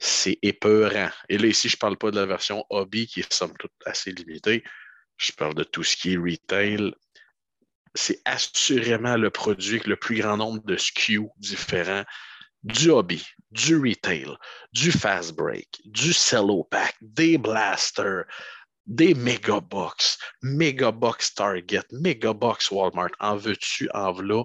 C'est 0.00 0.38
épeurant. 0.42 1.10
Et 1.28 1.38
là, 1.38 1.46
ici, 1.46 1.68
je 1.68 1.76
ne 1.76 1.78
parle 1.78 1.96
pas 1.96 2.10
de 2.10 2.16
la 2.16 2.26
version 2.26 2.64
hobby 2.70 3.06
qui 3.06 3.20
est 3.20 3.32
somme 3.32 3.54
toute 3.58 3.72
assez 3.84 4.10
limitée. 4.10 4.64
Je 5.16 5.30
parle 5.32 5.54
de 5.54 5.62
tout 5.62 5.84
ce 5.84 5.96
qui 5.96 6.14
est 6.14 6.16
retail. 6.16 6.92
C'est 7.94 8.20
assurément 8.24 9.16
le 9.16 9.30
produit 9.30 9.76
avec 9.76 9.86
le 9.86 9.96
plus 9.96 10.20
grand 10.20 10.36
nombre 10.36 10.62
de 10.64 10.76
SKU 10.76 11.28
différents 11.36 12.04
du 12.64 12.90
hobby, 12.90 13.24
du 13.50 13.76
retail, 13.76 14.36
du 14.72 14.90
fast 14.90 15.34
break, 15.34 15.80
du 15.84 16.12
cello 16.12 16.64
pack, 16.64 16.96
des 17.00 17.36
blasters, 17.38 18.24
des 18.86 19.14
mégabox, 19.14 20.18
mégabox 20.42 21.34
Target, 21.34 21.84
mégabox 21.92 22.70
Walmart. 22.70 23.10
En 23.20 23.36
veux-tu, 23.36 23.88
en 23.94 24.12
voilà, 24.12 24.44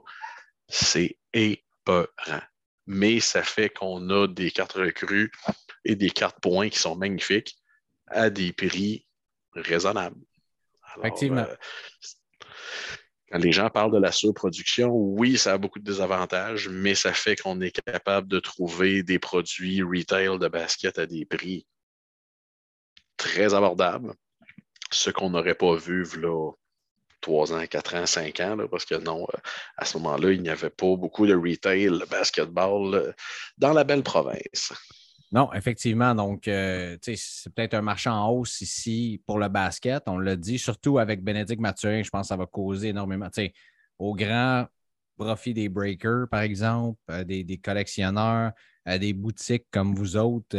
c'est 0.68 1.18
épeurant. 1.34 2.41
Mais 2.88 3.20
ça 3.20 3.43
fait 3.43 3.70
qu'on 3.70 4.10
a 4.10 4.28
des 4.28 4.52
cartes 4.52 4.74
recrues 4.74 5.32
et 5.86 5.95
des 5.95 6.10
cartes 6.10 6.39
points 6.41 6.70
qui 6.70 6.80
sont 6.80 6.95
magnifiques 6.95 7.56
à 8.08 8.30
des 8.30 8.52
prix 8.52 9.06
raisonnables. 9.54 10.22
Effectivement. 10.97 11.45
Euh, 11.47 11.56
les 13.34 13.52
gens 13.52 13.70
parlent 13.70 13.92
de 13.92 14.00
la 14.00 14.12
surproduction, 14.12 14.90
oui, 14.90 15.38
ça 15.38 15.54
a 15.54 15.58
beaucoup 15.58 15.80
de 15.80 15.84
désavantages, 15.84 16.68
mais 16.70 16.96
ça 16.96 17.14
fait 17.14 17.36
qu'on 17.36 17.62
est 17.62 17.72
capable 17.72 18.28
de 18.28 18.40
trouver 18.40 19.04
des 19.04 19.20
produits 19.20 19.84
retail 19.84 20.40
de 20.40 20.48
basket 20.48 20.98
à 20.98 21.06
des 21.06 21.26
prix 21.26 21.66
très 23.18 23.54
abordables 23.54 24.14
ce 24.92 25.10
qu'on 25.10 25.30
n'aurait 25.30 25.56
pas 25.56 25.76
vu 25.76 26.06
là, 26.20 26.52
3 27.22 27.54
ans, 27.54 27.66
4 27.66 27.96
ans, 27.96 28.06
5 28.06 28.40
ans, 28.40 28.58
parce 28.70 28.86
que 28.86 28.96
non, 28.96 29.28
euh, 29.34 29.38
à 29.78 29.86
ce 29.86 29.98
moment-là, 29.98 30.32
il 30.32 30.42
n'y 30.42 30.50
avait 30.50 30.70
pas 30.70 30.96
beaucoup 30.96 31.28
de 31.28 31.36
retail 31.36 31.90
basketball 32.10 32.96
euh, 32.96 33.12
dans 33.58 33.74
la 33.74 33.84
belle 33.84 34.04
province. 34.04 34.74
Non, 35.32 35.54
effectivement. 35.54 36.16
Donc, 36.16 36.48
euh, 36.48 36.98
c'est 37.02 37.54
peut-être 37.54 37.76
un 37.76 37.82
marché 37.82 38.10
en 38.10 38.30
hausse 38.30 38.62
ici 38.62 39.22
pour 39.28 39.38
le 39.38 39.48
basket. 39.48 40.04
On 40.08 40.18
l'a 40.18 40.36
dit, 40.36 40.58
surtout 40.58 40.98
avec 40.98 41.24
Bénédicte 41.24 41.62
Mathurin, 41.62 42.02
je 42.02 42.10
pense 42.10 42.24
que 42.24 42.28
ça 42.30 42.36
va 42.38 42.48
causer 42.48 42.90
énormément. 42.90 43.30
Au 44.00 44.16
grand 44.16 44.66
profit 45.18 45.54
des 45.54 45.70
breakers, 45.70 46.28
par 46.30 46.42
exemple, 46.42 47.00
des, 47.26 47.44
des, 47.44 47.58
collectionneurs, 47.58 48.54
des 48.88 49.14
boutiques 49.14 49.66
comme 49.70 49.94
vous 49.94 50.18
autres, 50.18 50.58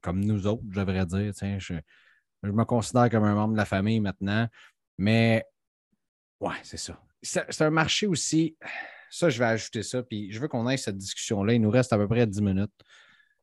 comme 0.00 0.24
nous 0.24 0.46
autres, 0.46 0.62
je 0.70 0.80
devrais 0.80 1.06
dire. 1.06 1.32
Je, 1.58 1.74
je 2.42 2.50
me 2.50 2.64
considère 2.64 3.10
comme 3.10 3.24
un 3.24 3.34
membre 3.34 3.52
de 3.52 3.58
la 3.58 3.64
famille 3.64 4.00
maintenant. 4.00 4.48
Mais 4.98 5.44
ouais, 6.40 6.56
c'est 6.62 6.78
ça. 6.78 7.00
C'est 7.22 7.62
un 7.62 7.70
marché 7.70 8.06
aussi. 8.06 8.56
Ça, 9.10 9.28
je 9.28 9.38
vais 9.38 9.44
ajouter 9.44 9.82
ça. 9.82 10.02
Puis 10.02 10.32
je 10.32 10.40
veux 10.40 10.48
qu'on 10.48 10.68
ait 10.68 10.76
cette 10.76 10.96
discussion-là. 10.96 11.54
Il 11.54 11.60
nous 11.60 11.70
reste 11.70 11.92
à 11.92 11.98
peu 11.98 12.08
près 12.08 12.26
10 12.26 12.40
minutes. 12.40 12.72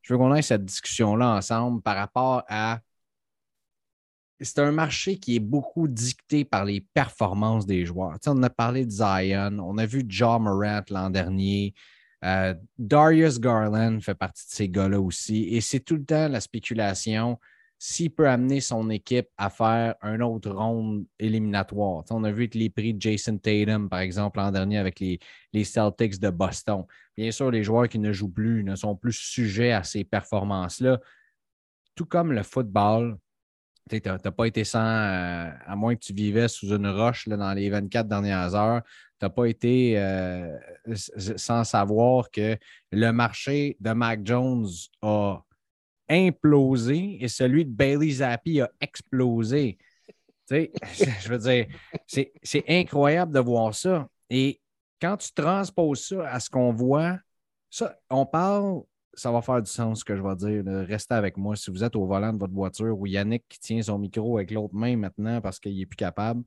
Je 0.08 0.14
veux 0.14 0.18
qu'on 0.20 0.34
ait 0.34 0.42
cette 0.42 0.64
discussion-là 0.64 1.36
ensemble 1.36 1.82
par 1.82 1.98
rapport 1.98 2.44
à 2.48 2.80
c'est 4.40 4.60
un 4.60 4.72
marché 4.72 5.18
qui 5.18 5.36
est 5.36 5.42
beaucoup 5.42 5.90
dicté 5.90 6.46
par 6.46 6.64
les 6.64 6.80
performances 6.80 7.66
des 7.66 7.86
joueurs. 7.86 8.18
on 8.26 8.42
a 8.42 8.50
parlé 8.50 8.86
de 8.86 8.92
Zion, 8.92 9.60
on 9.60 9.78
a 9.78 9.86
vu 9.86 10.06
John 10.08 10.44
Morant 10.44 10.84
l'an 10.92 11.10
dernier. 11.10 11.74
Euh, 12.24 12.54
Darius 12.78 13.38
Garland 13.38 14.00
fait 14.00 14.16
partie 14.16 14.46
de 14.46 14.52
ces 14.52 14.70
gars-là 14.70 15.02
aussi. 15.02 15.44
Et 15.50 15.60
c'est 15.60 15.82
tout 15.82 15.98
le 15.98 16.06
temps 16.06 16.30
la 16.30 16.40
spéculation 16.40 17.38
s'il 17.80 18.12
peut 18.12 18.30
amener 18.30 18.62
son 18.62 18.90
équipe 18.90 19.28
à 19.38 19.50
faire 19.50 19.96
un 20.02 20.22
autre 20.22 20.52
ronde 20.52 21.06
éliminatoire. 21.20 22.04
on 22.10 22.24
a 22.24 22.32
vu 22.32 22.50
les 22.54 22.70
prix 22.70 22.94
de 22.94 23.02
Jason 23.02 23.38
Tatum, 23.38 23.90
par 23.90 24.00
exemple, 24.00 24.40
l'an 24.40 24.52
dernier 24.52 24.78
avec 24.78 25.00
les, 25.00 25.20
Celtics 25.64 26.20
de 26.20 26.30
Boston. 26.30 26.86
Bien 27.18 27.32
sûr, 27.32 27.50
les 27.50 27.64
joueurs 27.64 27.90
qui 27.90 28.00
ne 28.00 28.12
jouent 28.14 28.30
plus 28.30 28.64
ne 28.64 28.76
sont 28.76 28.96
plus 28.96 29.14
sujets 29.14 29.72
à 29.72 29.84
ces 29.84 30.04
performances-là. 30.04 31.00
Tout 31.96 32.06
comme 32.06 32.32
le 32.32 32.44
football, 32.44 33.18
tu 33.90 34.02
n'as 34.06 34.18
pas 34.20 34.46
été 34.46 34.64
sans, 34.64 34.86
euh, 34.86 35.50
à 35.66 35.76
moins 35.76 35.96
que 35.96 36.02
tu 36.02 36.14
vivais 36.14 36.48
sous 36.48 36.76
une 36.76 36.88
roche 36.88 37.26
là, 37.26 37.38
dans 37.38 37.54
les 37.54 37.70
24 37.70 38.08
dernières 38.08 38.54
heures, 38.54 38.84
tu 38.84 39.26
n'as 39.26 39.30
pas 39.30 39.46
été 39.46 39.98
euh, 39.98 40.56
sans 40.96 41.64
savoir 41.64 42.30
que 42.30 42.58
le 42.92 43.12
marché 43.12 43.78
de 43.80 43.92
Mac 43.92 44.22
Jones 44.24 44.68
a 45.02 45.42
implosé 46.10 47.18
et 47.20 47.28
celui 47.28 47.66
de 47.66 47.72
Bailey 47.72 48.12
Zappi 48.12 48.62
a 48.62 48.70
explosé. 48.80 49.78
Je 50.50 51.30
veux 51.30 51.40
dire, 51.40 51.68
c'est 52.06 52.64
incroyable 52.70 53.34
de 53.34 53.40
voir 53.40 53.74
ça. 53.74 54.08
Et 54.30 54.62
quand 55.02 55.18
tu 55.18 55.32
transposes 55.34 56.08
ça 56.08 56.30
à 56.30 56.40
ce 56.40 56.50
qu'on 56.50 56.74
voit, 56.74 57.18
ça, 57.70 57.98
on 58.10 58.26
parle 58.26 58.82
ça 59.18 59.32
va 59.32 59.42
faire 59.42 59.62
du 59.62 59.70
sens 59.70 60.00
ce 60.00 60.06
que 60.06 60.16
je 60.16 60.22
vais 60.22 60.36
dire. 60.36 60.64
Restez 60.88 61.16
avec 61.16 61.38
moi. 61.38 61.56
Si 61.56 61.72
vous 61.72 61.84
êtes 61.84 61.96
au 61.96 62.06
volant 62.06 62.32
de 62.32 62.38
votre 62.38 62.54
voiture 62.54 62.98
ou 62.98 63.08
Yannick 63.08 63.46
qui 63.50 63.60
tient 63.60 63.82
son 63.82 63.98
micro 63.98 64.38
avec 64.38 64.52
l'autre 64.52 64.76
main 64.76 64.96
maintenant 64.96 65.42
parce 65.42 65.60
qu'il 65.60 65.76
n'est 65.76 65.88
plus 65.88 65.96
capable. 65.96 66.44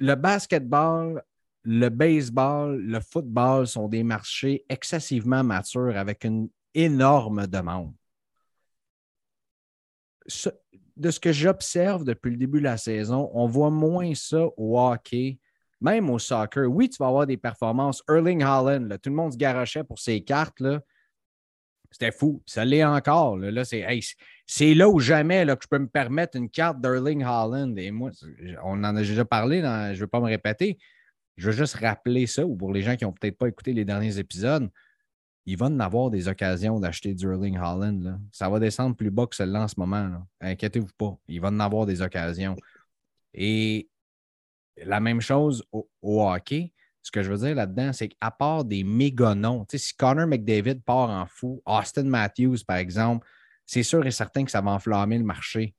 Le 0.00 0.16
basketball, 0.16 1.22
le 1.62 1.88
baseball, 1.88 2.80
le 2.80 3.00
football 3.00 3.68
sont 3.68 3.86
des 3.86 4.02
marchés 4.02 4.64
excessivement 4.68 5.44
matures 5.44 5.96
avec 5.96 6.24
une 6.24 6.48
énorme 6.74 7.46
demande. 7.46 7.94
de 10.96 11.10
ce 11.10 11.20
que 11.20 11.32
j'observe 11.32 12.04
depuis 12.04 12.30
le 12.32 12.36
début 12.36 12.58
de 12.58 12.64
la 12.64 12.76
saison, 12.76 13.30
on 13.32 13.46
voit 13.46 13.70
moins 13.70 14.14
ça 14.14 14.46
au 14.56 14.78
hockey, 14.78 15.38
même 15.80 16.10
au 16.10 16.18
soccer. 16.18 16.66
Oui, 16.66 16.88
tu 16.88 16.96
vas 16.98 17.08
avoir 17.08 17.26
des 17.26 17.36
performances. 17.36 18.02
Erling 18.08 18.42
Holland, 18.42 18.98
tout 19.02 19.10
le 19.10 19.16
monde 19.16 19.32
se 19.32 19.38
garochait 19.38 19.84
pour 19.84 19.98
ses 19.98 20.22
cartes. 20.22 20.60
Là. 20.60 20.80
C'était 21.90 22.12
fou. 22.12 22.42
Ça 22.46 22.64
l'est 22.64 22.84
encore. 22.84 23.36
Là, 23.38 23.64
c'est, 23.64 24.74
là 24.74 24.88
où 24.88 25.00
jamais 25.00 25.44
là, 25.44 25.56
que 25.56 25.64
je 25.64 25.68
peux 25.68 25.78
me 25.78 25.88
permettre 25.88 26.36
une 26.36 26.48
carte 26.48 26.80
d'Erling 26.80 27.24
Holland. 27.24 27.76
Et 27.78 27.90
moi, 27.90 28.10
on 28.62 28.84
en 28.84 28.96
a 28.96 29.00
déjà 29.00 29.24
parlé, 29.24 29.60
je 29.60 29.66
ne 29.66 29.96
veux 29.96 30.06
pas 30.06 30.20
me 30.20 30.26
répéter. 30.26 30.78
Je 31.36 31.50
veux 31.50 31.56
juste 31.56 31.76
rappeler 31.76 32.26
ça, 32.26 32.46
ou 32.46 32.54
pour 32.54 32.72
les 32.72 32.82
gens 32.82 32.96
qui 32.96 33.04
n'ont 33.04 33.12
peut-être 33.12 33.38
pas 33.38 33.48
écouté 33.48 33.72
les 33.72 33.84
derniers 33.84 34.18
épisodes, 34.18 34.70
il 35.46 35.56
va 35.56 35.66
en 35.66 35.80
avoir 35.80 36.10
des 36.10 36.28
occasions 36.28 36.78
d'acheter 36.78 37.14
du 37.14 37.26
Erling 37.26 37.58
Holland. 37.58 38.20
Ça 38.30 38.48
va 38.48 38.60
descendre 38.60 38.94
plus 38.94 39.10
bas 39.10 39.26
que 39.26 39.34
celle-là 39.34 39.62
en 39.62 39.68
ce 39.68 39.74
moment. 39.78 40.26
Inquiétez-vous 40.40 40.90
pas. 40.98 41.16
Il 41.28 41.40
va 41.40 41.48
en 41.48 41.58
avoir 41.58 41.86
des 41.86 42.02
occasions. 42.02 42.56
Et 43.32 43.88
la 44.84 45.00
même 45.00 45.20
chose 45.20 45.64
au 45.72 45.88
hockey 46.02 46.72
ce 47.02 47.10
que 47.10 47.22
je 47.22 47.30
veux 47.30 47.38
dire 47.38 47.54
là-dedans, 47.54 47.92
c'est 47.92 48.08
qu'à 48.08 48.30
part 48.30 48.64
des 48.64 48.84
méga 48.84 49.34
noms, 49.34 49.66
si 49.72 49.94
Connor 49.96 50.26
McDavid 50.26 50.82
part 50.84 51.10
en 51.10 51.26
fou, 51.26 51.62
Austin 51.64 52.04
Matthews, 52.04 52.58
par 52.66 52.76
exemple, 52.76 53.26
c'est 53.66 53.82
sûr 53.82 54.06
et 54.06 54.10
certain 54.10 54.44
que 54.44 54.50
ça 54.50 54.60
va 54.60 54.72
enflammer 54.72 55.18
le 55.18 55.24
marché. 55.24 55.74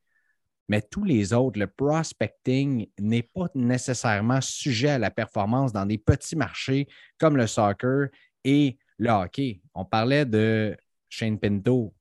Mais 0.68 0.82
tous 0.82 1.04
les 1.04 1.34
autres, 1.34 1.60
le 1.60 1.68
prospecting 1.68 2.88
n'est 2.99 3.24
pas 3.24 3.47
nécessairement 3.54 4.39
sujet 4.41 4.89
à 4.89 4.99
la 4.99 5.12
performance 5.12 5.74
dans 5.74 5.86
des 5.86 5.97
petits 5.97 6.36
marchés 6.36 6.88
comme 7.20 7.36
le 7.36 7.45
soccer 7.45 8.08
et 8.43 8.78
le 8.97 9.10
hockey. 9.10 9.62
On 9.76 9.84
parlait 9.84 10.26
de 10.26 10.76
Shane 11.10 11.39
Pinto. 11.39 11.93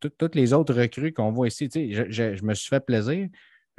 toutes 0.00 0.34
les 0.34 0.52
autres 0.52 0.74
recrues 0.74 1.12
qu'on 1.12 1.30
voit 1.30 1.46
ici, 1.46 1.68
je, 1.72 2.10
je, 2.10 2.44
me 2.44 2.54
suis 2.54 2.68
fait 2.68 2.84
plaisir. 2.84 3.28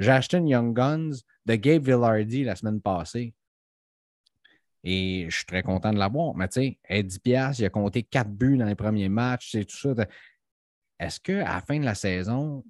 J'ai 0.00 0.10
acheté 0.10 0.38
une 0.38 0.48
Young 0.48 0.74
Guns 0.74 1.12
de 1.46 1.54
Gabe 1.54 1.84
Villardy 1.84 2.44
la 2.44 2.56
semaine 2.56 2.80
passée. 2.80 3.34
Et 4.82 5.26
je 5.30 5.36
suis 5.36 5.46
très 5.46 5.62
content 5.62 5.92
de 5.92 5.98
l'avoir. 5.98 6.34
Mais 6.34 6.48
tu 6.48 6.60
sais, 6.60 6.78
à 6.88 7.02
10 7.02 7.18
piastres, 7.20 7.60
il 7.62 7.64
a 7.64 7.70
compté 7.70 8.02
4 8.02 8.30
buts 8.30 8.58
dans 8.58 8.66
les 8.66 8.74
premiers 8.74 9.08
matchs, 9.08 9.52
c'est 9.52 9.64
tout 9.64 9.76
ça. 9.76 9.94
Est-ce 10.98 11.20
qu'à 11.20 11.44
la 11.44 11.60
fin 11.60 11.78
de 11.78 11.84
la 11.84 11.94
saison, 11.94 12.64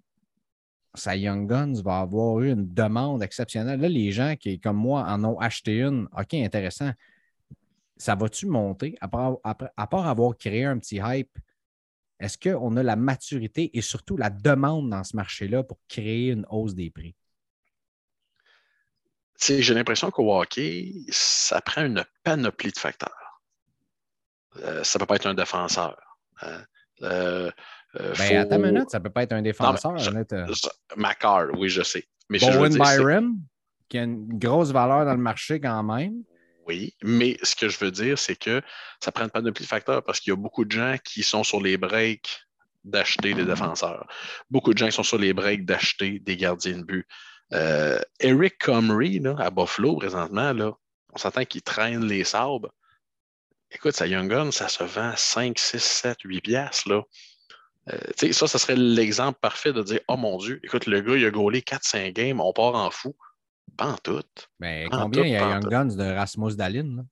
sa 0.95 1.17
Young 1.17 1.49
Guns 1.49 1.83
va 1.83 1.99
avoir 1.99 2.41
eu 2.41 2.53
une 2.53 2.73
demande 2.73 3.23
exceptionnelle? 3.23 3.81
Là, 3.81 3.89
les 3.89 4.13
gens 4.13 4.37
qui, 4.37 4.61
comme 4.61 4.77
moi, 4.77 5.05
en 5.09 5.25
ont 5.25 5.39
acheté 5.41 5.83
une, 5.83 6.09
OK, 6.17 6.35
intéressant. 6.35 6.93
Ça 7.97 8.15
va-tu 8.15 8.47
monter? 8.47 8.97
À 9.01 9.09
part, 9.09 9.39
à 9.45 9.87
part 9.87 10.07
avoir 10.07 10.37
créé 10.37 10.65
un 10.65 10.79
petit 10.79 11.01
hype, 11.03 11.37
est-ce 12.21 12.39
qu'on 12.39 12.77
a 12.77 12.83
la 12.83 12.97
maturité 12.97 13.77
et 13.77 13.81
surtout 13.81 14.17
la 14.17 14.31
demande 14.31 14.91
dans 14.91 15.05
ce 15.05 15.17
marché-là 15.17 15.63
pour 15.63 15.79
créer 15.89 16.31
une 16.31 16.47
hausse 16.49 16.75
des 16.75 16.91
prix? 16.91 17.15
j'ai 19.41 19.75
l'impression 19.75 20.11
qu'au 20.11 20.35
hockey, 20.35 20.93
ça 21.11 21.61
prend 21.61 21.85
une 21.85 22.05
panoplie 22.23 22.73
de 22.73 22.79
facteurs. 22.79 23.43
Euh, 24.63 24.85
ça 24.85 24.99
ne 24.99 25.01
peut 25.01 25.07
pas 25.07 25.17
être 25.17 25.27
un 25.27 25.35
défenseur. 25.35 25.97
Hein. 26.41 26.63
Euh, 27.03 27.51
euh, 27.97 28.15
ben, 28.17 28.37
à 28.39 28.47
ta 28.47 28.59
minute, 28.59 28.91
ça 28.91 28.99
ne 28.99 29.05
peut 29.05 29.11
pas 29.11 29.25
être 29.25 29.33
un 29.33 29.43
défenseur. 29.43 29.99
Macar, 30.97 31.49
oui, 31.59 31.69
je 31.69 31.83
sais. 31.83 32.07
Mais 32.31 32.39
Bowen 32.39 32.77
Byron, 32.77 33.35
qui 33.89 33.99
a 33.99 34.05
une 34.05 34.39
grosse 34.39 34.71
valeur 34.71 35.05
dans 35.05 35.13
le 35.13 35.21
marché 35.21 35.61
quand 35.61 35.83
même. 35.83 36.23
Oui, 36.67 36.95
mais 37.03 37.37
ce 37.43 37.55
que 37.57 37.69
je 37.69 37.79
veux 37.79 37.91
dire, 37.91 38.19
c'est 38.19 38.37
que 38.37 38.63
ça 39.01 39.13
prend 39.13 39.25
une 39.25 39.31
panoplie 39.31 39.65
de 39.65 39.69
facteurs 39.69 40.03
parce 40.03 40.21
qu'il 40.21 40.31
y 40.31 40.33
a 40.33 40.37
beaucoup 40.37 40.65
de 40.65 40.73
gens 40.73 40.97
qui 41.05 41.23
sont 41.23 41.45
sur 41.45 41.61
les 41.61 41.77
breaks 41.77 42.45
d'acheter 42.85 43.35
des 43.35 43.45
défenseurs. 43.45 44.07
Beaucoup 44.51 44.73
de 44.73 44.79
gens 44.79 44.87
qui 44.87 44.93
sont 44.93 45.03
sur 45.03 45.19
les 45.19 45.33
breaks 45.33 45.65
d'acheter 45.65 46.19
des 46.21 46.37
gardiens 46.37 46.79
de 46.79 46.83
but. 46.83 47.07
Euh, 47.53 48.01
Eric 48.21 48.59
Comrie, 48.59 49.23
à 49.39 49.51
Buffalo, 49.51 49.97
présentement, 49.97 50.53
là, 50.53 50.73
on 51.13 51.19
s'entend 51.19 51.45
qu'il 51.45 51.63
traîne 51.63 52.05
les 52.05 52.25
sabres. 52.25 52.73
Écoute, 53.71 53.95
sa 53.95 54.07
Young 54.07 54.29
Gun, 54.29 54.51
ça 54.51 54.69
se 54.69 54.85
vend 54.85 55.13
5, 55.17 55.59
6, 55.59 55.83
7, 55.83 56.19
8 56.25 56.41
piastres. 56.41 56.89
Là. 56.89 57.03
Euh, 57.93 58.33
ça, 58.33 58.47
ça 58.47 58.59
serait 58.59 58.77
l'exemple 58.77 59.39
parfait 59.41 59.73
de 59.73 59.83
dire 59.83 60.01
Oh 60.09 60.17
mon 60.17 60.39
Dieu, 60.39 60.61
écoute, 60.63 60.87
le 60.87 61.01
gars, 61.01 61.17
il 61.17 61.27
a 61.27 61.31
gaulé 61.31 61.61
4-5 61.61 62.13
games, 62.13 62.41
on 62.41 62.53
part 62.53 62.75
en 62.75 62.91
fou. 62.91 63.15
Pas 63.77 63.93
en 63.93 63.97
tout. 63.97 64.23
Mais 64.61 64.87
combien? 64.91 65.25
Il 65.25 65.33
y 65.33 65.37
a 65.37 65.51
Young 65.51 65.69
Guns 65.69 65.97
de 65.97 66.15
Rasmus 66.15 66.55
Dalin? 66.55 67.05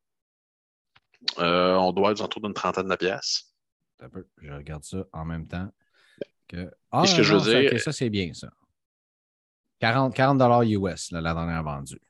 Euh, 1.38 1.74
on 1.74 1.92
doit 1.92 2.12
être 2.12 2.22
autour 2.22 2.42
d'une 2.42 2.54
trentaine 2.54 2.88
de 2.88 2.96
pièces. 2.96 3.52
Je 4.40 4.52
regarde 4.52 4.84
ça 4.84 5.04
en 5.12 5.24
même 5.24 5.46
temps. 5.46 5.68
Que... 6.48 6.70
Ah, 6.90 7.06
ce 7.06 7.16
que 7.16 7.22
je 7.22 7.34
veux 7.34 7.40
dire. 7.40 7.80
ça, 7.80 7.92
c'est 7.92 8.10
bien 8.10 8.32
ça. 8.34 8.50
40, 9.80 10.14
40 10.14 10.64
US, 10.66 11.10
la 11.10 11.34
dernière 11.34 11.62
vendue. 11.62 12.00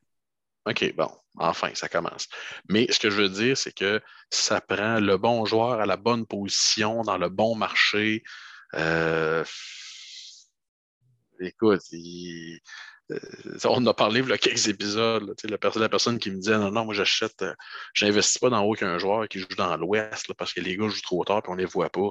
OK, 0.64 0.94
bon, 0.94 1.11
enfin, 1.38 1.70
ça 1.74 1.88
commence. 1.88 2.28
Mais 2.68 2.86
ce 2.90 3.00
que 3.00 3.11
je 3.11 3.22
veux 3.22 3.28
dire, 3.28 3.57
c'est 3.57 3.72
que 3.72 4.00
ça 4.30 4.61
prend 4.61 5.00
le 5.00 5.16
bon 5.16 5.44
joueur 5.44 5.80
à 5.80 5.86
la 5.86 5.96
bonne 5.96 6.26
position, 6.26 7.03
dans 7.03 7.18
le 7.18 7.28
bon 7.28 7.57
marché. 7.57 8.22
Euh, 8.74 9.44
écoute, 11.40 11.82
euh, 11.92 12.59
on 13.64 13.86
a 13.86 13.94
parlé 13.94 14.20
il 14.20 14.28
y 14.28 14.32
a 14.32 14.38
quelques 14.38 14.68
épisodes. 14.68 15.34
la, 15.44 15.88
personne, 15.88 16.18
qui 16.18 16.30
me 16.30 16.36
disait 16.36 16.59
Non, 16.59 16.70
non, 16.70 16.84
moi 16.84 16.94
j'achète, 16.94 17.42
euh, 17.42 17.55
j'investis 17.94 18.38
pas 18.38 18.50
dans 18.50 18.62
aucun 18.62 18.98
joueur 18.98 19.28
qui 19.28 19.38
joue 19.38 19.46
dans 19.57 19.76
l'Ouest 19.76 20.32
parce 20.34 20.53
que 20.53 20.61
les 20.61 20.76
gars 20.76 20.88
jouent 20.88 21.00
trop 21.03 21.24
tard 21.24 21.42
et 21.44 21.50
on 21.50 21.55
les 21.55 21.64
voit 21.64 21.90
pas. 21.90 22.11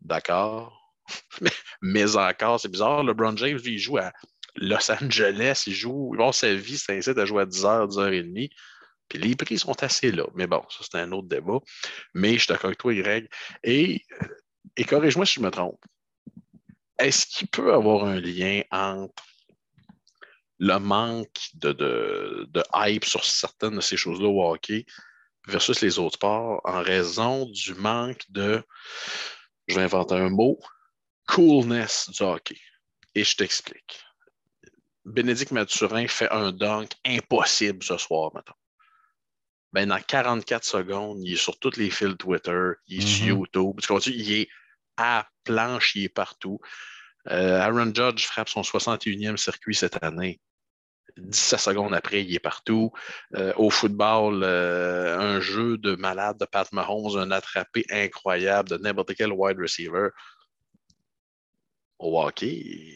D'accord. 0.00 0.76
mais, 1.82 2.16
encore, 2.16 2.60
c'est 2.60 2.70
bizarre. 2.70 3.02
LeBron 3.02 3.36
James, 3.36 3.58
lui, 3.58 3.74
il 3.74 3.78
joue 3.78 3.98
à 3.98 4.12
Los 4.56 4.90
Angeles, 4.90 5.64
il 5.66 5.74
joue, 5.74 6.14
il 6.18 6.34
sa 6.34 6.54
vie, 6.54 6.78
c'est 6.78 6.96
incite 6.96 7.18
à 7.18 7.24
jouer 7.24 7.42
à 7.42 7.46
10h, 7.46 7.88
10h30. 7.88 8.50
Puis 9.08 9.18
les 9.18 9.34
prix 9.34 9.58
sont 9.58 9.82
assez 9.82 10.12
là. 10.12 10.26
Mais 10.34 10.46
bon, 10.46 10.62
ça, 10.68 10.84
c'est 10.88 10.98
un 10.98 11.10
autre 11.12 11.28
débat. 11.28 11.58
Mais 12.14 12.34
je 12.34 12.38
suis 12.38 12.48
d'accord 12.48 12.66
avec 12.66 12.78
toi, 12.78 12.94
Greg. 12.94 13.28
Et, 13.64 14.04
et 14.76 14.84
corrige-moi 14.84 15.26
si 15.26 15.34
je 15.34 15.40
me 15.40 15.50
trompe. 15.50 15.80
Est-ce 17.00 17.26
qu'il 17.26 17.48
peut 17.48 17.72
avoir 17.72 18.04
un 18.04 18.20
lien 18.20 18.62
entre 18.70 19.24
le 20.58 20.78
manque 20.78 21.40
de, 21.54 21.72
de, 21.72 22.46
de 22.50 22.62
hype 22.74 23.04
sur 23.06 23.24
certaines 23.24 23.76
de 23.76 23.80
ces 23.80 23.96
choses-là 23.96 24.28
au 24.28 24.52
hockey 24.52 24.84
versus 25.48 25.80
les 25.80 25.98
autres 25.98 26.16
sports 26.16 26.60
en 26.64 26.82
raison 26.82 27.46
du 27.46 27.74
manque 27.74 28.22
de, 28.28 28.62
je 29.66 29.74
vais 29.74 29.82
inventer 29.82 30.14
un 30.14 30.28
mot, 30.28 30.58
coolness 31.26 32.10
du 32.10 32.22
hockey? 32.22 32.60
Et 33.14 33.24
je 33.24 33.36
t'explique. 33.36 34.04
Bénédicte 35.04 35.52
Mathurin 35.52 36.06
fait 36.06 36.30
un 36.30 36.52
dunk 36.52 36.94
impossible 37.04 37.82
ce 37.82 37.96
soir, 37.96 38.30
maintenant. 38.34 38.54
Ben, 39.72 39.88
dans 39.88 40.00
44 40.00 40.64
secondes, 40.64 41.18
il 41.22 41.32
est 41.32 41.36
sur 41.36 41.58
tous 41.58 41.76
les 41.76 41.90
fils 41.90 42.16
Twitter, 42.18 42.72
il 42.88 43.02
est 43.02 43.06
sur 43.06 43.26
mm-hmm. 43.26 43.28
YouTube. 43.28 43.80
il 44.06 44.32
est 44.32 44.48
à 45.00 45.26
planche, 45.44 45.96
il 45.96 46.04
est 46.04 46.08
partout. 46.08 46.60
Euh, 47.28 47.58
Aaron 47.58 47.92
Judge 47.94 48.26
frappe 48.26 48.48
son 48.48 48.62
61e 48.62 49.36
circuit 49.36 49.74
cette 49.74 50.02
année. 50.02 50.40
17 51.16 51.58
secondes 51.58 51.94
après, 51.94 52.22
il 52.22 52.34
est 52.34 52.40
partout. 52.40 52.92
Euh, 53.34 53.52
au 53.56 53.70
football, 53.70 54.42
euh, 54.44 55.18
un 55.18 55.40
jeu 55.40 55.76
de 55.78 55.96
malade 55.96 56.38
de 56.38 56.44
Pat 56.44 56.70
Mahomes, 56.72 57.18
un 57.18 57.30
attrapé 57.30 57.84
incroyable 57.90 58.68
de 58.68 58.76
n'importe 58.76 59.14
quel 59.14 59.32
wide 59.32 59.58
receiver. 59.58 60.08
Au 61.98 62.22
hockey, 62.22 62.94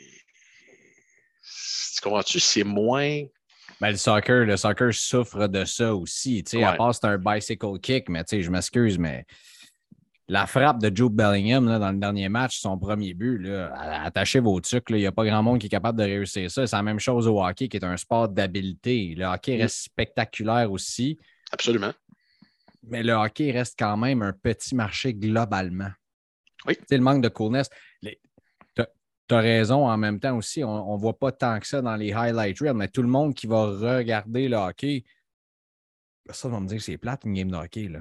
tu 1.94 2.00
comprends-tu? 2.02 2.40
C'est 2.40 2.64
moins. 2.64 3.22
Ben, 3.80 3.90
le 3.90 3.96
soccer, 3.96 4.46
le 4.46 4.56
soccer 4.56 4.94
souffre 4.94 5.46
de 5.46 5.64
ça 5.64 5.94
aussi. 5.94 6.42
À 6.62 6.72
part 6.72 6.94
c'est 6.94 7.06
un 7.06 7.18
bicycle 7.18 7.78
kick, 7.80 8.08
mais 8.08 8.24
je 8.30 8.50
m'excuse, 8.50 8.98
mais 8.98 9.26
la 10.28 10.46
frappe 10.46 10.80
de 10.80 10.94
Joe 10.94 11.10
Bellingham 11.10 11.66
dans 11.66 11.92
le 11.92 11.98
dernier 11.98 12.28
match, 12.28 12.58
son 12.58 12.78
premier 12.78 13.12
but, 13.12 13.38
là, 13.38 14.02
attachez 14.04 14.40
vos 14.40 14.58
trucs. 14.60 14.84
Il 14.90 14.96
n'y 14.96 15.06
a 15.06 15.12
pas 15.12 15.24
grand 15.24 15.42
monde 15.42 15.58
qui 15.58 15.66
est 15.66 15.70
capable 15.70 15.98
de 15.98 16.04
réussir 16.04 16.50
ça. 16.50 16.66
C'est 16.66 16.76
la 16.76 16.82
même 16.82 16.98
chose 16.98 17.26
au 17.28 17.42
hockey, 17.42 17.68
qui 17.68 17.76
est 17.76 17.84
un 17.84 17.96
sport 17.96 18.28
d'habileté. 18.28 19.14
Le 19.16 19.26
hockey 19.26 19.56
reste 19.56 19.84
spectaculaire 19.84 20.70
aussi. 20.72 21.18
Absolument. 21.52 21.92
Mais 22.84 23.02
le 23.02 23.12
hockey 23.12 23.50
reste 23.50 23.74
quand 23.78 23.96
même 23.96 24.22
un 24.22 24.32
petit 24.32 24.74
marché 24.74 25.14
globalement. 25.14 25.90
Oui. 26.66 26.76
le 26.90 26.98
manque 26.98 27.22
de 27.22 27.28
coolness. 27.28 27.68
Tu 29.26 29.34
as 29.34 29.40
raison 29.40 29.86
en 29.86 29.96
même 29.96 30.20
temps 30.20 30.36
aussi. 30.36 30.64
On 30.64 30.94
ne 30.94 31.00
voit 31.00 31.18
pas 31.18 31.32
tant 31.32 31.58
que 31.58 31.66
ça 31.66 31.80
dans 31.80 31.96
les 31.96 32.12
highlight 32.12 32.58
reels, 32.60 32.74
mais 32.74 32.88
tout 32.88 33.02
le 33.02 33.08
monde 33.08 33.34
qui 33.34 33.46
va 33.46 33.66
regarder 33.66 34.48
le 34.48 34.56
hockey, 34.56 35.04
ça 36.30 36.48
va 36.48 36.60
me 36.60 36.66
dire 36.66 36.78
que 36.78 36.82
c'est 36.82 36.98
plate 36.98 37.24
une 37.24 37.34
game 37.34 37.50
de 37.50 37.56
hockey. 37.56 37.88
Là. 37.88 38.00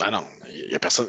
Ah 0.00 0.10
non, 0.10 0.24
il 0.48 0.68
n'y 0.68 0.74
a 0.74 0.78
personne. 0.78 1.08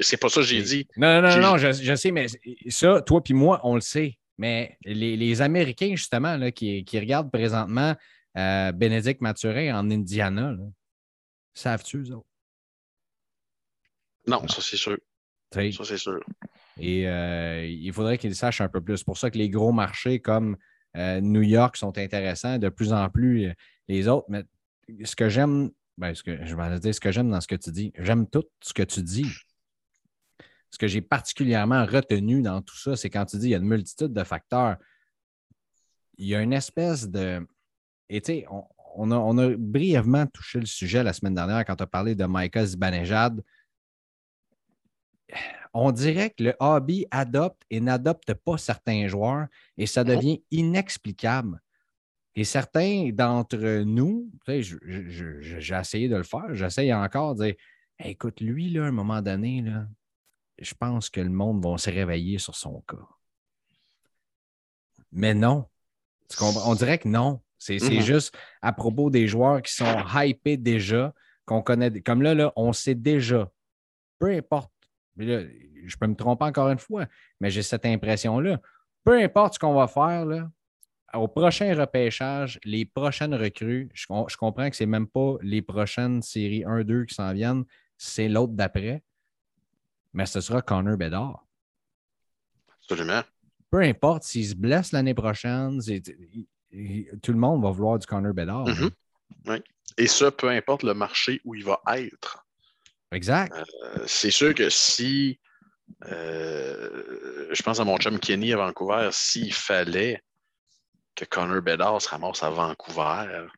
C'est 0.00 0.16
pas 0.16 0.28
ça 0.28 0.40
que 0.40 0.46
j'ai 0.46 0.62
dit. 0.62 0.86
Non, 0.96 1.20
non, 1.20 1.28
non, 1.28 1.40
non 1.40 1.58
je, 1.58 1.94
sais, 1.96 2.10
mais 2.10 2.26
ça, 2.68 3.00
toi 3.02 3.22
puis 3.22 3.34
moi, 3.34 3.60
on 3.64 3.74
le 3.74 3.80
sait. 3.80 4.18
Mais 4.38 4.78
les, 4.84 5.42
Américains, 5.42 5.96
justement, 5.96 6.36
là, 6.36 6.52
qui, 6.52 6.84
regardent 6.94 7.32
présentement 7.32 7.96
euh, 8.36 8.70
Bénédicte 8.70 9.20
Mathurin 9.20 9.76
en 9.76 9.90
Indiana, 9.90 10.54
savent-tu, 11.54 11.98
eux 11.98 12.14
autres? 12.14 12.28
Non, 14.28 14.46
ça 14.46 14.62
c'est 14.62 14.76
sûr. 14.76 14.98
Ça 15.52 15.60
c'est 15.84 15.98
sûr. 15.98 16.20
Et 16.78 17.08
euh, 17.08 17.66
il 17.66 17.92
faudrait 17.92 18.18
qu'ils 18.18 18.36
sachent 18.36 18.60
un 18.60 18.68
peu 18.68 18.80
plus. 18.80 18.98
C'est 18.98 19.06
pour 19.06 19.18
ça 19.18 19.30
que 19.30 19.38
les 19.38 19.48
gros 19.48 19.72
marchés 19.72 20.20
comme 20.20 20.56
euh, 20.96 21.20
New 21.20 21.42
York 21.42 21.76
sont 21.76 21.96
intéressants, 21.98 22.58
de 22.58 22.68
plus 22.68 22.92
en 22.92 23.08
plus 23.08 23.52
les 23.88 24.06
autres. 24.06 24.26
Mais 24.28 24.44
ce 25.04 25.16
que 25.16 25.28
j'aime 25.28 25.70
ben, 25.98 26.14
ce 26.14 26.22
que, 26.22 26.44
je 26.46 26.54
vais 26.54 26.78
dire 26.78 26.94
ce 26.94 27.00
que 27.00 27.10
j'aime 27.10 27.28
dans 27.28 27.40
ce 27.40 27.48
que 27.48 27.56
tu 27.56 27.72
dis. 27.72 27.92
J'aime 27.98 28.28
tout 28.28 28.44
ce 28.62 28.72
que 28.72 28.84
tu 28.84 29.02
dis. 29.02 29.26
Ce 30.70 30.78
que 30.78 30.86
j'ai 30.86 31.00
particulièrement 31.00 31.84
retenu 31.84 32.40
dans 32.40 32.62
tout 32.62 32.76
ça, 32.76 32.94
c'est 32.94 33.10
quand 33.10 33.24
tu 33.24 33.36
dis 33.36 33.42
qu'il 33.42 33.50
y 33.50 33.54
a 33.54 33.58
une 33.58 33.64
multitude 33.64 34.12
de 34.12 34.22
facteurs. 34.22 34.76
Il 36.16 36.28
y 36.28 36.36
a 36.36 36.40
une 36.40 36.52
espèce 36.52 37.08
de. 37.08 37.44
Et 38.08 38.20
tu 38.20 38.32
sais, 38.32 38.46
on, 38.94 39.10
a, 39.10 39.56
brièvement 39.56 40.26
touché 40.26 40.60
le 40.60 40.66
sujet 40.66 41.02
la 41.02 41.12
semaine 41.12 41.34
dernière 41.34 41.64
quand 41.64 41.76
tu 41.76 41.82
as 41.82 41.88
parlé 41.88 42.14
de 42.14 42.24
Micah 42.28 42.64
Zibanejad. 42.64 43.42
On 45.74 45.90
dirait 45.90 46.30
que 46.30 46.44
le 46.44 46.54
hobby 46.60 47.06
adopte 47.10 47.62
et 47.70 47.80
n'adopte 47.80 48.34
pas 48.34 48.56
certains 48.56 49.08
joueurs 49.08 49.48
et 49.76 49.86
ça 49.86 50.04
devient 50.04 50.42
inexplicable. 50.50 51.60
Et 52.38 52.44
certains 52.44 53.10
d'entre 53.12 53.82
nous, 53.82 54.30
j'ai 54.46 55.74
essayé 55.74 56.08
de 56.08 56.14
le 56.14 56.22
faire, 56.22 56.54
j'essaye 56.54 56.94
encore 56.94 57.34
de 57.34 57.46
dire 57.46 57.54
écoute, 57.98 58.40
lui, 58.40 58.70
là, 58.70 58.84
à 58.84 58.86
un 58.86 58.92
moment 58.92 59.20
donné, 59.20 59.60
là, 59.60 59.88
je 60.56 60.72
pense 60.72 61.10
que 61.10 61.20
le 61.20 61.30
monde 61.30 61.60
va 61.64 61.76
se 61.78 61.90
réveiller 61.90 62.38
sur 62.38 62.54
son 62.54 62.80
cas. 62.82 63.08
Mais 65.10 65.34
non. 65.34 65.66
On 66.40 66.76
dirait 66.76 66.98
que 66.98 67.08
non. 67.08 67.40
C'est 67.58 67.78
mm-hmm. 67.78 68.02
juste 68.02 68.38
à 68.62 68.72
propos 68.72 69.10
des 69.10 69.26
joueurs 69.26 69.60
qui 69.60 69.74
sont 69.74 70.04
hypés 70.14 70.56
déjà, 70.56 71.12
qu'on 71.44 71.60
connaît. 71.60 72.02
Comme 72.02 72.22
là, 72.22 72.36
là, 72.36 72.52
on 72.54 72.72
sait 72.72 72.94
déjà. 72.94 73.50
Peu 74.20 74.30
importe. 74.30 74.70
je 75.16 75.96
peux 75.98 76.06
me 76.06 76.14
tromper 76.14 76.44
encore 76.44 76.68
une 76.68 76.78
fois, 76.78 77.06
mais 77.40 77.50
j'ai 77.50 77.64
cette 77.64 77.84
impression-là. 77.84 78.60
Peu 79.02 79.20
importe 79.20 79.54
ce 79.54 79.58
qu'on 79.58 79.74
va 79.74 79.88
faire, 79.88 80.24
là, 80.24 80.48
au 81.14 81.28
prochain 81.28 81.74
repêchage, 81.74 82.58
les 82.64 82.84
prochaines 82.84 83.34
recrues, 83.34 83.88
je, 83.94 84.06
comprends 84.36 84.70
que 84.70 84.76
ce 84.76 84.82
n'est 84.82 84.90
même 84.90 85.06
pas 85.06 85.36
les 85.42 85.62
prochaines 85.62 86.22
séries 86.22 86.64
1-2 86.64 87.06
qui 87.06 87.14
s'en 87.14 87.32
viennent, 87.32 87.64
c'est 87.96 88.28
l'autre 88.28 88.52
d'après. 88.52 89.02
Mais 90.12 90.26
ce 90.26 90.40
sera 90.40 90.62
Connor 90.62 90.96
Bedard. 90.96 91.44
Absolument. 92.82 93.22
Peu 93.70 93.80
importe 93.80 94.24
s'il 94.24 94.46
se 94.48 94.54
blesse 94.54 94.92
l'année 94.92 95.14
prochaine, 95.14 95.80
tout 95.80 97.32
le 97.32 97.38
monde 97.38 97.62
va 97.62 97.70
vouloir 97.70 97.98
du 97.98 98.06
Connor 98.06 98.34
Bedard. 98.34 98.66
Mm-hmm. 98.66 98.90
oui. 99.46 99.62
Et 99.96 100.06
ça, 100.06 100.30
peu 100.30 100.48
importe 100.48 100.82
le 100.82 100.94
marché 100.94 101.40
où 101.44 101.54
il 101.54 101.64
va 101.64 101.80
être. 101.96 102.46
Exact. 103.10 103.52
Euh, 103.54 104.04
c'est 104.06 104.30
sûr 104.30 104.54
que 104.54 104.68
si, 104.68 105.40
euh, 106.04 107.48
je 107.50 107.62
pense 107.62 107.80
à 107.80 107.84
mon 107.84 107.96
chum 107.96 108.18
Kenny 108.18 108.52
à 108.52 108.58
Vancouver, 108.58 109.08
s'il 109.12 109.52
fallait 109.52 110.22
que 111.18 111.24
Connor 111.24 111.62
Bedard 111.62 112.00
se 112.00 112.08
ramasse 112.08 112.42
à 112.42 112.50
Vancouver. 112.50 113.48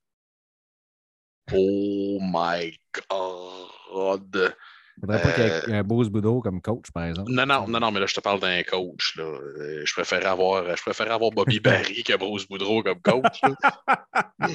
Oh 1.53 2.19
my 2.21 2.79
God! 3.11 4.55
Il 4.97 5.01
faudrait 5.01 5.23
pas 5.23 5.33
qu'il 5.33 5.45
y 5.45 5.47
ait 5.47 5.51
euh, 5.51 5.81
un 5.81 5.83
Bruce 5.83 6.09
Boudreau 6.09 6.41
comme 6.41 6.61
coach, 6.61 6.91
par 6.93 7.05
exemple. 7.05 7.33
Non, 7.33 7.47
non, 7.47 7.67
non, 7.67 7.81
non, 7.81 7.91
mais 7.91 8.01
là, 8.01 8.07
je 8.07 8.15
te 8.15 8.21
parle 8.21 8.41
d'un 8.41 8.63
coach. 8.63 9.17
Là. 9.17 9.25
Euh, 9.25 9.83
je, 9.85 9.93
préfère 9.95 10.27
avoir, 10.27 10.77
je 10.77 10.83
préfère 10.83 11.11
avoir 11.11 11.31
Bobby 11.31 11.59
Barry 11.65 12.03
que 12.03 12.17
Bruce 12.17 12.47
Boudreau 12.47 12.83
comme 12.83 13.01
coach. 13.01 13.41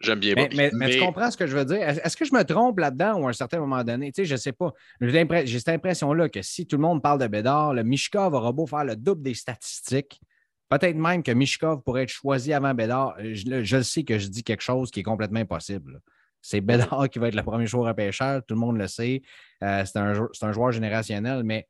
J'aime 0.00 0.20
bien 0.20 0.34
Bobby. 0.34 0.56
Mais, 0.56 0.70
mais, 0.72 0.90
tu 0.90 1.00
comprends 1.00 1.30
ce 1.30 1.36
que 1.36 1.46
je 1.46 1.56
veux 1.56 1.64
dire? 1.64 1.82
Est-ce 1.82 2.16
que 2.16 2.24
je 2.24 2.32
me 2.32 2.44
trompe 2.44 2.78
là-dedans 2.78 3.20
ou 3.20 3.26
à 3.26 3.30
un 3.30 3.32
certain 3.32 3.58
moment 3.58 3.82
donné? 3.82 4.12
Tu 4.12 4.22
sais, 4.22 4.24
je 4.24 4.34
ne 4.34 4.38
sais 4.38 4.52
pas. 4.52 4.72
J'ai 5.00 5.58
cette 5.58 5.68
impression-là 5.68 6.28
que 6.28 6.42
si 6.42 6.66
tout 6.66 6.76
le 6.76 6.82
monde 6.82 7.02
parle 7.02 7.20
de 7.20 7.26
Bédard, 7.26 7.74
le 7.74 7.82
Mishkov 7.82 8.34
aura 8.34 8.52
beau 8.52 8.66
faire 8.66 8.84
le 8.84 8.94
double 8.94 9.22
des 9.22 9.34
statistiques. 9.34 10.20
Peut-être 10.68 10.96
même 10.96 11.22
que 11.22 11.32
Mishkov 11.32 11.82
pourrait 11.82 12.02
être 12.02 12.10
choisi 12.10 12.52
avant 12.52 12.74
Bédard. 12.74 13.16
Je, 13.20 13.64
je, 13.64 13.82
sais 13.82 14.04
que 14.04 14.18
je 14.18 14.28
dis 14.28 14.44
quelque 14.44 14.62
chose 14.62 14.90
qui 14.90 15.00
est 15.00 15.04
complètement 15.04 15.40
impossible. 15.40 16.00
C'est 16.42 16.60
Bédard 16.60 17.08
qui 17.10 17.18
va 17.18 17.28
être 17.28 17.34
le 17.34 17.42
premier 17.42 17.66
joueur 17.66 17.88
à 17.88 17.94
pêcheur, 17.94 18.42
tout 18.46 18.54
le 18.54 18.60
monde 18.60 18.78
le 18.78 18.86
sait. 18.86 19.22
Euh, 19.62 19.84
c'est 19.84 19.98
un, 19.98 20.52
joueur 20.52 20.72
générationnel, 20.72 21.42
mais 21.42 21.66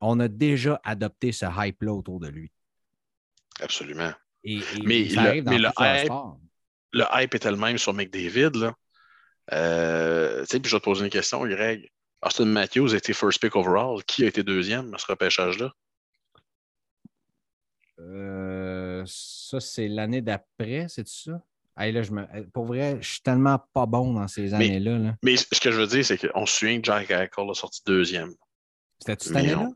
on 0.00 0.18
a 0.20 0.28
déjà 0.28 0.80
adopté 0.84 1.32
ce 1.32 1.46
hype-là 1.46 1.92
autour 1.92 2.20
de 2.20 2.28
lui. 2.28 2.50
Absolument. 3.60 4.12
mais, 4.44 4.54
le, 4.54 5.08
hype, 5.08 5.48
le, 6.92 7.04
hype, 7.12 7.34
est 7.34 7.44
le 7.44 7.56
même 7.56 7.78
sur 7.78 7.92
McDavid. 7.92 8.50
Là. 8.56 8.74
Euh, 9.52 10.44
puis 10.48 10.60
je 10.64 10.70
vais 10.70 10.80
te 10.80 10.84
poser 10.84 11.04
une 11.04 11.10
question, 11.10 11.44
Greg. 11.46 11.88
Austin 12.22 12.46
Matthews 12.46 12.94
a 12.94 12.96
été 12.96 13.12
first 13.12 13.40
pick 13.40 13.56
overall. 13.56 14.02
Qui 14.04 14.24
a 14.24 14.28
été 14.28 14.42
deuxième 14.42 14.94
à 14.94 14.98
ce 14.98 15.06
repêchage-là? 15.06 15.72
Euh, 18.02 19.02
ça, 19.06 19.60
c'est 19.60 19.88
l'année 19.88 20.20
d'après, 20.20 20.86
c'est 20.88 21.06
ça? 21.06 21.42
là, 21.76 22.02
je 22.02 22.12
me... 22.12 22.26
Pour 22.50 22.66
vrai, 22.66 22.98
je 23.00 23.08
suis 23.12 23.22
tellement 23.22 23.58
pas 23.72 23.86
bon 23.86 24.12
dans 24.12 24.28
ces 24.28 24.52
années-là. 24.54 25.16
Mais 25.22 25.36
ce 25.36 25.60
que 25.60 25.70
je 25.70 25.80
veux 25.80 25.86
dire, 25.86 26.04
c'est 26.04 26.18
qu'on 26.18 26.46
se 26.46 26.58
souvient 26.58 26.78
que 26.78 26.84
Jack 26.84 27.10
Eichel 27.10 27.50
a 27.50 27.54
sorti 27.54 27.80
deuxième. 27.86 28.32
C'était 28.98 29.24
cette 29.24 29.36
année-là? 29.36 29.68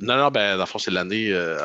Non, 0.00 0.16
non, 0.16 0.30
ben, 0.30 0.56
dans 0.56 0.62
le 0.62 0.66
fond, 0.66 0.78
c'est 0.78 0.90
l'année. 0.90 1.32
Euh, 1.32 1.58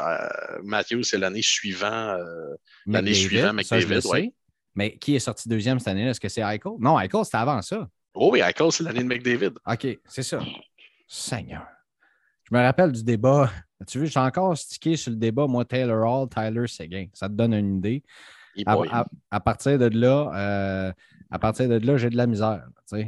Matthew, 0.63 1.01
c'est 1.01 1.17
l'année 1.17 1.41
suivant. 1.41 1.87
Euh, 1.87 2.55
l'année 2.85 3.13
suivante, 3.13 3.53
McDavid. 3.53 4.05
Ouais. 4.07 4.33
Mais 4.75 4.97
qui 4.97 5.15
est 5.15 5.19
sorti 5.19 5.49
deuxième 5.49 5.79
cette 5.79 5.89
année-là? 5.89 6.11
Est-ce 6.11 6.19
que 6.19 6.29
c'est 6.29 6.41
Eichel? 6.41 6.73
Non, 6.79 6.99
Eichel, 6.99 7.25
c'était 7.25 7.37
avant 7.37 7.61
ça. 7.61 7.87
Oh 8.13 8.29
oui, 8.31 8.41
Eichel, 8.41 8.71
c'est 8.71 8.83
l'année 8.83 9.03
de 9.03 9.07
McDavid. 9.07 9.53
OK, 9.65 9.87
c'est 10.05 10.23
ça. 10.23 10.39
Seigneur. 11.07 11.65
Je 12.49 12.55
me 12.55 12.61
rappelle 12.61 12.91
du 12.93 13.03
débat. 13.03 13.51
Tu 13.87 13.99
veux, 13.99 14.05
je 14.05 14.11
suis 14.11 14.19
encore 14.19 14.57
stické 14.57 14.95
sur 14.95 15.11
le 15.11 15.17
débat, 15.17 15.47
moi, 15.47 15.65
Taylor 15.65 16.05
Hall, 16.05 16.29
Tyler 16.29 16.67
Seguin. 16.67 17.07
Ça 17.13 17.27
te 17.27 17.33
donne 17.33 17.53
une 17.53 17.77
idée. 17.77 18.03
À, 18.65 19.39
partir 19.39 19.77
de 19.77 19.85
là, 19.87 20.31
euh, 20.33 20.93
à 21.29 21.39
partir 21.39 21.67
de 21.67 21.77
là, 21.77 21.97
j'ai 21.97 22.09
de 22.09 22.17
la 22.17 22.25
misère. 22.25 22.63
Euh, 22.93 23.05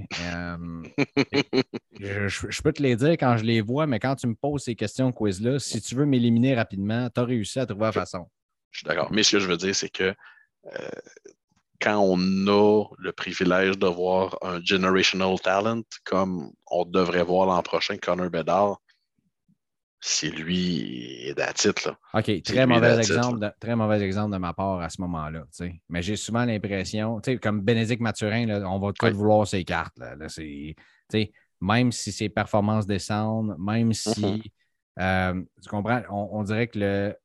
je, 2.00 2.62
peux 2.62 2.74
te 2.74 2.84
les 2.84 2.96
dire 2.98 3.12
quand 3.12 3.38
je 3.38 3.46
les 3.46 3.62
vois, 3.62 3.88
mais 3.88 4.00
quand 4.00 4.16
tu 4.16 4.28
me 4.28 4.36
poses 4.36 4.64
ces 4.64 4.76
questions 4.76 5.12
quiz-là, 5.12 5.58
si 5.58 5.82
tu 5.82 5.96
veux 5.96 6.06
m'éliminer 6.06 6.54
rapidement, 6.54 7.10
tu 7.10 7.20
as 7.20 7.24
réussi 7.24 7.60
à 7.60 7.66
trouver 7.66 7.86
la 7.86 7.92
façon. 7.94 8.30
Je 8.72 8.80
suis 8.80 8.88
d'accord. 8.88 9.12
Mais 9.12 9.24
ce 9.24 9.38
que 9.38 9.40
je 9.40 9.48
veux 9.48 9.58
dire, 9.58 9.74
c'est 9.74 9.90
que 9.90 10.14
euh, 10.66 10.90
quand 11.82 11.98
on 11.98 12.18
a 12.48 12.84
le 12.98 13.12
privilège 13.14 13.80
de 13.80 13.88
voir 13.88 14.38
un 14.42 14.62
generational 14.62 15.40
talent 15.40 15.82
comme 16.04 16.52
on 16.70 16.84
devrait 16.84 17.24
voir 17.24 17.48
l'an 17.48 17.64
prochain 17.64 17.98
Connor 17.98 18.30
Bedard, 18.30 18.80
c'est 20.02 20.30
lui 20.30 21.28
et 21.28 21.36
titre. 21.54 21.95
OK, 22.14 22.41
très 22.43 22.66
mauvais, 22.66 22.97
exemple 22.97 23.39
de, 23.39 23.52
très 23.60 23.76
mauvais 23.76 24.02
exemple 24.02 24.34
de 24.34 24.38
ma 24.38 24.54
part 24.54 24.80
à 24.82 24.89
ce 24.89 25.02
moment-là. 25.02 25.43
Mais 25.89 26.02
j'ai 26.02 26.16
souvent 26.16 26.45
l'impression, 26.45 27.22
comme 27.41 27.62
Bénédicte 27.62 28.02
Mathurin, 28.02 28.64
on 28.66 28.80
va 28.80 28.93
tout 28.93 29.14
vouloir 29.14 29.47
ses 29.47 29.64
cartes. 29.64 29.97
Là. 29.97 30.16
même 31.62 31.91
si 31.91 32.12
ses 32.12 32.30
performances 32.30 32.88
descendent, 32.88 33.56
même 33.60 33.93
si 33.93 34.10
mm-hmm. 34.10 34.41
Euh, 35.00 35.41
tu 35.62 35.70
comprends? 35.70 36.02
On, 36.10 36.43
dirait 36.43 36.68
que 36.68 36.80
le. 36.80 37.16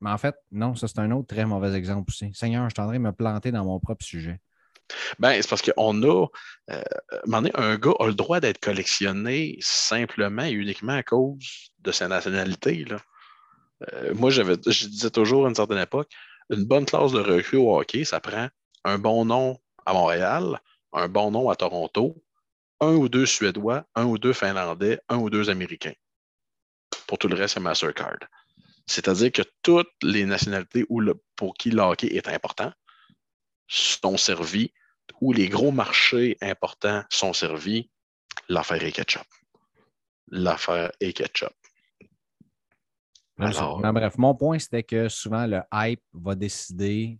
Mais 0.00 0.10
en 0.10 0.18
fait, 0.18 0.36
non, 0.50 0.74
ça, 0.74 0.88
c'est 0.88 0.98
un 0.98 1.10
autre 1.10 1.26
très 1.26 1.44
mauvais 1.44 1.76
exemple 1.76 2.10
aussi. 2.10 2.30
Seigneur, 2.32 2.68
je 2.68 2.74
train 2.74 2.92
de 2.92 2.98
me 2.98 3.12
planter 3.12 3.50
dans 3.52 3.64
mon 3.64 3.78
propre 3.80 4.04
sujet. 4.04 4.40
Ben, 5.18 5.40
c'est 5.40 5.48
parce 5.48 5.62
qu'on 5.62 6.02
a. 6.02 6.26
Euh, 6.70 6.82
un 7.32 7.76
gars 7.76 7.94
a 7.98 8.06
le 8.06 8.14
droit 8.14 8.40
d'être 8.40 8.60
collectionné 8.60 9.58
simplement 9.60 10.44
et 10.44 10.50
uniquement 10.50 10.94
à 10.94 11.02
cause 11.02 11.70
de 11.80 11.92
sa 11.92 12.08
nationalité. 12.08 12.84
Euh, 13.92 14.14
moi, 14.14 14.30
je 14.30 14.42
disais 14.52 15.10
toujours 15.10 15.46
à 15.46 15.48
une 15.48 15.54
certaine 15.54 15.78
époque, 15.78 16.10
une 16.50 16.64
bonne 16.64 16.86
classe 16.86 17.12
de 17.12 17.20
recrue 17.20 17.56
au 17.56 17.78
hockey, 17.78 18.04
ça 18.04 18.20
prend 18.20 18.48
un 18.84 18.98
bon 18.98 19.24
nom 19.24 19.58
à 19.86 19.92
Montréal, 19.92 20.60
un 20.92 21.08
bon 21.08 21.30
nom 21.30 21.50
à 21.50 21.56
Toronto, 21.56 22.22
un 22.80 22.94
ou 22.94 23.08
deux 23.08 23.26
Suédois, 23.26 23.84
un 23.94 24.04
ou 24.04 24.18
deux 24.18 24.32
Finlandais, 24.32 25.00
un 25.08 25.16
ou 25.16 25.30
deux 25.30 25.50
Américains. 25.50 25.94
Pour 27.06 27.18
tout 27.18 27.28
le 27.28 27.34
reste, 27.34 27.54
c'est 27.54 27.60
Mastercard. 27.60 28.18
C'est-à-dire 28.86 29.32
que 29.32 29.42
toutes 29.62 29.92
les 30.02 30.24
nationalités 30.24 30.86
pour 31.36 31.54
qui 31.54 31.70
le 31.70 31.82
hockey 31.82 32.08
est 32.08 32.28
important 32.28 32.72
sont 33.68 34.16
servies, 34.16 34.72
où 35.20 35.32
les 35.32 35.48
gros 35.48 35.70
marchés 35.70 36.36
importants 36.40 37.04
sont 37.10 37.32
servis, 37.32 37.90
l'affaire 38.48 38.82
est 38.82 38.92
ketchup. 38.92 39.26
L'affaire 40.28 40.90
est 41.00 41.12
ketchup. 41.12 41.52
bref, 43.92 44.18
mon 44.18 44.34
point, 44.34 44.58
c'était 44.58 44.82
que 44.82 45.08
souvent 45.08 45.46
le 45.46 45.60
hype 45.72 46.02
va 46.12 46.34
décider 46.34 47.18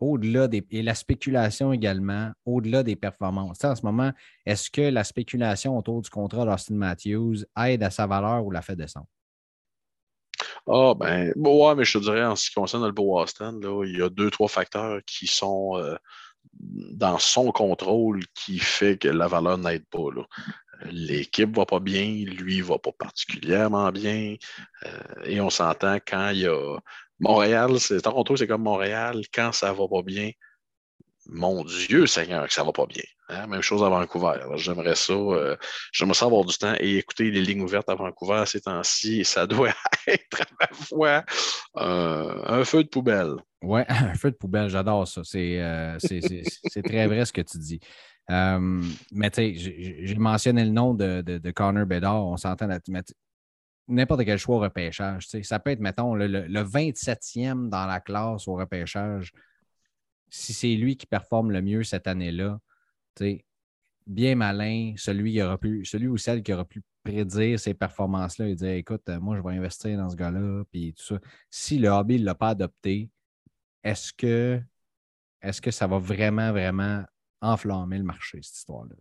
au-delà 0.00 0.46
des. 0.46 0.64
et 0.70 0.82
la 0.82 0.94
spéculation 0.94 1.72
également, 1.72 2.30
au-delà 2.44 2.82
des 2.82 2.94
performances. 2.94 3.64
en 3.64 3.74
ce 3.74 3.82
moment, 3.82 4.12
est-ce 4.46 4.70
que 4.70 4.82
la 4.82 5.02
spéculation 5.02 5.76
autour 5.76 6.02
du 6.02 6.10
contrat 6.10 6.44
d'Austin 6.44 6.74
Matthews 6.74 7.38
aide 7.56 7.82
à 7.82 7.90
sa 7.90 8.06
valeur 8.06 8.44
ou 8.44 8.50
la 8.50 8.62
fait 8.62 8.76
descendre? 8.76 9.08
Ah, 10.70 10.94
ben, 10.94 11.32
ouais, 11.36 11.74
mais 11.74 11.84
je 11.84 11.98
te 11.98 12.04
dirais, 12.04 12.24
en 12.24 12.36
ce 12.36 12.48
qui 12.48 12.54
concerne 12.54 12.84
le 12.84 12.92
Beau 12.92 13.18
Austin, 13.18 13.58
là, 13.60 13.84
il 13.86 13.96
y 13.96 14.02
a 14.02 14.10
deux, 14.10 14.30
trois 14.30 14.48
facteurs 14.48 15.00
qui 15.06 15.26
sont 15.26 15.78
euh, 15.78 15.96
dans 16.60 17.18
son 17.18 17.52
contrôle 17.52 18.20
qui 18.34 18.58
fait 18.58 18.98
que 18.98 19.08
la 19.08 19.28
valeur 19.28 19.56
n'aide 19.56 19.86
pas. 19.86 20.08
L'équipe 20.84 21.50
ne 21.50 21.56
va 21.56 21.66
pas 21.66 21.80
bien, 21.80 22.24
lui 22.26 22.58
ne 22.58 22.62
va 22.64 22.78
pas 22.78 22.92
particulièrement 22.92 23.90
bien. 23.92 24.36
Euh, 24.84 25.24
et 25.24 25.40
on 25.40 25.50
s'entend 25.50 25.96
quand 26.06 26.30
il 26.30 26.40
y 26.40 26.46
a 26.46 26.78
Montréal, 27.18 27.80
c'est 27.80 28.02
Toronto, 28.02 28.36
c'est 28.36 28.46
comme 28.46 28.62
Montréal. 28.62 29.22
Quand 29.32 29.52
ça 29.52 29.72
va 29.72 29.88
pas 29.88 30.02
bien, 30.02 30.32
mon 31.26 31.64
Dieu 31.64 32.06
Seigneur, 32.06 32.46
que 32.46 32.52
ça 32.52 32.62
va 32.62 32.72
pas 32.72 32.86
bien. 32.86 33.04
Hein. 33.28 33.46
Même 33.46 33.62
chose 33.62 33.82
à 33.82 33.88
Vancouver. 33.88 34.40
J'aimerais 34.56 34.94
ça. 34.94 35.12
Euh, 35.12 35.56
j'aimerais 35.92 36.14
ça 36.14 36.26
avoir 36.26 36.44
du 36.44 36.56
temps 36.56 36.74
et 36.78 36.98
écouter 36.98 37.30
les 37.30 37.42
lignes 37.42 37.62
ouvertes 37.62 37.88
à 37.88 37.94
Vancouver 37.94 38.44
ces 38.46 38.60
temps-ci. 38.60 39.24
Ça 39.24 39.46
doit 39.46 39.74
être 40.06 40.42
à 40.42 40.44
la 40.60 40.68
fois 40.72 41.24
un 41.74 42.64
feu 42.64 42.84
de 42.84 42.88
poubelle. 42.88 43.36
Oui, 43.62 43.82
un 43.88 44.14
feu 44.14 44.30
de 44.30 44.36
poubelle, 44.36 44.68
j'adore 44.68 45.06
ça. 45.06 45.22
C'est 45.24 45.60
euh, 45.60 45.98
très 46.84 47.06
vrai 47.06 47.24
ce 47.24 47.32
que 47.32 47.42
tu 47.42 47.58
dis. 47.58 47.80
Euh, 48.30 48.82
mais 49.12 49.30
tu 49.30 49.58
sais, 49.58 50.04
j'ai 50.04 50.14
mentionné 50.16 50.64
le 50.64 50.70
nom 50.70 50.94
de, 50.94 51.22
de, 51.22 51.50
Connor 51.50 51.86
Bedard. 51.86 52.26
On 52.26 52.36
s'entend 52.36 52.66
là-dessus 52.66 52.92
n'importe 53.88 54.24
quel 54.24 54.38
choix 54.38 54.56
au 54.56 54.60
repêchage. 54.60 55.26
Ça 55.42 55.58
peut 55.58 55.70
être, 55.70 55.80
mettons, 55.80 56.14
le, 56.14 56.26
27e 56.26 57.68
dans 57.68 57.86
la 57.86 58.00
classe 58.00 58.46
au 58.46 58.54
repêchage. 58.54 59.32
Si 60.30 60.52
c'est 60.52 60.74
lui 60.74 60.96
qui 60.96 61.06
performe 61.06 61.50
le 61.50 61.62
mieux 61.62 61.82
cette 61.84 62.06
année-là, 62.06 62.60
bien 64.06 64.34
malin, 64.34 64.94
celui, 64.96 65.40
aura 65.42 65.58
pu, 65.58 65.84
celui 65.84 66.08
ou 66.08 66.16
celle 66.16 66.42
qui 66.42 66.52
aura 66.52 66.64
pu 66.64 66.82
prédire 67.04 67.60
ces 67.60 67.74
performances-là 67.74 68.48
et 68.48 68.54
dire 68.54 68.72
écoute, 68.72 69.06
moi, 69.20 69.36
je 69.36 69.42
vais 69.42 69.56
investir 69.56 69.96
dans 69.96 70.08
ce 70.08 70.16
gars-là, 70.16 70.64
puis 70.70 70.94
tout 70.94 71.04
ça. 71.04 71.20
Si 71.50 71.78
le 71.78 71.88
hobby 71.88 72.18
ne 72.18 72.24
l'a 72.24 72.34
pas 72.34 72.50
adopté, 72.50 73.10
est-ce 73.84 74.12
que, 74.12 74.60
est 75.42 75.60
que 75.60 75.70
ça 75.70 75.86
va 75.86 75.98
vraiment, 75.98 76.52
vraiment 76.52 77.04
enflammer 77.40 77.98
le 77.98 78.04
marché, 78.04 78.40
cette 78.42 78.56
histoire-là? 78.56 78.94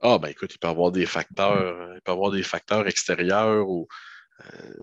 Ah, 0.00 0.18
ben 0.18 0.28
écoute, 0.28 0.52
il 0.54 0.58
peut 0.58 0.68
y 0.68 0.70
avoir 0.70 0.92
des 0.92 1.06
facteurs, 1.06 1.94
il 1.94 2.00
peut 2.02 2.12
avoir 2.12 2.30
des 2.30 2.42
facteurs 2.42 2.86
extérieurs 2.86 3.68
ou. 3.68 3.88
Euh, 4.44 4.74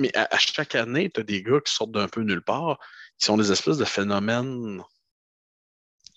mais 0.00 0.14
à, 0.16 0.36
chaque 0.38 0.74
année, 0.74 1.10
tu 1.10 1.20
as 1.20 1.22
des 1.22 1.42
gars 1.42 1.60
qui 1.60 1.72
sortent 1.72 1.92
d'un 1.92 2.08
peu 2.08 2.22
nulle 2.22 2.42
part, 2.42 2.78
qui 3.18 3.26
sont 3.26 3.36
des 3.36 3.52
espèces 3.52 3.76
de 3.76 3.84
phénomènes 3.84 4.82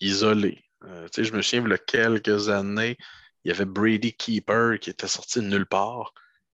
isolés. 0.02 0.64
Euh, 0.86 1.08
je 1.16 1.32
me 1.34 1.42
souviens, 1.42 1.66
il 1.66 1.72
y 1.72 1.74
a 1.74 1.78
quelques 1.78 2.50
années, 2.50 2.98
il 3.44 3.50
y 3.50 3.52
avait 3.52 3.66
Brady 3.66 4.14
Keeper 4.14 4.80
qui 4.80 4.90
était 4.90 5.08
sorti 5.08 5.40
de 5.40 5.46
nulle 5.46 5.66
part 5.66 6.14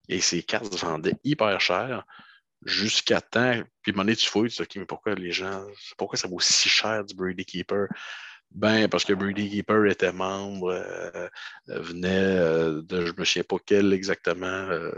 et 0.10 0.22
ses 0.22 0.44
cartes 0.44 0.76
vendaient 0.80 1.16
hyper 1.24 1.60
cher 1.60 2.06
jusqu'à 2.66 3.22
temps. 3.22 3.62
Puis, 3.82 3.92
à 3.92 3.96
un 3.96 3.98
donné, 3.98 4.16
tu 4.16 4.28
fouilles, 4.28 4.50
tu 4.50 4.64
dis, 4.64 4.80
mais 4.80 4.86
pourquoi 4.86 5.16
les 5.16 5.32
gens, 5.32 5.66
pourquoi 5.98 6.18
ça 6.18 6.28
vaut 6.28 6.40
si 6.40 6.70
cher 6.70 7.04
du 7.04 7.16
Brady 7.16 7.46
Keeper? 7.46 7.88
Ben, 8.52 8.88
parce 8.88 9.04
que 9.04 9.14
Brady 9.14 9.50
Keeper 9.50 9.88
était 9.88 10.12
membre, 10.12 10.72
euh, 10.72 11.28
venait 11.68 12.38
euh, 12.38 12.82
de, 12.84 13.06
je 13.06 13.12
ne 13.12 13.20
me 13.20 13.26
souviens 13.26 13.44
pas 13.44 13.58
quelle 13.66 13.94
exactement, 13.94 14.46
euh, 14.46 14.92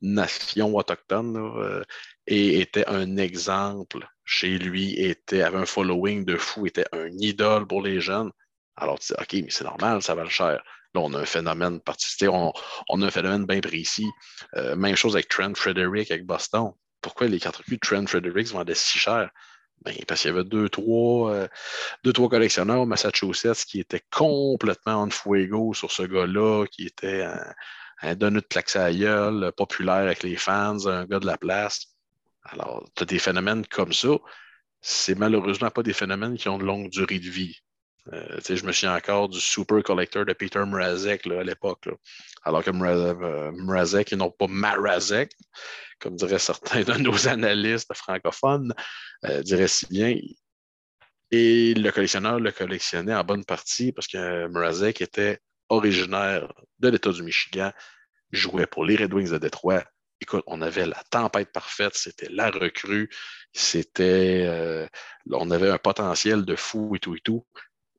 nation 0.00 0.74
autochtone, 0.76 1.84
et 2.26 2.60
était 2.60 2.86
un 2.88 3.16
exemple 3.18 4.08
chez 4.24 4.58
lui, 4.58 4.94
était, 5.00 5.42
avait 5.42 5.58
un 5.58 5.66
following 5.66 6.24
de 6.24 6.36
fou, 6.36 6.66
était 6.66 6.86
un 6.92 7.08
idole 7.18 7.66
pour 7.66 7.82
les 7.82 8.00
jeunes. 8.00 8.30
Alors 8.76 8.98
tu 8.98 9.12
dis, 9.12 9.20
OK, 9.20 9.44
mais 9.44 9.50
c'est 9.50 9.64
normal, 9.64 10.02
ça 10.02 10.14
va 10.14 10.24
le 10.24 10.30
cher. 10.30 10.62
Là, 10.94 11.00
on 11.00 11.12
a 11.14 11.20
un 11.20 11.26
phénomène 11.26 11.80
particulier, 11.80 12.28
on, 12.28 12.52
on, 12.88 13.02
a 13.02 13.06
un 13.06 13.10
phénomène 13.10 13.46
bien 13.46 13.60
précis. 13.60 14.08
même 14.76 14.96
chose 14.96 15.14
avec 15.14 15.28
Trent 15.28 15.54
Frederick 15.54 16.10
avec 16.10 16.26
Boston. 16.26 16.72
Pourquoi 17.00 17.26
les 17.26 17.40
quatre 17.40 17.62
de 17.68 17.76
Trent 17.76 18.06
Frederick 18.06 18.46
vendaient 18.48 18.74
si 18.74 18.98
cher? 18.98 19.30
Ben, 19.84 19.94
parce 20.06 20.22
qu'il 20.22 20.30
y 20.30 20.34
avait 20.34 20.44
deux 20.44 20.68
trois, 20.68 21.32
euh, 21.32 21.48
deux, 22.04 22.12
trois 22.12 22.28
collectionneurs 22.28 22.82
au 22.82 22.86
Massachusetts 22.86 23.64
qui 23.66 23.80
étaient 23.80 24.02
complètement 24.12 25.02
en 25.02 25.10
fuego 25.10 25.74
sur 25.74 25.90
ce 25.90 26.04
gars-là, 26.04 26.66
qui 26.70 26.86
était 26.86 27.22
un, 27.22 27.52
un 28.02 28.14
donut 28.14 28.40
de 28.40 28.46
claque 28.46 28.76
à 28.76 28.92
gueule, 28.92 29.52
populaire 29.56 29.94
avec 29.94 30.22
les 30.22 30.36
fans, 30.36 30.86
un 30.86 31.04
gars 31.06 31.18
de 31.18 31.26
la 31.26 31.36
place. 31.36 31.91
Alors, 32.44 32.88
tu 32.96 33.02
as 33.02 33.06
des 33.06 33.18
phénomènes 33.18 33.66
comme 33.66 33.92
ça. 33.92 34.16
C'est 34.80 35.14
malheureusement 35.14 35.70
pas 35.70 35.82
des 35.82 35.92
phénomènes 35.92 36.36
qui 36.36 36.48
ont 36.48 36.58
de 36.58 36.64
longue 36.64 36.90
durée 36.90 37.18
de 37.18 37.30
vie. 37.30 37.60
Euh, 38.12 38.40
je 38.44 38.66
me 38.66 38.72
souviens 38.72 38.96
encore 38.96 39.28
du 39.28 39.40
super 39.40 39.80
collector 39.82 40.24
de 40.24 40.32
Peter 40.32 40.58
Mrazek 40.66 41.26
à 41.28 41.44
l'époque. 41.44 41.88
Alors 42.42 42.64
que 42.64 42.70
euh, 42.70 43.52
Mrazek, 43.52 44.10
ils 44.10 44.18
n'ont 44.18 44.30
pas 44.30 44.48
Marazek, 44.48 45.32
comme 46.00 46.16
diraient 46.16 46.40
certains 46.40 46.82
de 46.82 46.94
nos 46.94 47.28
analystes 47.28 47.94
francophones, 47.94 48.74
euh, 49.24 49.42
diraient 49.42 49.68
si 49.68 49.86
bien. 49.86 50.16
Et 51.30 51.74
le 51.74 51.90
collectionneur 51.92 52.40
le 52.40 52.50
collectionnait 52.50 53.14
en 53.14 53.24
bonne 53.24 53.44
partie 53.44 53.92
parce 53.92 54.08
que 54.08 54.48
Mrazek 54.48 55.00
était 55.00 55.38
originaire 55.68 56.52
de 56.80 56.88
l'État 56.88 57.10
du 57.10 57.22
Michigan, 57.22 57.72
jouait 58.32 58.66
pour 58.66 58.84
les 58.84 58.96
Red 58.96 59.14
Wings 59.14 59.30
de 59.30 59.38
Détroit. 59.38 59.84
Écoute, 60.22 60.44
on 60.46 60.62
avait 60.62 60.86
la 60.86 61.02
tempête 61.10 61.52
parfaite, 61.52 61.94
c'était 61.94 62.28
la 62.30 62.50
recrue, 62.50 63.10
c'était, 63.52 64.88
on 65.30 65.50
avait 65.50 65.68
un 65.68 65.78
potentiel 65.78 66.44
de 66.44 66.56
fou 66.56 66.94
et 66.94 67.00
tout 67.00 67.16
et 67.16 67.20
tout. 67.20 67.44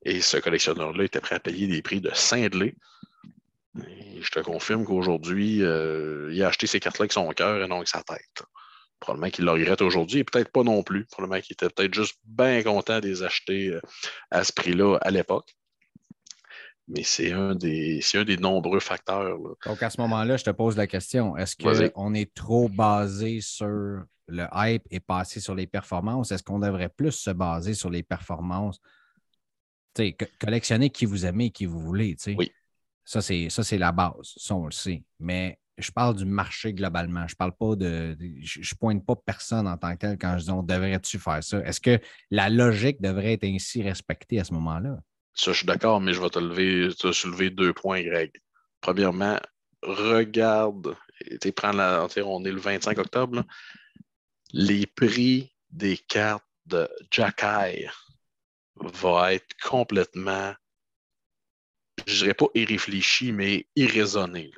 Et 0.06 0.22
ce 0.22 0.38
collectionneur-là 0.38 1.04
était 1.04 1.22
prêt 1.22 1.36
à 1.36 1.40
payer 1.40 1.68
des 1.68 1.82
prix 1.82 2.02
de 2.02 2.12
cinglés. 2.14 2.76
je 3.76 4.30
te 4.30 4.40
confirme 4.40 4.86
qu'aujourd'hui, 4.86 5.64
euh, 5.64 6.30
il 6.34 6.44
a 6.44 6.48
acheté 6.48 6.68
ces 6.68 6.80
cartes-là 6.80 7.04
avec 7.04 7.14
son 7.14 7.30
cœur 7.32 7.64
et 7.64 7.68
non 7.68 7.78
avec 7.78 7.88
sa 7.88 8.04
tête. 8.04 8.44
Probablement 9.00 9.32
qu'il 9.32 9.46
le 9.46 9.52
regrette 9.52 9.82
aujourd'hui 9.82 10.20
et 10.20 10.24
peut-être 10.24 10.52
pas 10.52 10.64
non 10.64 10.84
plus. 10.84 11.06
Probablement 11.06 11.42
qu'il 11.42 11.54
était 11.54 11.70
peut-être 11.70 11.94
juste 11.94 12.18
bien 12.26 12.62
content 12.64 13.00
de 13.00 13.08
les 13.08 13.24
acheter 13.24 13.70
euh, 13.70 13.82
à 14.32 14.44
ce 14.44 14.54
prix-là 14.54 14.98
à 15.02 15.12
l'époque. 15.12 15.56
Mais 16.88 17.04
c'est 17.04 17.32
un, 17.32 17.56
des, 17.56 18.02
un 18.14 18.24
des 18.24 18.38
nombreux 18.38 18.80
facteurs. 18.80 19.38
Donc, 19.66 19.82
à 19.82 19.90
ce 19.90 20.02
moment-là, 20.02 20.38
je 20.38 20.44
te 20.44 20.50
pose 20.50 20.76
la 20.76 20.88
question 20.88 21.38
est-ce 21.38 21.56
qu'on 21.56 22.14
est 22.14 22.34
trop 22.34 22.68
basé 22.68 23.40
sur 23.42 24.04
le 24.28 24.48
hype 24.54 24.84
et 24.92 25.00
passé 25.00 25.40
sur 25.40 25.56
les 25.56 25.68
performances? 25.68 26.32
Est-ce 26.32 26.44
qu'on 26.44 26.60
devrait 26.60 26.90
plus 26.90 27.12
se 27.12 27.30
baser 27.30 27.74
sur 27.74 27.90
les 27.90 28.04
performances? 28.04 28.82
Collectionner 30.40 30.90
qui 30.90 31.06
vous 31.06 31.26
aimez 31.26 31.46
et 31.46 31.52
qui 31.52 31.66
vous 31.66 31.80
voulez. 31.80 32.18
Oui. 32.28 32.52
Ça, 33.06 33.22
c'est 33.22 33.78
la 33.78 33.92
base. 33.92 34.34
Ça, 34.38 34.56
on 34.56 34.66
le 34.66 34.72
sait. 34.72 35.04
Mais 35.20 35.60
je 35.78 35.92
parle 35.92 36.16
du 36.16 36.26
marché 36.26 36.74
globalement. 36.74 37.28
Je 37.28 37.36
parle 37.36 37.54
pas 37.56 37.76
de. 37.76 38.18
je, 38.42 38.60
ne 38.60 38.78
pointe 38.78 39.06
pas 39.06 39.16
personne 39.16 39.68
en 39.68 39.78
tant 39.78 39.94
que 39.94 40.00
tel 40.00 40.18
quand 40.18 40.38
je 40.38 40.46
dis 40.46 40.52
on 40.52 40.64
devrait-tu 40.64 41.20
faire 41.20 41.44
ça? 41.44 41.60
Est-ce 41.60 41.80
que 41.80 42.00
la 42.30 42.50
logique 42.50 43.02
devrait 43.02 43.34
être 43.34 43.46
ainsi 43.46 43.82
respectée 43.82 44.40
à 44.40 44.44
ce 44.44 44.54
moment-là? 44.54 45.00
Ça, 45.34 45.52
je 45.52 45.58
suis 45.58 45.66
d'accord, 45.66 46.00
mais 46.00 46.14
je 46.14 46.22
vais 46.22 46.30
te 46.30 46.40
lever, 46.40 46.94
te 46.94 47.12
soulever 47.12 47.50
deux 47.50 47.74
points, 47.74 48.02
Greg. 48.04 48.32
Premièrement, 48.82 49.40
regarde, 49.82 50.96
prends 51.56 51.72
la, 51.72 52.08
on 52.26 52.46
est 52.46 52.52
le 52.52 52.60
25 52.60 52.98
octobre, 53.00 53.44
les 54.52 54.86
prix 54.86 55.54
des 55.72 55.98
cartes 55.98 56.46
de 56.66 56.88
Jacky 57.12 57.86
va 58.76 59.34
être 59.34 59.56
complètement, 59.62 60.54
je 62.06 62.20
dirais 62.20 62.34
pas 62.34 62.48
irréfléchi, 62.54 63.32
mais 63.32 63.68
irraisonné. 63.76 64.52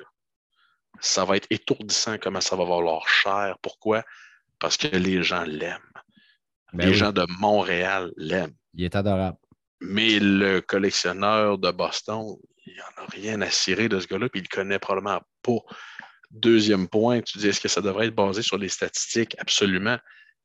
ça 1.00 1.24
va 1.24 1.36
être 1.36 1.46
étourdissant 1.50 2.18
comment 2.18 2.40
ça 2.40 2.56
va 2.56 2.64
valoir 2.64 3.08
cher. 3.08 3.56
Pourquoi? 3.62 4.04
Parce 4.58 4.76
que 4.76 4.88
les 4.88 5.22
gens 5.22 5.44
l'aiment. 5.44 5.80
Ben 6.72 6.86
les 6.86 6.92
oui, 6.92 6.98
gens 6.98 7.12
de 7.12 7.26
Montréal 7.38 8.12
l'aiment. 8.16 8.54
Il 8.74 8.84
est 8.84 8.96
adorable. 8.96 9.38
Mais 9.80 10.18
le 10.18 10.60
collectionneur 10.60 11.58
de 11.58 11.70
Boston, 11.70 12.36
il 12.64 12.76
n'en 12.76 13.04
a 13.04 13.06
rien 13.06 13.40
à 13.42 13.50
cirer 13.50 13.88
de 13.88 14.00
ce 14.00 14.06
gars-là, 14.06 14.28
puis 14.28 14.40
il 14.40 14.48
le 14.50 14.54
connaît 14.54 14.78
probablement 14.78 15.20
pas. 15.42 15.58
Deuxième 16.30 16.88
point, 16.88 17.20
tu 17.20 17.38
dis 17.38 17.48
est-ce 17.48 17.60
que 17.60 17.68
ça 17.68 17.80
devrait 17.80 18.06
être 18.06 18.14
basé 18.14 18.42
sur 18.42 18.58
les 18.58 18.68
statistiques? 18.68 19.36
Absolument. 19.38 19.98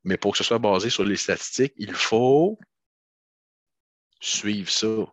Mais 0.03 0.17
pour 0.17 0.32
que 0.32 0.38
ce 0.38 0.43
soit 0.43 0.59
basé 0.59 0.89
sur 0.89 1.03
les 1.03 1.15
statistiques, 1.15 1.73
il 1.77 1.93
faut 1.93 2.59
suivre 4.19 4.69
ça. 4.69 5.05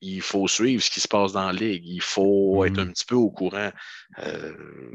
Il 0.00 0.22
faut 0.22 0.48
suivre 0.48 0.82
ce 0.82 0.90
qui 0.90 1.00
se 1.00 1.08
passe 1.08 1.32
dans 1.32 1.46
la 1.46 1.52
ligue. 1.52 1.84
Il 1.86 2.02
faut 2.02 2.64
être 2.64 2.78
un 2.78 2.88
petit 2.88 3.04
peu 3.04 3.14
au 3.14 3.30
courant. 3.30 3.70
Euh, 4.18 4.90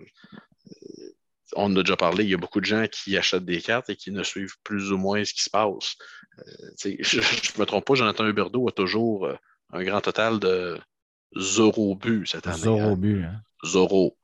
on 1.56 1.66
en 1.66 1.76
a 1.76 1.84
déjà 1.84 1.96
parlé, 1.96 2.24
il 2.24 2.30
y 2.30 2.34
a 2.34 2.38
beaucoup 2.38 2.60
de 2.60 2.66
gens 2.66 2.86
qui 2.92 3.18
achètent 3.18 3.46
des 3.46 3.62
cartes 3.62 3.90
et 3.90 3.96
qui 3.96 4.12
ne 4.12 4.24
suivent 4.24 4.56
plus 4.64 4.92
ou 4.92 4.98
moins 4.98 5.24
ce 5.24 5.34
qui 5.34 5.44
se 5.44 5.50
passe. 5.50 5.96
Euh, 6.40 6.96
je 7.00 7.18
ne 7.18 7.60
me 7.60 7.66
trompe 7.66 7.86
pas, 7.86 7.96
Jonathan 7.96 8.26
Huberdeau 8.26 8.68
a 8.68 8.72
toujours 8.72 9.28
euh, 9.28 9.36
un 9.72 9.84
grand 9.84 10.02
total 10.02 10.40
de 10.40 10.80
zéro 11.36 11.96
but 11.96 12.28
cette 12.28 12.48
année. 12.48 12.58
Zéro 12.58 12.80
hein. 12.80 12.96
but. 12.96 13.24
hein. 13.24 13.42
Zéro. 13.64 14.18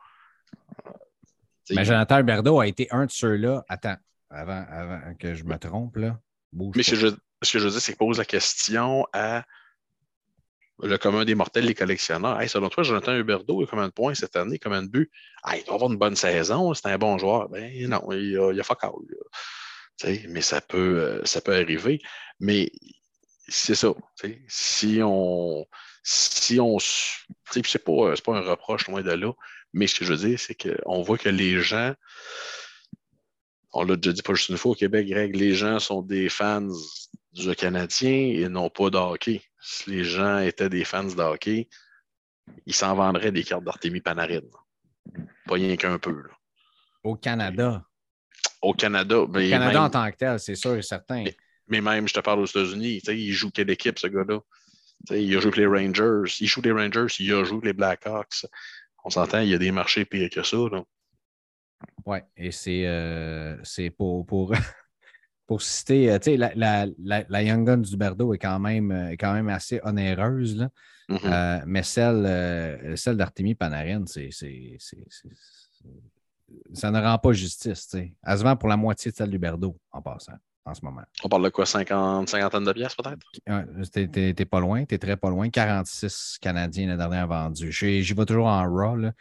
Mais 1.70 1.86
Jonathan 1.86 2.20
Huberdeau 2.20 2.60
a 2.60 2.68
été 2.68 2.88
un 2.92 3.06
de 3.06 3.12
ceux-là. 3.12 3.64
Attends, 3.70 3.98
avant, 4.30 4.66
avant 4.70 5.16
que 5.20 5.36
je 5.36 5.44
me 5.44 5.58
trompe, 5.58 5.98
là. 5.98 6.20
Bouge 6.52 6.76
Mais 6.76 6.84
ce 6.84 6.92
que, 6.92 6.98
je, 6.98 7.08
ce 7.08 7.54
que 7.54 7.60
je 7.60 7.66
veux 7.66 7.72
dire, 7.72 7.82
c'est 7.82 7.94
qu'il 7.94 7.98
pose 7.98 8.18
la 8.18 8.26
question 8.26 9.06
à 9.14 9.46
le 10.82 10.98
commun 10.98 11.26
des 11.26 11.36
mortels, 11.36 11.66
les 11.66 11.76
collectionneurs. 11.76 12.40
Hey, 12.42 12.50
selon 12.50 12.70
toi, 12.70 12.84
Jonathan 12.84 13.16
Huberdeau, 13.16 13.62
il 13.62 13.66
a 13.66 13.68
combien 13.68 13.88
de 13.88 13.94
points 13.94 14.16
cette 14.16 14.36
année, 14.36 14.60
combien 14.60 14.82
de 14.82 14.88
buts? 14.88 15.12
Ah, 15.44 15.58
il 15.58 15.64
doit 15.64 15.76
avoir 15.76 15.92
une 15.92 15.98
bonne 15.98 16.16
saison, 16.16 16.74
c'est 16.74 16.88
un 16.88 16.98
bon 16.98 17.18
joueur. 17.18 17.50
Ben 17.50 17.72
non, 17.88 18.12
il 18.12 18.38
a, 18.38 18.52
il 18.52 18.60
a 18.60 18.64
fuck 18.64 18.80
mais 20.30 20.42
ça 20.42 20.62
peut, 20.62 21.00
euh, 21.00 21.26
ça 21.26 21.42
peut 21.42 21.54
arriver. 21.54 22.02
Mais 22.40 22.72
c'est 23.48 23.76
ça. 23.76 23.94
Si 24.48 25.00
on. 25.04 25.66
Si 26.04 26.60
on. 26.60 26.78
C'est 26.80 27.84
pas, 27.84 27.92
euh, 27.92 28.16
pas 28.24 28.38
un 28.38 28.42
reproche 28.42 28.88
loin 28.88 29.02
de 29.02 29.12
là. 29.12 29.32
Mais 29.74 29.88
ce 29.88 30.00
que 30.00 30.06
je 30.06 30.14
veux 30.14 30.28
dire, 30.30 30.40
c'est 30.40 30.56
qu'on 30.56 31.02
voit 31.02 31.18
que 31.18 31.30
les 31.30 31.62
gens. 31.62 31.94
On 33.74 33.84
l'a 33.84 33.96
déjà 33.96 34.12
dit 34.12 34.22
pas 34.22 34.34
juste 34.34 34.50
une 34.50 34.58
fois 34.58 34.72
au 34.72 34.76
Québec, 34.76 35.08
Greg, 35.08 35.34
les 35.36 35.54
gens 35.54 35.80
sont 35.80 36.02
des 36.02 36.28
fans 36.28 36.68
du 37.34 37.56
Canadien 37.56 38.10
et 38.12 38.48
non 38.50 38.70
pas 38.70 38.90
de 38.90 38.98
hockey. 38.98 39.42
Si 39.62 39.90
les 39.90 40.04
gens 40.04 40.40
étaient 40.40 40.70
des 40.70 40.84
fans 40.86 41.04
de 41.04 41.22
hockey, 41.22 41.70
ils 42.66 42.74
s'en 42.74 42.96
vendraient 42.96 43.32
des 43.32 43.44
cartes 43.44 43.64
d'Artémis 43.64 44.02
Panarin. 44.02 44.42
Pas 45.46 45.54
rien 45.56 45.76
qu'un 45.78 45.98
peu. 46.00 46.12
là. 46.12 46.30
Au 47.04 47.16
Canada. 47.16 47.84
Au 48.62 48.74
Canada, 48.74 49.20
Au 49.20 49.28
Canada 49.28 49.68
même- 49.68 49.78
en 49.78 49.90
tant 49.90 50.12
que 50.12 50.18
tel, 50.18 50.40
c'est 50.40 50.56
sûr 50.56 50.76
et 50.76 50.82
certain. 50.82 51.24
Mais- 51.24 51.38
mais 51.68 51.82
même, 51.82 52.08
je 52.08 52.14
te 52.14 52.20
parle 52.20 52.40
aux 52.42 52.46
États-Unis, 52.46 53.02
il 53.08 53.32
joue 53.32 53.50
quelle 53.52 53.70
équipe, 53.70 53.98
ce 53.98 54.08
gars-là? 54.08 54.40
Il 55.10 55.36
a 55.36 55.40
joué 55.40 55.48
avec 55.52 55.58
les 55.58 55.66
Rangers. 55.66 56.32
Il 56.42 56.48
joue 56.48 56.62
les 56.62 56.72
Rangers, 56.72 57.08
il 57.20 57.34
a 57.34 57.44
joué 57.44 57.60
les 57.64 57.74
Blackhawks. 57.74 58.46
On 59.04 59.10
s'entend, 59.10 59.40
il 59.40 59.50
y 59.50 59.54
a 59.56 59.58
des 59.58 59.72
marchés 59.72 60.06
pires 60.06 60.30
que 60.30 60.44
ça. 60.44 60.58
là. 60.72 60.84
Oui, 62.06 62.20
et 62.38 62.52
c'est 62.52 62.86
euh, 62.86 63.58
pour, 63.98 64.26
pour, 64.28 64.54
pour 65.52 65.62
citer, 65.62 66.10
euh, 66.10 66.18
tu 66.18 66.32
sais, 66.32 66.38
la, 66.38 66.54
la, 66.56 66.86
la, 67.04 67.26
la 67.28 67.44
Young 67.44 67.68
Guns 67.68 67.82
du 67.82 67.98
Berdo 67.98 68.34
est 68.34 68.38
quand 68.38 68.58
même, 68.58 68.90
euh, 68.90 69.10
est 69.10 69.18
quand 69.18 69.34
même 69.34 69.50
assez 69.50 69.82
onéreuse, 69.84 70.56
là. 70.56 70.70
Mhm. 71.10 71.20
Euh, 71.26 71.60
mais 71.66 71.84
celle, 71.84 72.98
celle 72.98 73.18
d'Artémis 73.18 73.54
Panarin, 73.54 74.06
c'est, 74.08 74.30
ça 76.74 76.90
ne 76.90 77.02
rend 77.02 77.18
pas 77.18 77.34
justice. 77.34 77.86
tu 77.90 77.98
sais. 77.98 78.14
Elle 78.24 78.38
se 78.38 78.44
vend 78.44 78.56
pour 78.56 78.70
la 78.70 78.78
moitié 78.78 79.12
de 79.12 79.16
celle 79.18 79.30
du 79.30 79.38
Berdo 79.40 79.78
en 79.92 80.02
passant, 80.02 80.38
en 80.64 80.74
ce 80.74 80.86
moment. 80.86 81.02
On 81.26 81.28
parle 81.28 81.44
de 81.44 81.50
quoi, 81.50 81.66
50, 81.66 82.30
cinquantaine 82.30 82.64
de 82.64 82.72
pièces 82.72 82.96
peut-être? 82.96 84.32
T'es, 84.34 84.46
pas 84.46 84.62
loin, 84.62 84.86
t'es 84.86 85.00
très 85.00 85.18
pas 85.18 85.30
loin. 85.30 85.50
46 85.50 86.38
Canadiens 86.40 86.88
la 86.88 86.96
dernière 86.96 87.28
vendue. 87.28 87.74
J'y 87.74 88.14
vais 88.14 88.26
toujours 88.26 88.48
en 88.48 88.64
Raw, 88.64 88.96
là, 88.96 89.12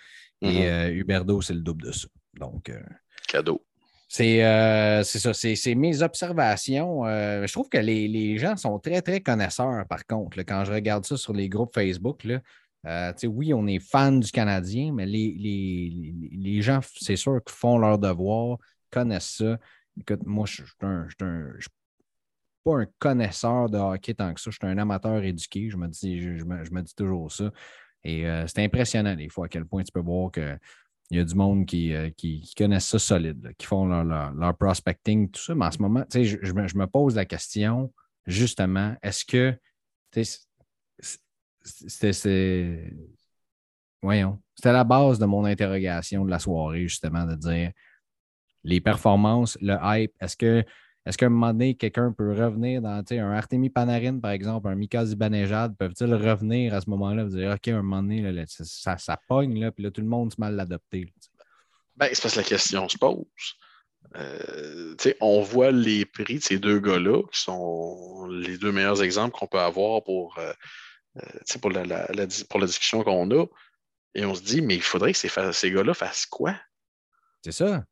et 0.43 0.47
Mhm. 0.61 0.63
euh, 0.63 0.91
Huberdo, 0.93 1.41
c'est 1.43 1.55
le 1.55 1.61
double 1.63 1.87
de 1.87 1.91
ça. 1.93 2.07
Donc, 2.39 2.69
euh, 2.69 2.81
Cadeau. 3.27 3.65
C'est 4.13 4.45
euh, 4.45 5.05
c'est 5.05 5.21
ça, 5.21 5.33
c'est 5.33 5.75
mes 5.77 6.03
observations. 6.03 7.07
Euh, 7.07 7.47
je 7.47 7.53
trouve 7.53 7.69
que 7.69 7.79
les, 7.79 8.09
les 8.09 8.39
gens 8.39 8.57
sont 8.57 8.81
très, 8.81 9.03
très 9.03 9.21
connaisseurs, 9.21 9.87
par 9.87 10.05
contre. 10.05 10.37
là, 10.37 10.43
quand 10.43 10.65
je 10.65 10.73
regarde 10.73 11.05
ça 11.07 11.17
sur 11.17 11.33
les 11.33 11.49
groupes 11.49 11.73
Facebook, 11.73 12.25
là, 12.25 12.41
euh, 12.87 13.13
oui, 13.29 13.55
on 13.55 13.69
est 13.69 13.79
fan 13.79 14.19
du 14.19 14.33
Canadien, 14.33 14.93
mais 14.93 15.07
les, 15.07 15.37
les, 15.39 16.13
les- 16.33 16.61
gens, 16.61 16.81
c'est 16.83 17.15
sûr, 17.15 17.41
qui 17.45 17.55
font 17.55 17.79
leur 17.79 17.99
devoir, 17.99 18.59
connaissent 18.91 19.37
ça. 19.37 19.59
Écoute, 19.97 20.27
moi, 20.27 20.45
je 20.47 20.55
suis 20.65 20.65
pas 22.65 22.73
un 22.81 22.87
connaisseur 22.99 23.71
de 23.71 23.79
hockey 23.79 24.15
tant 24.15 24.35
que 24.35 24.41
ça. 24.41 24.51
Je 24.51 24.57
suis 24.57 24.67
un 24.67 24.79
amateur 24.79 25.23
éduqué. 25.23 25.71
Je 25.71 25.77
me 25.77 25.87
dis, 25.89 26.21
je, 26.21 26.45
me, 26.45 26.65
je 26.65 26.71
me 26.73 26.83
dis 26.83 26.95
toujours 26.95 27.31
ça. 27.31 27.51
Et 28.03 28.25
c'est 28.47 28.65
impressionnant 28.65 29.15
des 29.15 29.29
fois 29.29 29.47
à 29.47 29.49
quel 29.49 29.67
point 29.67 29.83
tu 29.83 29.93
peux 29.93 30.01
voir 30.01 30.31
que 30.31 30.57
il 31.11 31.17
y 31.17 31.21
a 31.21 31.25
du 31.25 31.35
monde 31.35 31.67
qui, 31.67 31.93
euh, 31.93 32.11
qui, 32.17 32.53
connaissent 32.57 32.87
ça 32.87 32.99
solide, 32.99 33.53
qui 33.59 33.67
font 33.67 33.87
leur, 33.87 34.05
leur- 34.05 34.57
prospecting, 34.57 35.31
tout 35.31 35.41
ça. 35.41 35.55
Mais 35.55 35.67
en 35.67 35.71
ce 35.71 35.79
moment, 35.79 36.05
je, 36.13 36.37
je 36.41 36.53
me, 36.53 36.69
je 36.69 36.77
me 36.77 36.87
pose 36.87 37.17
la 37.17 37.25
question, 37.25 37.93
justement, 38.27 38.95
est-ce 39.03 39.25
que, 39.25 39.59
c'était, 41.63 42.93
voyons, 44.01 44.41
c'était 44.55 44.73
la 44.73 44.85
base 44.85 45.19
de 45.19 45.27
mon 45.27 45.45
interrogation 45.45 46.25
de 46.25 46.31
la 46.31 46.39
soirée, 46.39 46.83
justement, 46.83 47.27
de 47.27 47.35
dire 47.35 47.73
les 48.63 48.81
performances, 48.81 49.59
le 49.61 49.77
hype, 49.83 50.13
est-ce 50.21 50.37
que, 50.37 50.65
est-ce 51.07 51.17
qu'à 51.17 51.27
un 51.27 51.31
moment 51.31 51.53
donné, 51.53 51.75
quelqu'un 51.75 52.13
peut 52.13 52.33
revenir 52.33 52.83
dans, 52.83 53.03
un 53.11 53.33
Artemi 53.33 53.71
Panarin, 53.71 54.19
par 54.19 54.33
exemple, 54.33 54.69
un 54.69 54.75
Mika 54.75 55.05
Zibanejad, 55.07 55.75
peuvent-ils 55.77 56.15
revenir 56.15 56.75
à 56.75 56.81
ce 56.83 56.91
moment-là? 56.91 57.23
Et 57.23 57.29
dire, 57.29 57.53
OK, 57.53 57.69
à 57.69 57.71
un 57.73 57.83
moment 57.83 58.03
donné, 58.03 58.21
là, 58.21 58.33
là, 58.33 58.45
ça, 58.47 58.99
ça, 58.99 59.19
pogne, 59.27 59.59
là, 59.59 59.73
puis 59.73 59.83
là, 59.83 59.91
tout 59.91 60.03
le 60.03 60.07
monde 60.07 60.33
se 60.33 60.39
mal 60.39 60.57
l'adopter. 60.57 61.13
Ben, 61.97 62.11
c'est 62.13 62.23
parce 62.23 62.35
que 62.35 62.41
la 62.41 62.45
question 62.45 62.89
se 62.89 62.99
pose. 62.99 63.25
Euh, 64.17 64.95
on 65.21 65.41
voit 65.41 65.71
les 65.71 66.05
prix 66.05 66.37
de 66.39 66.43
ces 66.43 66.59
deux 66.59 66.81
gars-là, 66.81 67.23
qui 67.33 67.41
sont 67.41 68.27
les 68.27 68.59
deux 68.59 68.73
meilleurs 68.73 69.03
exemples 69.03 69.39
qu'on 69.39 69.47
peut 69.47 69.59
avoir 69.59 70.05
pour, 70.05 70.37
euh, 70.39 70.53
euh, 71.17 71.59
pour, 71.63 71.71
la, 71.71 71.85
la- 71.85 72.11
la 72.13 72.27
dis- 72.27 72.45
pour 72.45 72.61
la 72.61 72.67
discussion 72.67 73.03
qu'on 73.03 73.31
a. 73.31 73.47
Et 74.15 74.25
on 74.27 74.35
se 74.35 74.43
dit, 74.43 74.61
mais 74.61 74.75
il 74.77 74.83
faudrait 74.83 75.13
que 75.13 75.19
ces, 75.19 75.31
ces 75.53 75.71
gars-là 75.71 75.95
fassent 75.95 76.27
quoi? 76.27 76.57
C'est 77.43 77.53
ça. 77.53 77.85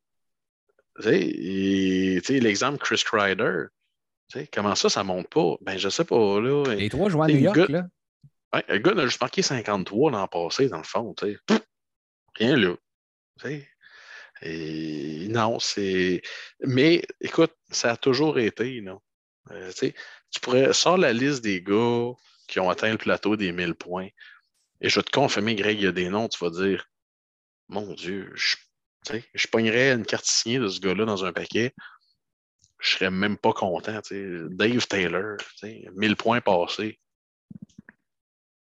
Et, 1.05 2.21
l'exemple 2.29 2.77
Chris 2.77 3.03
sais, 4.31 4.47
comment 4.51 4.75
ça, 4.75 4.89
ça 4.89 5.03
monte 5.03 5.29
pas? 5.29 5.55
Ben, 5.61 5.77
je 5.77 5.89
sais 5.89 6.05
pas, 6.05 6.39
là. 6.39 6.63
Les 6.75 6.89
trois 6.89 7.09
jouent 7.09 7.23
à 7.23 7.27
New 7.27 7.37
York, 7.37 7.57
gars- 7.57 7.67
là. 7.69 7.87
Ouais, 8.53 8.65
le 8.67 8.79
gars 8.79 8.91
a 8.91 9.05
juste 9.05 9.21
marqué 9.21 9.41
53 9.41 10.11
l'an 10.11 10.27
passé, 10.27 10.69
dans 10.69 10.77
le 10.77 10.83
fond. 10.83 11.13
Pff, 11.13 11.61
Rien 12.35 12.55
là. 12.55 12.75
Tu 13.39 13.47
sais. 13.47 13.69
Et 14.41 15.27
non, 15.29 15.59
c'est. 15.59 16.21
Mais 16.61 17.03
écoute, 17.19 17.53
ça 17.69 17.91
a 17.91 17.97
toujours 17.97 18.39
été, 18.39 18.81
non. 18.81 19.01
Euh, 19.51 19.71
tu 19.73 20.39
pourrais 20.41 20.73
sors 20.73 20.97
la 20.97 21.11
liste 21.13 21.43
des 21.43 21.61
gars 21.61 22.11
qui 22.47 22.59
ont 22.59 22.69
atteint 22.69 22.91
le 22.91 22.97
plateau 22.97 23.35
des 23.35 23.51
1000 23.51 23.75
points. 23.75 24.07
Et 24.81 24.89
je 24.89 24.99
vais 24.99 25.03
te 25.03 25.11
confirmer, 25.11 25.55
Greg, 25.55 25.77
il 25.79 25.83
y 25.83 25.87
a 25.87 25.91
des 25.91 26.09
noms, 26.09 26.29
tu 26.29 26.43
vas 26.43 26.51
dire 26.51 26.89
Mon 27.67 27.93
Dieu, 27.93 28.31
je, 28.35 28.55
tu 28.55 28.61
je 29.33 29.47
pognerais 29.47 29.93
une 29.93 30.05
carte 30.05 30.25
signée 30.25 30.59
de 30.59 30.67
ce 30.67 30.79
gars-là 30.79 31.05
dans 31.05 31.25
un 31.25 31.33
paquet. 31.33 31.73
Je 32.79 32.91
serais 32.91 33.11
même 33.11 33.37
pas 33.37 33.53
content. 33.53 33.99
Dave 34.11 34.87
Taylor, 34.87 35.37
tu 35.37 35.45
sais, 35.57 35.85
1000 35.95 36.15
points 36.15 36.41
passés. 36.41 36.99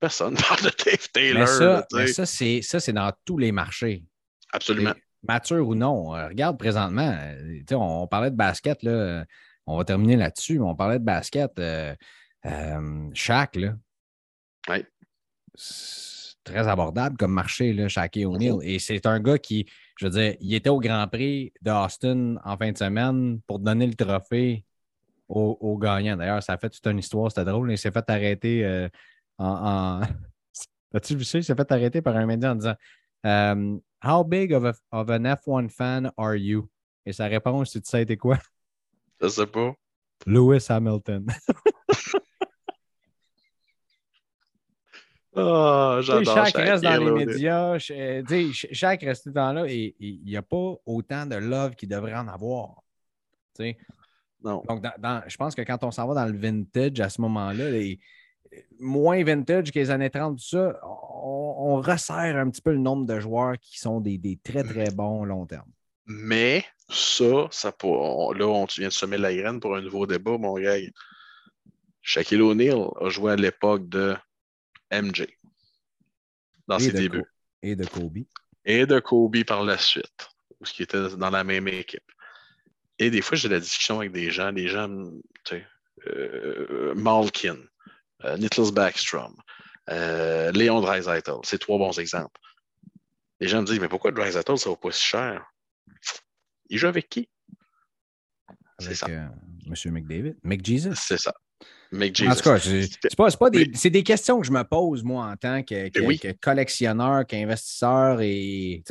Personne 0.00 0.34
ne 0.34 0.40
parle 0.48 0.62
de 0.62 0.84
Dave 0.84 1.08
Taylor. 1.12 1.40
Mais 1.40 1.46
ça, 1.46 1.86
mais 1.92 2.06
c'est, 2.26 2.62
ça, 2.62 2.80
c'est 2.80 2.92
dans 2.92 3.12
tous 3.24 3.38
les 3.38 3.52
marchés. 3.52 4.04
Absolument. 4.52 4.94
Mature 5.22 5.66
ou 5.66 5.74
non. 5.74 6.14
euh, 6.14 6.28
regarde 6.28 6.58
présentement, 6.58 7.10
euh, 7.20 7.58
tu 7.58 7.64
sais, 7.70 7.74
on, 7.74 8.02
on 8.02 8.06
parlait 8.06 8.30
de 8.30 8.36
basket, 8.36 8.82
là, 8.82 8.90
euh, 8.92 9.24
on 9.66 9.76
va 9.76 9.84
terminer 9.84 10.16
là-dessus, 10.16 10.58
mais 10.58 10.64
on 10.66 10.76
parlait 10.76 10.98
de 10.98 11.04
basket. 11.04 11.58
Euh, 11.58 11.94
euh, 12.46 13.10
Shaq, 13.12 13.56
là. 13.56 13.74
Ouais. 14.68 14.86
Très 16.46 16.68
abordable 16.68 17.16
comme 17.16 17.32
marché, 17.32 17.72
là, 17.72 17.88
Shaq 17.88 18.16
Mhm. 18.16 18.26
O'Neal. 18.26 18.58
Et 18.62 18.78
c'est 18.78 19.04
un 19.04 19.18
gars 19.18 19.36
qui, 19.36 19.66
je 19.98 20.06
veux 20.06 20.12
dire, 20.12 20.36
il 20.40 20.54
était 20.54 20.70
au 20.70 20.78
Grand 20.78 21.08
Prix 21.08 21.52
de 21.60 21.70
Austin 21.72 22.36
en 22.44 22.56
fin 22.56 22.70
de 22.70 22.78
semaine 22.78 23.40
pour 23.48 23.58
donner 23.58 23.86
le 23.88 23.94
trophée 23.94 24.64
au, 25.28 25.58
au 25.60 25.76
gagnant. 25.76 26.16
D'ailleurs, 26.16 26.40
ça 26.44 26.52
a 26.52 26.56
fait 26.58 26.70
toute 26.70 26.86
une 26.86 27.00
histoire, 27.00 27.32
c'était 27.32 27.44
drôle. 27.50 27.72
Il 27.72 27.78
s'est 27.78 27.90
fait 27.90 28.08
arrêter 28.08 28.64
euh, 28.64 28.88
en. 29.38 30.00
en... 30.00 30.00
As-tu 30.94 31.16
vu 31.16 31.24
ça? 31.24 31.38
Il 31.38 31.44
s'est 31.44 31.56
fait 31.56 31.72
arrêter 31.72 32.00
par 32.00 32.16
un 32.16 32.26
média 32.26 32.52
en 32.52 32.54
disant 32.54 32.74
um, 33.24 33.80
How 34.04 34.22
big 34.22 34.52
of, 34.52 34.64
a, 34.64 34.72
of 34.92 35.10
an 35.10 35.24
F1 35.24 35.68
fan 35.68 36.12
are 36.16 36.36
you? 36.36 36.68
Et 37.04 37.12
sa 37.12 37.26
réponse, 37.26 37.72
tu 37.72 37.80
sais, 37.82 37.98
c'était 37.98 38.16
quoi? 38.16 38.38
Je 39.20 39.26
sais 39.28 39.46
pas. 39.46 39.74
Lewis 40.26 40.64
Hamilton. 40.68 41.26
Oh, 45.38 45.98
j'adore 46.00 46.34
Shaq 46.34 46.56
reste 46.56 46.82
dans 46.82 46.96
les 46.96 47.26
médias. 47.26 47.78
Shaq 47.78 49.02
reste 49.02 49.24
tout 49.24 49.28
le 49.28 49.34
temps 49.34 49.52
là 49.52 49.66
et 49.68 49.94
il 50.00 50.24
n'y 50.24 50.36
a 50.36 50.42
pas 50.42 50.74
autant 50.86 51.26
de 51.26 51.36
love 51.36 51.74
qu'il 51.74 51.90
devrait 51.90 52.14
en 52.14 52.26
avoir. 52.26 52.82
Non. 54.42 54.62
Donc, 54.68 54.84
je 55.26 55.36
pense 55.36 55.54
que 55.54 55.62
quand 55.62 55.82
on 55.84 55.90
s'en 55.90 56.06
va 56.06 56.14
dans 56.14 56.32
le 56.32 56.38
vintage 56.38 57.00
à 57.00 57.08
ce 57.08 57.20
moment-là, 57.20 57.70
moins 58.78 59.22
vintage 59.24 59.70
que 59.70 59.78
les 59.78 59.90
années 59.90 60.10
30, 60.10 60.38
tout 60.38 60.44
ça, 60.44 60.78
on, 60.82 61.80
resserre 61.80 62.36
un 62.36 62.48
petit 62.48 62.62
peu 62.62 62.72
le 62.72 62.78
nombre 62.78 63.06
de 63.06 63.20
joueurs 63.20 63.58
qui 63.58 63.78
sont 63.78 64.00
des, 64.00 64.38
très, 64.42 64.62
très 64.62 64.90
bons 64.90 65.24
long 65.24 65.44
terme. 65.46 65.70
Mais 66.06 66.64
ça, 66.88 67.48
ça 67.50 67.74
là, 67.82 68.46
on, 68.46 68.66
tu 68.66 68.80
viens 68.80 68.88
de 68.88 68.94
semer 68.94 69.18
la 69.18 69.34
graine 69.34 69.60
pour 69.60 69.76
un 69.76 69.82
nouveau 69.82 70.06
débat, 70.06 70.38
mon 70.38 70.54
gars. 70.58 70.76
Shaquille 72.00 72.40
O'Neal 72.40 72.88
a 73.00 73.08
joué 73.08 73.32
à 73.32 73.36
l'époque 73.36 73.88
de 73.88 74.14
MJ 74.92 75.26
dans 76.66 76.78
ses 76.78 76.92
débuts. 76.92 77.24
et 77.62 77.76
de 77.76 77.84
Kobe. 77.84 78.18
Et 78.64 78.86
de 78.86 78.98
Kobe 78.98 79.44
par 79.44 79.64
la 79.64 79.78
suite, 79.78 80.28
ce 80.62 80.72
qui 80.72 80.82
était 80.82 81.16
dans 81.16 81.30
la 81.30 81.44
même 81.44 81.68
équipe. 81.68 82.10
Et 82.98 83.10
des 83.10 83.20
fois, 83.20 83.36
j'ai 83.36 83.48
la 83.48 83.60
discussion 83.60 84.00
avec 84.00 84.12
des 84.12 84.30
gens, 84.30 84.52
des 84.52 84.68
gens, 84.68 84.88
tu 85.44 85.56
sais, 85.56 85.66
euh, 86.06 86.94
Malkin, 86.94 87.58
euh, 88.24 88.36
Nicholas 88.38 88.70
Backstrom, 88.70 89.36
euh, 89.90 90.50
Léon 90.52 90.80
Dreisaitl. 90.80 91.38
C'est 91.44 91.58
trois 91.58 91.78
bons 91.78 91.98
exemples. 91.98 92.40
Les 93.40 93.48
gens 93.48 93.60
me 93.60 93.66
disent, 93.66 93.80
mais 93.80 93.88
pourquoi 93.88 94.12
Dreisaitl, 94.12 94.56
ça 94.56 94.70
vaut 94.70 94.76
pas 94.76 94.92
si 94.92 95.04
cher? 95.04 95.46
Il 96.68 96.78
joue 96.78 96.86
avec 96.86 97.08
qui? 97.08 97.28
C'est 98.78 98.94
ça. 98.94 99.06
Monsieur 99.66 99.90
McDavid. 99.90 100.36
McJesus. 100.42 100.94
C'est 100.94 101.18
ça. 101.18 101.34
En 101.92 102.34
tout 102.34 102.42
cas, 102.42 102.58
c'est 102.58 103.16
pas, 103.16 103.30
pas 103.30 103.50
des, 103.50 103.66
des 103.66 104.02
questions 104.02 104.40
que 104.40 104.46
je 104.46 104.52
me 104.52 104.62
pose, 104.62 105.04
moi, 105.04 105.26
en 105.26 105.36
tant 105.36 105.62
que, 105.62 105.88
que, 105.88 106.32
collectionneur, 106.40 107.26
qu'investisseur. 107.26 108.20
Et 108.20 108.82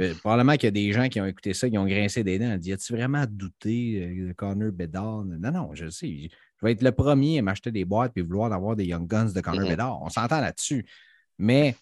euh, 0.00 0.14
probablement 0.14 0.52
qu'il 0.54 0.64
y 0.64 0.68
a 0.68 0.70
des 0.70 0.92
gens 0.92 1.08
qui 1.08 1.20
ont 1.20 1.26
écouté 1.26 1.54
ça, 1.54 1.68
qui 1.68 1.78
ont 1.78 1.86
grincé 1.86 2.22
des 2.22 2.38
dents. 2.38 2.56
Dit 2.56 2.72
As-tu 2.72 2.92
vraiment 2.92 3.24
douté 3.28 4.02
euh, 4.02 4.28
de 4.28 4.32
Connor 4.32 4.72
Bedard? 4.72 5.24
Non, 5.24 5.50
non, 5.50 5.74
je 5.74 5.88
sais. 5.88 6.28
Je 6.58 6.66
vais 6.66 6.72
être 6.72 6.82
le 6.82 6.92
premier 6.92 7.38
à 7.38 7.42
m'acheter 7.42 7.70
des 7.70 7.84
boîtes 7.84 8.12
et 8.16 8.22
vouloir 8.22 8.52
avoir 8.52 8.76
des 8.76 8.84
Young 8.84 9.06
Guns 9.06 9.32
de 9.32 9.40
Connor 9.40 9.66
mm-hmm. 9.66 9.70
Bedard. 9.70 10.02
On 10.02 10.08
s'entend 10.08 10.40
là-dessus. 10.40 10.86
Mais, 11.38 11.74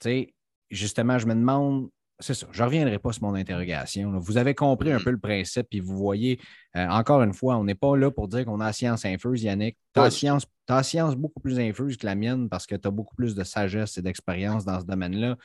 tu 0.00 0.08
sais, 0.08 0.34
justement, 0.70 1.18
je 1.18 1.26
me 1.26 1.34
demande 1.34 1.88
c'est 2.22 2.34
ça. 2.34 2.46
Je 2.52 2.62
ne 2.62 2.66
reviendrai 2.66 2.98
pas 2.98 3.12
sur 3.12 3.24
mon 3.24 3.34
interrogation. 3.34 4.18
Vous 4.18 4.36
avez 4.36 4.54
compris 4.54 4.92
un 4.92 4.98
mm. 4.98 5.04
peu 5.04 5.10
le 5.10 5.18
principe, 5.18 5.66
puis 5.68 5.80
vous 5.80 5.96
voyez, 5.96 6.40
euh, 6.76 6.86
encore 6.88 7.22
une 7.22 7.34
fois, 7.34 7.56
on 7.56 7.64
n'est 7.64 7.74
pas 7.74 7.96
là 7.96 8.10
pour 8.10 8.28
dire 8.28 8.44
qu'on 8.44 8.60
a 8.60 8.72
science 8.72 9.04
infuse, 9.04 9.42
Yannick. 9.42 9.76
Tu 9.94 10.00
as, 10.00 10.10
science, 10.10 10.46
science 10.82 11.16
beaucoup 11.16 11.40
plus 11.40 11.58
infuse 11.58 11.96
que 11.96 12.06
la 12.06 12.14
mienne 12.14 12.48
parce 12.48 12.66
que 12.66 12.74
tu 12.76 12.88
as 12.88 12.90
beaucoup 12.90 13.14
plus 13.14 13.34
de 13.34 13.44
sagesse 13.44 13.98
et 13.98 14.02
d'expérience 14.02 14.64
dans 14.64 14.80
ce 14.80 14.86
domaine-là. 14.86 15.36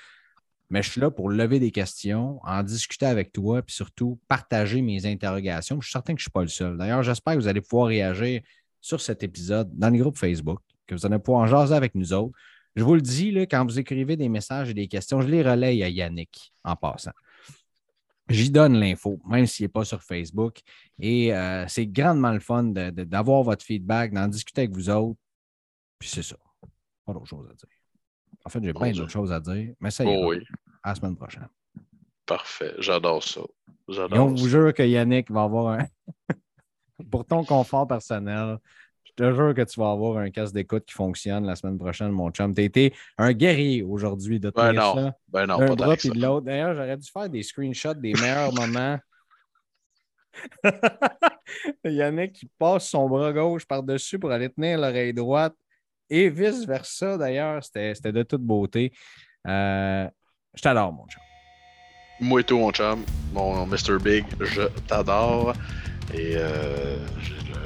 Mais 0.69 0.83
je 0.83 0.91
suis 0.91 1.01
là 1.01 1.09
pour 1.09 1.29
lever 1.29 1.59
des 1.59 1.71
questions, 1.71 2.39
en 2.43 2.61
discuter 2.61 3.05
avec 3.05 3.31
toi, 3.31 3.61
puis 3.61 3.73
surtout 3.73 4.19
partager 4.27 4.81
mes 4.81 5.05
interrogations. 5.05 5.79
Je 5.81 5.87
suis 5.87 5.93
certain 5.93 6.13
que 6.13 6.19
je 6.19 6.23
ne 6.23 6.29
suis 6.29 6.31
pas 6.31 6.41
le 6.41 6.49
seul. 6.49 6.77
D'ailleurs, 6.77 7.03
j'espère 7.03 7.35
que 7.35 7.39
vous 7.39 7.47
allez 7.47 7.61
pouvoir 7.61 7.87
réagir 7.87 8.41
sur 8.81 9.01
cet 9.01 9.23
épisode 9.23 9.69
dans 9.73 9.89
le 9.89 9.97
groupe 9.97 10.17
Facebook, 10.17 10.59
que 10.85 10.95
vous 10.95 11.05
allez 11.05 11.19
pouvoir 11.19 11.43
en 11.43 11.47
jaser 11.47 11.73
avec 11.73 11.95
nous 11.95 12.13
autres. 12.13 12.37
Je 12.77 12.83
vous 12.83 12.93
le 12.93 13.01
dis, 13.01 13.31
là, 13.31 13.47
quand 13.47 13.65
vous 13.65 13.79
écrivez 13.79 14.15
des 14.15 14.29
messages 14.29 14.69
et 14.69 14.73
des 14.75 14.87
questions, 14.87 15.19
je 15.19 15.27
les 15.27 15.41
relaye 15.41 15.81
à 15.81 15.89
Yannick 15.89 16.53
en 16.63 16.75
passant. 16.75 17.11
J'y 18.29 18.51
donne 18.51 18.77
l'info, 18.79 19.19
même 19.27 19.47
s'il 19.47 19.63
n'est 19.63 19.69
pas 19.69 19.83
sur 19.83 20.03
Facebook. 20.03 20.59
Et 20.99 21.33
euh, 21.33 21.65
c'est 21.67 21.87
grandement 21.87 22.31
le 22.31 22.39
fun 22.39 22.65
d'avoir 22.65 23.41
votre 23.41 23.65
feedback, 23.65 24.13
d'en 24.13 24.27
discuter 24.27 24.61
avec 24.61 24.75
vous 24.75 24.91
autres. 24.91 25.19
Puis 25.97 26.07
c'est 26.07 26.21
ça. 26.21 26.37
Pas 27.03 27.13
d'autre 27.13 27.25
chose 27.25 27.47
à 27.49 27.53
dire. 27.55 27.67
En 28.45 28.49
fait, 28.49 28.63
j'ai 28.63 28.73
plein 28.73 28.91
d'autres 28.91 29.09
choses 29.09 29.31
à 29.31 29.39
dire, 29.39 29.73
mais 29.79 29.89
ça 29.89 30.03
y 30.03 30.09
est. 30.09 30.15
Oh 30.15 30.29
oui. 30.29 30.43
À 30.83 30.89
la 30.89 30.95
semaine 30.95 31.15
prochaine. 31.15 31.47
Parfait. 32.27 32.75
J'adore 32.77 33.23
ça. 33.23 33.41
Et 33.89 34.19
on 34.19 34.35
vous 34.35 34.47
jure 34.47 34.71
que 34.71 34.83
Yannick 34.83 35.31
va 35.31 35.43
avoir 35.43 35.79
un. 35.79 35.87
Pour 37.09 37.25
ton 37.25 37.43
confort 37.43 37.87
personnel, 37.87 38.59
te 39.17 39.33
jure 39.33 39.53
que 39.53 39.63
tu 39.63 39.79
vas 39.79 39.91
avoir 39.91 40.17
un 40.17 40.29
casque 40.29 40.53
d'écoute 40.53 40.85
qui 40.85 40.93
fonctionne 40.93 41.45
la 41.45 41.55
semaine 41.55 41.77
prochaine, 41.77 42.11
mon 42.11 42.29
chum. 42.31 42.53
Tu 42.53 42.63
été 42.63 42.93
un 43.17 43.33
guerrier 43.33 43.83
aujourd'hui 43.83 44.39
de 44.39 44.51
ben 44.55 44.73
non, 44.73 44.95
ça. 44.95 45.13
Ben 45.27 45.45
non, 45.47 45.57
bras 45.75 45.95
et 45.95 46.09
de 46.09 46.21
l'autre. 46.21 46.45
D'ailleurs, 46.45 46.75
j'aurais 46.75 46.97
dû 46.97 47.09
faire 47.09 47.29
des 47.29 47.43
screenshots 47.43 47.95
des 47.95 48.13
meilleurs 48.13 48.53
moments. 48.53 48.97
Yannick 51.83 52.33
qui 52.33 52.49
passe 52.59 52.89
son 52.89 53.09
bras 53.09 53.33
gauche 53.33 53.65
par-dessus 53.65 54.19
pour 54.19 54.31
aller 54.31 54.49
tenir 54.49 54.77
l'oreille 54.77 55.13
droite 55.13 55.55
et 56.09 56.29
vice-versa. 56.29 57.17
D'ailleurs, 57.17 57.63
c'était 57.63 58.11
de 58.11 58.21
toute 58.21 58.43
beauté. 58.43 58.93
Euh, 59.47 60.07
je 60.53 60.61
t'adore, 60.61 60.93
mon 60.93 61.07
chum. 61.07 61.21
Moi 62.19 62.41
et 62.41 62.43
tout, 62.43 62.59
mon 62.59 62.71
chum. 62.71 63.03
Mon 63.33 63.65
Mr. 63.65 63.97
Big, 63.99 64.25
je 64.39 64.67
t'adore. 64.87 65.53
Et 66.13 66.35
euh, 66.37 66.97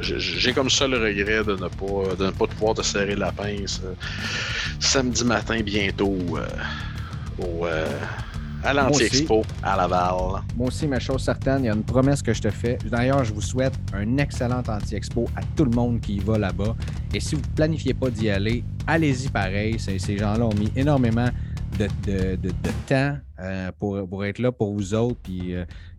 j'ai 0.02 0.54
comme 0.54 0.70
ça 0.70 0.88
le 0.88 0.98
regret 0.98 1.44
de 1.44 1.54
ne 1.54 1.68
pas, 1.68 2.16
de 2.16 2.26
ne 2.26 2.32
pas 2.32 2.48
pouvoir 2.48 2.74
te 2.74 2.82
serrer 2.82 3.16
la 3.16 3.32
pince 3.32 3.82
euh, 3.86 3.94
samedi 4.80 5.24
matin 5.24 5.62
bientôt 5.62 6.18
euh, 6.36 6.48
au, 7.40 7.66
à 8.64 8.74
l'Anti-Expo 8.74 9.44
à 9.62 9.78
Laval. 9.78 10.42
Moi 10.56 10.68
aussi, 10.68 10.88
ma 10.88 11.00
chose 11.00 11.24
certaine, 11.24 11.64
il 11.64 11.68
y 11.68 11.70
a 11.70 11.74
une 11.74 11.84
promesse 11.84 12.22
que 12.22 12.34
je 12.34 12.42
te 12.42 12.50
fais. 12.50 12.78
D'ailleurs, 12.86 13.24
je 13.24 13.34
vous 13.34 13.42
souhaite 13.42 13.74
un 13.94 14.18
excellent 14.18 14.64
Anti-Expo 14.68 15.28
à 15.36 15.42
tout 15.56 15.66
le 15.66 15.72
monde 15.72 16.00
qui 16.00 16.16
y 16.16 16.20
va 16.20 16.38
là-bas. 16.38 16.76
Et 17.14 17.20
si 17.20 17.36
vous 17.36 17.42
ne 17.42 17.56
planifiez 17.56 17.94
pas 17.94 18.10
d'y 18.10 18.30
aller, 18.30 18.64
allez-y 18.88 19.30
pareil. 19.30 19.78
Ces 19.80 20.18
gens-là 20.18 20.46
ont 20.46 20.54
mis 20.54 20.72
énormément 20.76 21.30
de, 21.80 21.88
temps 22.88 23.18
pour, 23.80 24.08
pour, 24.08 24.26
être 24.26 24.40
là 24.40 24.52
pour 24.52 24.74
vous 24.74 24.94
autres. 24.94 25.20
Puis 25.24 25.56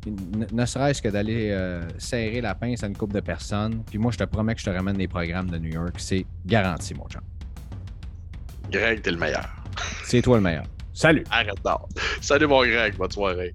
ne 0.07 0.67
serait-ce 0.67 1.01
que 1.01 1.09
d'aller 1.09 1.51
euh, 1.51 1.89
serrer 1.99 2.41
la 2.41 2.55
pince 2.55 2.83
à 2.83 2.87
une 2.87 2.97
couple 2.97 3.15
de 3.15 3.21
personnes. 3.21 3.83
Puis 3.85 3.99
moi, 3.99 4.11
je 4.11 4.19
te 4.19 4.25
promets 4.25 4.55
que 4.55 4.61
je 4.61 4.67
te 4.67 4.71
ramène 4.71 4.97
des 4.97 5.09
programmes 5.09 5.51
de 5.51 5.59
New 5.59 5.73
York. 5.73 5.95
C'est 5.99 6.27
garanti, 6.45 6.95
mon 6.95 7.07
chum. 7.09 7.23
Greg, 8.71 9.03
t'es 9.03 9.11
le 9.11 9.19
meilleur. 9.19 9.49
C'est 10.05 10.23
toi 10.23 10.37
le 10.37 10.43
meilleur. 10.43 10.65
Salut. 10.93 11.25
Arrête 11.31 11.63
d'or. 11.65 11.89
Salut, 12.21 12.47
mon 12.47 12.63
Greg. 12.63 12.97
Bonne 12.97 13.11
soirée. 13.11 13.55